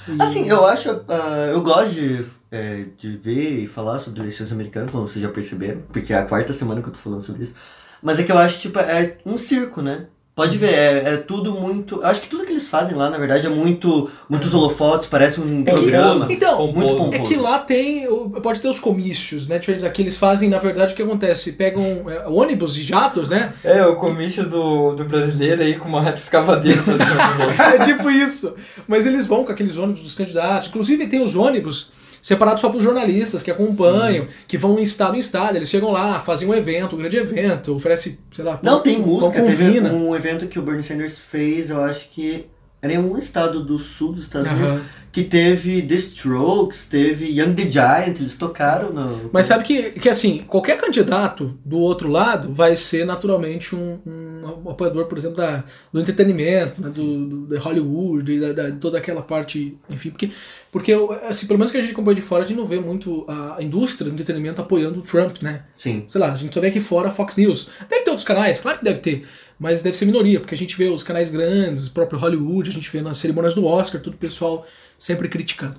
[0.09, 0.89] E- Assim, eu acho.
[1.09, 5.29] ah, eu gosto de, é, de ver e falar sobre eleições americanas, como vocês já
[5.31, 7.55] perceberam, porque é a quarta semana que eu tô falando sobre isso.
[8.01, 10.07] Mas é que eu acho, tipo, é um circo, né?
[10.37, 11.95] Pode ver, é, é tudo muito.
[11.97, 14.11] Eu acho que tudo que eles fazem lá, na verdade, é muito.
[14.29, 16.27] Muitos holofotes, parece um É que- programa.
[16.29, 17.15] então, muito pomposo.
[17.15, 18.07] É que lá tem.
[18.43, 19.59] Pode ter os comícios, né?
[19.59, 20.03] Diferentes aqui.
[20.03, 21.53] Eles fazem, na verdade, o que acontece?
[21.53, 23.55] Pegam é, ônibus e jatos, né?
[23.65, 27.07] É, o comício do, do brasileiro aí com uma retroescavadeira pra cima
[27.47, 27.63] do.
[27.83, 28.55] É tipo isso.
[28.87, 30.69] Mas eles vão com aqueles ônibus dos candidatos.
[30.69, 31.93] Inclusive tem os ônibus
[32.27, 35.57] separados só para os jornalistas que acompanham, que vão em estado em estado.
[35.57, 39.41] Eles chegam lá, fazem um evento, um grande evento, oferece, sei lá, Não, tem música.
[39.43, 39.65] Teve
[39.95, 42.47] um evento que o Bernie Sanders fez, eu acho que
[42.83, 47.55] era em um estado do sul dos Estados Unidos, que teve The Strokes, teve Young
[47.55, 49.31] the Giant, eles tocaram no.
[49.33, 54.71] Mas sabe que, que assim, qualquer candidato do outro lado vai ser naturalmente um, um
[54.71, 58.99] apoiador, por exemplo, da, do entretenimento, né, do, do, de Hollywood, da, da- de toda
[58.99, 60.31] aquela parte, enfim, porque,
[60.77, 60.93] porque
[61.27, 63.63] assim, pelo menos que a gente acompanha de fora, a gente não vê muito a
[63.63, 65.63] indústria do entretenimento apoiando o Trump, né?
[65.75, 66.05] Sim.
[66.07, 67.71] Sei lá, a gente só vê aqui fora Fox News.
[67.89, 69.27] Deve ter outros canais, claro que deve ter,
[69.59, 72.73] mas deve ser minoria, porque a gente vê os canais grandes, o próprio Hollywood, a
[72.75, 74.67] gente vê nas cerimônias do Oscar, tudo o pessoal
[74.99, 75.77] sempre criticando.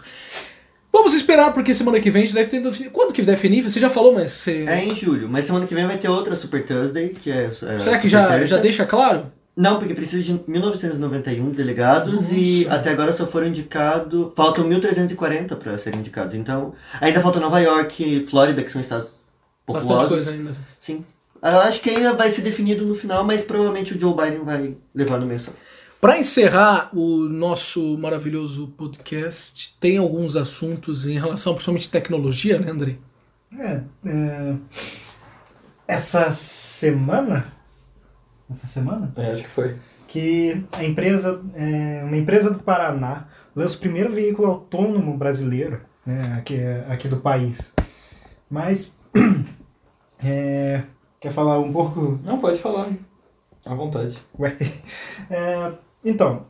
[0.91, 2.89] Vamos esperar, porque semana que vem a gente deve ter.
[2.89, 3.61] Quando que deve definir?
[3.61, 4.65] Você já falou, mas você.
[4.67, 7.43] É em julho, mas semana que vem vai ter outra Super Thursday, que é.
[7.43, 9.31] é Será Super que já, já deixa claro?
[9.57, 12.75] Não, porque precisa de 1991 delegados e Nossa.
[12.77, 14.31] até agora só foram indicados.
[14.35, 16.35] Faltam 1340 para serem indicados.
[16.35, 19.07] Então, ainda falta Nova York e Flórida, que são estados
[19.67, 20.09] Bastante populosos.
[20.09, 20.55] coisa ainda.
[20.79, 21.03] Sim.
[21.41, 24.77] Eu acho que ainda vai ser definido no final, mas provavelmente o Joe Biden vai
[24.93, 25.51] levar no só.
[25.99, 32.97] Para encerrar o nosso maravilhoso podcast, tem alguns assuntos em relação principalmente tecnologia, né, André?
[33.59, 34.55] É, é,
[35.87, 37.51] essa semana,
[38.49, 39.77] essa semana, É, acho que foi.
[40.07, 46.35] que a empresa, é, uma empresa do Paraná lança o primeiro veículo autônomo brasileiro né,
[46.37, 46.57] aqui,
[46.89, 47.73] aqui do país.
[48.49, 48.97] Mas
[50.23, 50.83] é,
[51.19, 52.19] quer falar um pouco?
[52.23, 52.87] Não, pode falar.
[53.65, 54.17] À vontade.
[54.39, 54.55] Ué.
[55.29, 55.71] É,
[56.05, 56.45] então,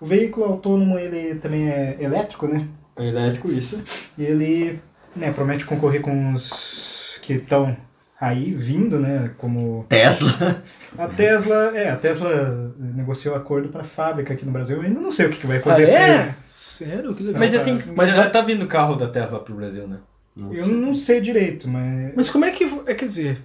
[0.00, 2.66] o veículo autônomo ele também é elétrico, né?
[2.96, 3.82] É elétrico, isso.
[4.16, 4.80] E ele
[5.14, 7.76] né, promete concorrer com os que estão
[8.20, 9.30] aí vindo, né?
[9.38, 10.62] Como Tesla.
[10.96, 14.76] a Tesla, é, a Tesla negociou acordo para fábrica aqui no Brasil.
[14.76, 15.96] Eu ainda não sei o que, que vai Ah, acontecer.
[16.00, 16.34] é?
[16.48, 17.14] Sério?
[17.14, 17.40] Que legal.
[17.40, 17.74] Mas já tem.
[17.74, 19.98] Mas Mas já vai- tá vindo carro da Tesla pro Brasil, né?
[20.52, 22.64] Eu não sei direito, mas Mas como é que.
[22.86, 23.38] É, quer dizer.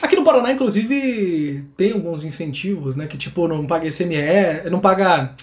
[0.00, 3.06] Aqui no Paraná, inclusive, tem alguns incentivos, né?
[3.06, 5.34] Que tipo, não paga ICMS, não paga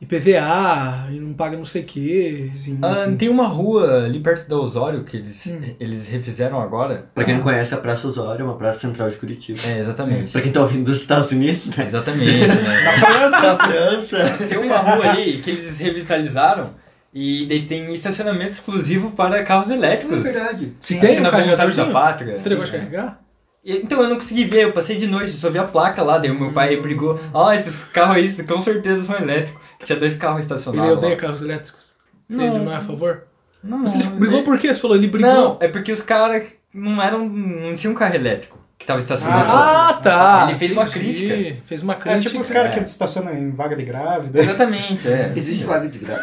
[0.00, 2.50] IPVA, e não paga não sei o quê.
[2.52, 3.16] sim, Ah, sim.
[3.16, 5.60] tem uma rua ali perto da Osório que eles, Hum.
[5.80, 7.06] eles refizeram agora.
[7.14, 9.58] Pra quem não conhece, a Praça Osório é uma praça central de Curitiba.
[9.66, 10.32] É, exatamente.
[10.32, 11.86] Pra quem tá ouvindo dos Estados Unidos, né?
[11.86, 13.30] Exatamente, né?
[13.30, 14.18] Da França.
[14.48, 16.70] Tem uma rua ali que eles revitalizaram
[17.12, 20.18] e daí tem estacionamento exclusivo para carros É elétricos.
[20.22, 20.72] verdade.
[20.80, 21.84] Se Sim, tem Tem na Avenida da?
[21.86, 22.38] Pátria.
[22.38, 22.90] Você negócio assim, né?
[22.90, 23.23] carregar?
[23.64, 26.30] Então eu não consegui ver, eu passei de noite, só vi a placa lá, daí
[26.30, 29.62] o meu pai brigou, ó, esses carros aí com certeza são elétricos.
[29.84, 30.92] Tinha dois carros Ele estacionados.
[30.98, 31.18] odeia lá.
[31.20, 31.94] carros elétricos?
[32.28, 32.44] Não.
[32.44, 33.24] Ele não é a favor?
[33.62, 34.72] Não, Mas ele brigou por quê?
[34.74, 35.30] Você falou, ele brigou.
[35.32, 37.26] Não, é porque os caras não eram.
[37.26, 39.48] não tinham um carro elétrico que tava estacionado.
[39.50, 40.46] Ah, tá.
[40.50, 41.56] Ele fez uma crítica.
[41.64, 42.28] Fez uma É crítica.
[42.28, 42.78] tipo os caras é.
[42.78, 44.40] que estacionam em vaga de grávida.
[44.40, 45.32] Exatamente, é.
[45.34, 46.22] Existe vaga de graça?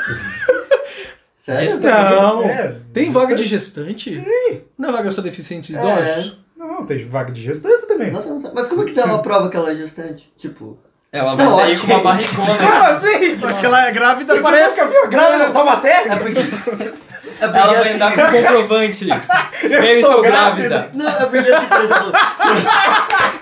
[1.37, 1.71] Sério?
[1.71, 2.15] Gestante.
[2.15, 2.43] Não.
[2.43, 4.11] É, Tem vaga de gestante?
[4.23, 4.61] Tem.
[4.77, 5.79] Não é vaga só deficientes É.
[5.79, 6.37] idosos?
[6.67, 8.11] Não, tem vaga de gestante também.
[8.11, 8.53] Nossa, não sabe.
[8.55, 10.31] Mas como é que ela prova que ela é gestante?
[10.37, 10.77] Tipo.
[11.11, 11.87] Ela vai Não, sair ok.
[11.87, 12.87] com uma barrigona.
[12.95, 13.39] assim?
[13.41, 14.77] Eu acho que ela é grávida, Você parece.
[14.79, 16.03] nunca viu a grávida da Taubaté?
[16.07, 16.39] É porque.
[16.39, 16.93] É porque
[17.41, 19.07] Ela vai assim- andar com um comprovante.
[19.63, 20.69] Eu, sou estou grávida.
[20.69, 20.89] grávida.
[20.93, 22.11] Não, é porque assim, por exemplo.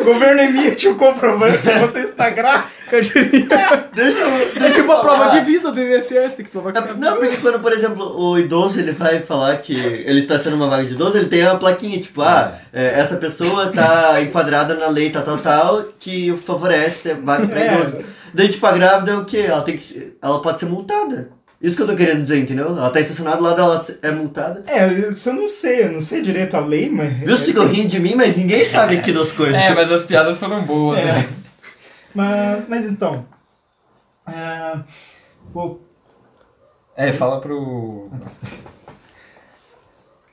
[0.00, 2.68] O governo emite o comprovante que você está grávida.
[2.88, 3.48] Carteirinha.
[3.94, 6.80] Deixa eu, deixa É tipo a prova de vida do INSS, tem que provar que
[6.80, 10.56] você Não, porque quando, por exemplo, o idoso ele vai falar que ele está sendo
[10.56, 14.74] uma vaga de idoso, ele tem a plaquinha, tipo, ah, é, essa pessoa tá enquadrada
[14.74, 17.74] na lei tal, tal, tal, que favorece ter vaga pra É.
[17.74, 17.96] idoso.
[18.34, 19.44] Daí, tipo, a grávida é o quê?
[19.48, 21.30] Ela, tem que, ser- ela pode ser multada.
[21.60, 22.68] Isso que eu tô querendo dizer, entendeu?
[22.68, 24.62] Ela tá estacionada lá, ela é multada.
[24.68, 27.12] É, isso eu não sei, eu não sei direito a lei, mas.
[27.14, 27.26] Viu?
[27.26, 29.56] Vocês ficam rindo de mim, mas ninguém sabe aqui das coisas.
[29.56, 31.04] É, mas as piadas foram boas, É.
[31.06, 31.28] né?
[32.14, 33.26] Mas, mas então.
[34.26, 34.82] ah,
[35.54, 35.78] o-
[36.96, 38.10] É, fala pro.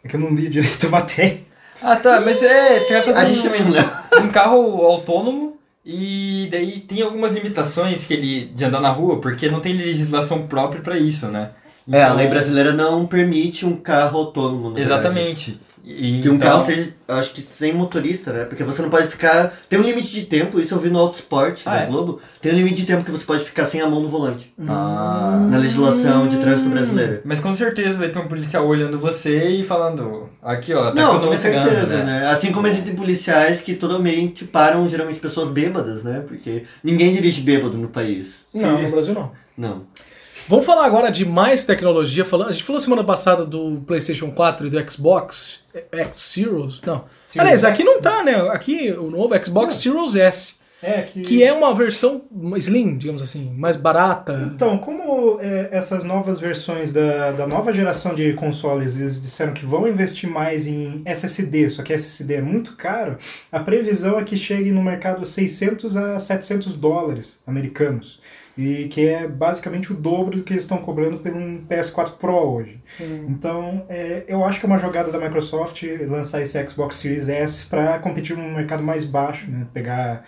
[0.04, 1.44] é que eu não li direito a matéria.
[1.82, 6.80] Ah, tá, mas é, trata A um- gente também não um carro autônomo e daí
[6.80, 10.98] tem algumas limitações que ele de andar na rua, porque não tem legislação própria pra
[10.98, 11.52] isso, né?
[11.92, 15.60] É, a Então- lei brasileira não permite um carro autônomo, na verdade.
[15.88, 18.46] E, Que um então- carro seja, acho que sem motorista, né?
[18.46, 19.54] Porque você não pode ficar.
[19.70, 21.86] Tem um limite de tempo, isso eu vi no Autosport Ah, da é?
[21.86, 22.20] Globo.
[22.42, 24.52] Tem um limite de tempo que você pode ficar sem a mão no volante.
[24.68, 25.48] Ah.
[25.52, 27.22] Na legislação de trânsito brasileira.
[27.24, 31.20] Mas com certeza vai ter um policial olhando você e falando, aqui ó, tá Não,
[31.22, 32.04] com certeza, né?
[32.22, 32.28] né?
[32.30, 36.24] Assim como existem policiais que totalmente param geralmente pessoas bêbadas, né?
[36.28, 38.38] Porque ninguém dirige bêbado no país.
[38.56, 39.32] Não, no Brasil não.
[39.56, 39.84] Não.
[40.48, 42.24] Vamos falar agora de mais tecnologia.
[42.24, 45.62] Falando, a gente falou semana passada do PlayStation 4 e do Xbox
[45.92, 46.82] X Series.
[46.86, 47.06] Não.
[47.26, 47.86] Series Aliás, aqui X?
[47.92, 48.36] não tá, né?
[48.52, 50.56] Aqui o novo Xbox Series S.
[50.84, 51.22] É, que.
[51.22, 52.26] Que é uma versão
[52.58, 54.52] slim, digamos assim, mais barata.
[54.54, 59.66] Então, como é, essas novas versões da, da nova geração de consoles eles disseram que
[59.66, 63.18] vão investir mais em SSD, só que SSD é muito caro,
[63.52, 68.20] a previsão é que chegue no mercado 600 a 700 dólares americanos.
[68.58, 72.34] E que é basicamente o dobro do que eles estão cobrando por um PS4 Pro
[72.34, 72.82] hoje.
[73.28, 77.66] Então, é, eu acho que é uma jogada da Microsoft lançar esse Xbox Series S
[77.66, 79.68] para competir num mercado mais baixo, né?
[79.74, 80.24] Pegar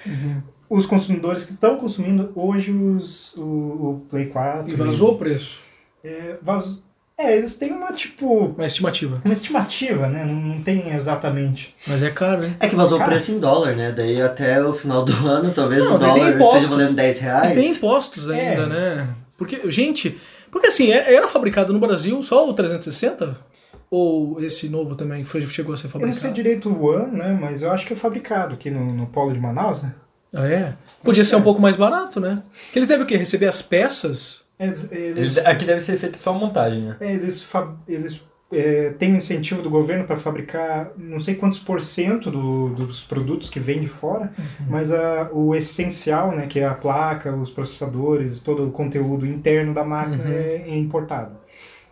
[0.69, 4.69] os consumidores que estão consumindo hoje os, o, o Play 4.
[4.69, 5.61] E vazou o preço.
[6.03, 6.86] É, vazou.
[7.19, 9.19] É, eles têm uma, tipo, Uma estimativa.
[9.25, 10.23] uma estimativa, né?
[10.23, 11.73] Não, não tem exatamente.
[11.87, 12.55] Mas é caro, hein?
[12.59, 13.91] É que vazou o preço em dólar, né?
[13.91, 16.57] Daí até o final do ano, talvez Não, o dólar impostos.
[16.63, 17.53] esteja valendo 10 E reais.
[17.57, 18.49] tem impostos É.
[18.49, 19.07] ainda, né?
[19.35, 20.15] Porque, gente,
[20.51, 23.35] porque assim, é- era fabricado no Brasil só o 360?
[23.89, 26.19] Ou esse novo também foi, chegou a ser Eu não fabricado?
[26.19, 27.35] sei direito o ano, né?
[27.39, 29.91] Mas eu acho que é fabricado aqui no, no polo de Manaus, né?
[30.35, 30.75] Ah, é?
[31.03, 32.43] Podia ser um pouco mais barato, né?
[32.71, 33.15] Que eles devem o quê?
[33.17, 34.45] Receber as peças?
[34.59, 36.97] Eles, eles, Eles- Aqui deve ser feito só montagem, né?
[36.99, 37.47] é, eles,
[37.87, 38.21] eles
[38.51, 43.49] é, têm incentivo do governo para fabricar não sei quantos por cento do- dos produtos
[43.49, 44.31] que vêm de fora,
[44.69, 46.47] mas a, o essencial, né?
[46.47, 50.31] Que é a placa, os processadores, todo o conteúdo interno da máquina Uhum.
[50.31, 51.35] é, é importado.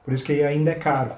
[0.04, 1.14] Por isso que ainda é caro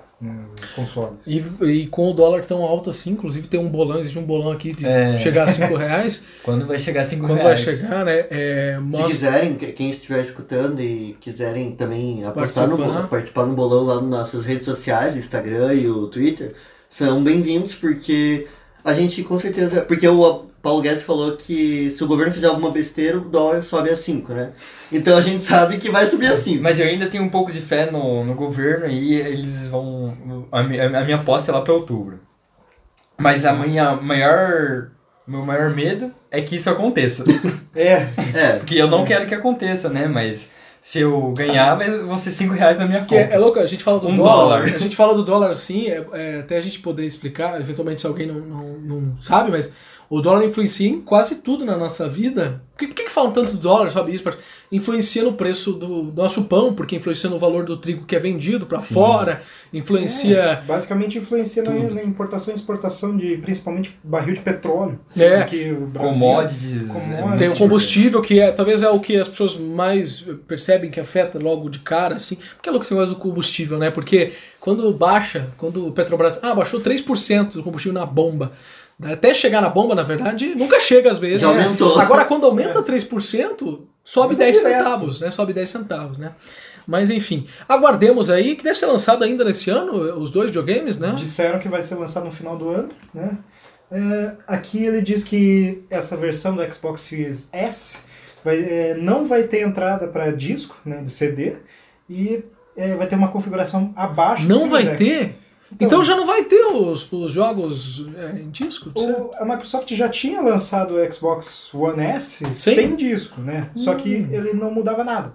[0.75, 1.19] consoles.
[1.27, 4.51] E, e com o dólar tão alto assim, inclusive tem um bolão, existe um bolão
[4.51, 5.17] aqui de É.
[5.17, 6.25] chegar a 5 reais.
[6.43, 7.63] Quando vai chegar a 5 Quando reais?
[7.63, 8.25] vai chegar, né?
[8.29, 9.07] É, Se mostra.
[9.07, 12.93] quiserem, que- quem estiver escutando e quiserem também apostar no, Participar.
[12.95, 16.53] bolão- participar no bolão lá nas nossas redes sociais, o Instagram e o Twitter,
[16.89, 18.47] são bem-vindos porque
[18.83, 19.81] a gente com certeza.
[19.81, 23.89] Porque o Paulo Guedes falou que se o governo fizer alguma besteira, o dólar sobe
[23.89, 24.51] a 5, né?
[24.91, 26.61] Então a gente sabe que vai subir a 5.
[26.61, 30.45] Mas eu ainda tenho um pouco de fé no, no governo e eles vão.
[30.51, 32.19] A, mi- a minha aposta é lá pra outubro.
[33.17, 34.89] Mas a minha maior.
[35.25, 37.23] Meu maior medo é que isso aconteça.
[37.73, 40.07] É, É, Porque eu não quero que aconteça, né?
[40.07, 40.49] Mas
[40.81, 43.35] se eu ganhar, vai- vão ser 5 reais na minha Que é, conta.
[43.35, 44.75] é louco, a gente fala do Um dólar, dólar.
[44.75, 48.07] a gente fala do dólar assim, é, é, até a gente poder explicar, eventualmente se
[48.07, 49.69] alguém não, não, não sabe, mas
[50.09, 52.61] o dólar influencia em quase tudo na nossa vida.
[52.73, 54.23] Por que, por que, que falam tanto do dólar, sabe isso?
[54.71, 58.19] Influencia no preço do, do nosso pão, porque influencia no valor do trigo que é
[58.19, 59.41] vendido para fora,
[59.73, 60.37] influencia...
[60.37, 64.99] É, basicamente influencia na, na importação e exportação de principalmente barril de petróleo.
[65.17, 65.43] É.
[65.43, 66.87] Que o Brasil- Commodities.
[66.87, 67.11] Commodities.
[67.11, 70.91] é muito Tem o combustível, que é talvez é o que as pessoas mais percebem
[70.91, 72.37] que afeta logo de cara, assim.
[72.55, 73.89] Porque é louco esse negócio do combustível, né?
[73.89, 76.43] Porque quando baixa, quando o Petrobras.
[76.43, 78.51] Ah, baixou 3% do combustível na bomba.
[79.03, 81.41] Até chegar na bomba, na verdade, nunca chega às vezes.
[81.41, 81.99] Já aumentou.
[81.99, 84.77] Agora, quando aumenta 3%, sobe Aumenta 10 direto.
[84.77, 85.31] centavos, né?
[85.31, 86.31] Sobe 10 centavos, né?
[86.87, 91.13] Mas enfim, aguardemos aí, que deve ser lançado ainda nesse ano, os dois videogames, né?
[91.17, 93.37] Disseram que vai ser lançado no final do ano, né?
[93.91, 97.99] É, aqui ele diz que essa versão do Xbox Series S
[98.43, 101.55] vai, é, não vai ter entrada para disco, né, de CD,
[102.09, 102.43] e
[102.75, 104.97] é, vai ter uma configuração abaixo do Não vai X.
[104.97, 105.37] ter?
[105.79, 108.91] Então já não vai ter os, os jogos é, em disco?
[108.95, 112.53] O- a Microsoft já tinha lançado o Xbox One S Sim.
[112.53, 113.69] sem disco, né?
[113.75, 114.29] Só que Hum.
[114.31, 115.33] ele não mudava nada.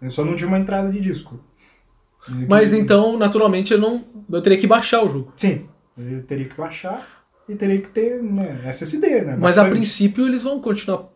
[0.00, 1.38] Ele só não tinha uma entrada de disco.
[2.28, 4.04] E Mas que- então, naturalmente, eu não.
[4.30, 5.32] Eu teria que baixar o jogo.
[5.36, 5.66] Sim,
[5.98, 9.36] ele teria que baixar e teria que ter né, SSD, né?
[9.38, 11.08] Mas a princípio eles vão continuar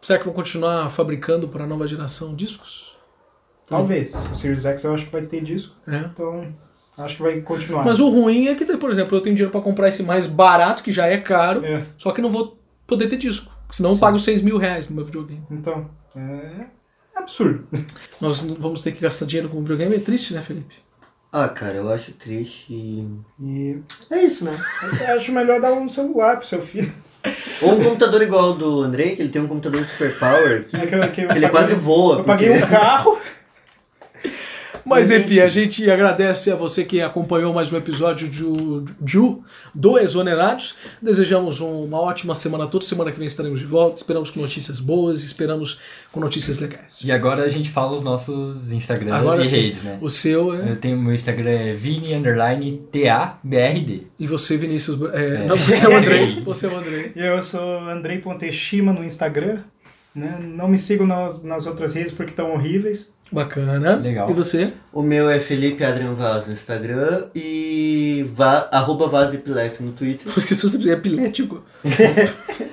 [0.00, 2.94] Será que vão continuar fabricando para a nova geração discos?
[3.66, 4.14] Talvez.
[4.30, 5.96] O Series X eu acho que vai ter disco, É.
[5.98, 6.54] então
[6.98, 7.84] acho que vai continuar.
[7.84, 10.82] Mas o ruim é que, por exemplo, eu tenho dinheiro para comprar esse mais barato,
[10.82, 13.52] que já é caro, É, só que não vou poder ter disco.
[13.70, 15.42] Senão eu pago 6 mil reais no meu videogame.
[15.50, 16.66] então, é
[17.16, 17.66] absurdo.
[18.20, 19.96] Nós não vamos ter que gastar dinheiro com videogame.
[19.96, 20.74] É triste, né, Felipe?
[21.32, 22.72] Ah, cara, eu acho triste.
[22.72, 23.08] e-
[23.40, 23.78] E
[24.10, 24.52] É isso, né?
[25.08, 26.92] eu acho melhor dar um celular pro seu filho.
[27.62, 30.76] Ou um computador igual ao do Andrei, que ele tem um computador super power, que
[30.76, 32.18] É que eu- que eu ele paguei- quase voa.
[32.18, 33.18] Eu paguei porque- um carro.
[34.84, 38.44] Mas enfim, a gente agradece a você que acompanhou mais um episódio de,
[39.00, 39.36] de,
[39.74, 40.76] do Exonerados.
[41.00, 42.84] Desejamos uma ótima semana toda.
[42.84, 43.96] Semana que vem estaremos de volta.
[43.96, 45.80] Esperamos com notícias boas, esperamos
[46.12, 47.00] com notícias legais.
[47.04, 49.60] E agora a gente fala os nossos Instagrams Agora e sim.
[49.62, 49.98] redes, né?
[50.00, 50.72] O seu é.
[50.72, 54.06] Eu tenho meu Instagram é Vini underline TABRD.
[54.18, 54.98] E você, Vinícius.
[55.12, 55.46] é, É.
[55.46, 56.40] Não, você é o Andrei.
[56.40, 57.12] Você é o Andrei.
[57.16, 59.60] E eu sou Andrei.eshima no Instagram.
[60.14, 60.38] Né?
[60.40, 63.12] Não me sigam nas, nas outras redes porque estão horríveis.
[63.32, 63.96] Bacana.
[63.96, 64.30] Legal.
[64.30, 64.72] E você?
[64.92, 70.26] O meu é Felipe Adrian Vaz no Instagram e va arroba Vazepilef no Twitter.
[70.30, 71.62] Eu esqueci você é epilético.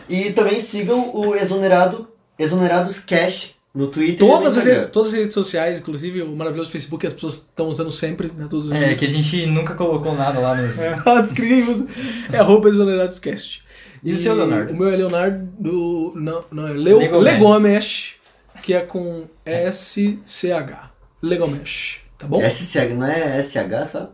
[0.08, 2.08] E também sigam o Exonerado,
[2.38, 6.36] Exonerados Cash no Twitter e Todas no as, redes, todas as redes sociais, inclusive o
[6.36, 8.48] maravilhoso Facebook, que as pessoas estão usando sempre, né?
[8.50, 9.00] Todos os É, dias.
[9.00, 10.56] que a gente nunca colocou nada lá
[11.40, 11.88] ninguém usa.
[12.34, 13.64] É arroba exoneradoscast.
[14.04, 14.74] E o seu, Leonardo?
[14.74, 15.48] O meu é Leonardo.
[15.60, 17.24] do- Não, não é Leo, Legomesh.
[17.34, 18.16] Legomesh,
[18.64, 20.90] que é com SCH.
[21.22, 22.00] Legomesh.
[22.18, 22.42] Tá bom?
[22.42, 24.12] SCH, não é SH só?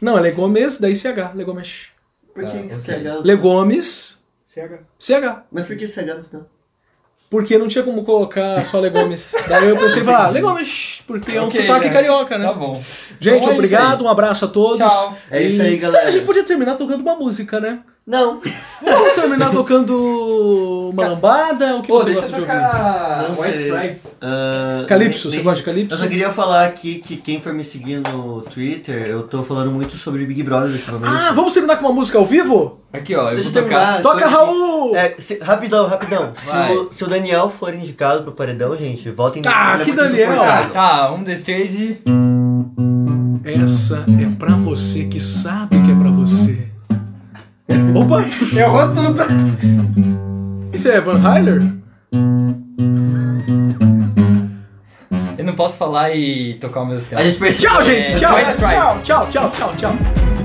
[0.00, 1.32] Não, é Legomes, daí CH.
[1.34, 1.88] Legomesh.
[2.34, 2.72] Por que Ah, ok.
[2.72, 3.20] CH?
[3.24, 4.80] Legomes, CH.
[4.98, 5.42] CH.
[5.50, 6.46] Mas por que CH no final?
[7.28, 9.32] Porque não tinha como colocar só Legomes.
[9.48, 11.92] daí eu pensei em falar, ah, Legomesh, porque é um sotaque né?
[11.92, 12.44] carioca, né?
[12.44, 12.72] Tá bom.
[13.20, 14.78] Gente, Então é obrigado, isso um abraço a todos.
[14.78, 15.16] Tchau.
[15.30, 16.08] É isso E- aí, galera.
[16.08, 17.80] A gente podia terminar tocando uma música, né?
[18.10, 18.40] Não.
[18.82, 21.76] Vamos terminar tocando uma lambada?
[21.76, 22.46] O que Pô, você gosta de ouvir?
[22.46, 23.66] tocar Não White sei.
[23.68, 24.02] Stripes.
[24.20, 25.94] ah, Calypso, nem- você nem- gosta de Calypso?
[25.94, 29.70] Eu só queria falar aqui que quem for me seguir no Twitter, eu tô falando
[29.70, 31.12] muito sobre Big Brother ultimamente.
[31.28, 32.80] Ah, vamos terminar com uma música ao vivo?
[32.92, 33.76] Aqui, ó, eu Deixa eu vou tocar.
[33.94, 34.02] terminar.
[34.02, 34.96] Toca, Raul!
[34.96, 36.32] É, se- rapidão, rapidão.
[36.34, 36.74] Se Vai.
[36.74, 40.02] o, se o Daniel for indicado pro paredão, gente, votem Ah, ele é que muito
[40.10, 40.26] Daniel?
[40.32, 40.70] insuportável.
[40.72, 42.00] Tá, um, dois, três e.
[43.44, 46.69] Essa é pra você que sabe que é pra você.
[47.94, 48.24] Opa!
[48.56, 49.22] Errou tudo.
[50.72, 51.62] Isso é Van Hyler?
[55.38, 57.20] Eu não posso falar e tocar ao mesmo tempo.
[57.20, 57.70] A gente percebeu.
[57.70, 58.10] Tchau, gente!
[58.10, 58.36] É, Tchau!
[58.36, 59.02] White Stripes.
[59.02, 60.39] Tchau, tchau, tchau, tchau.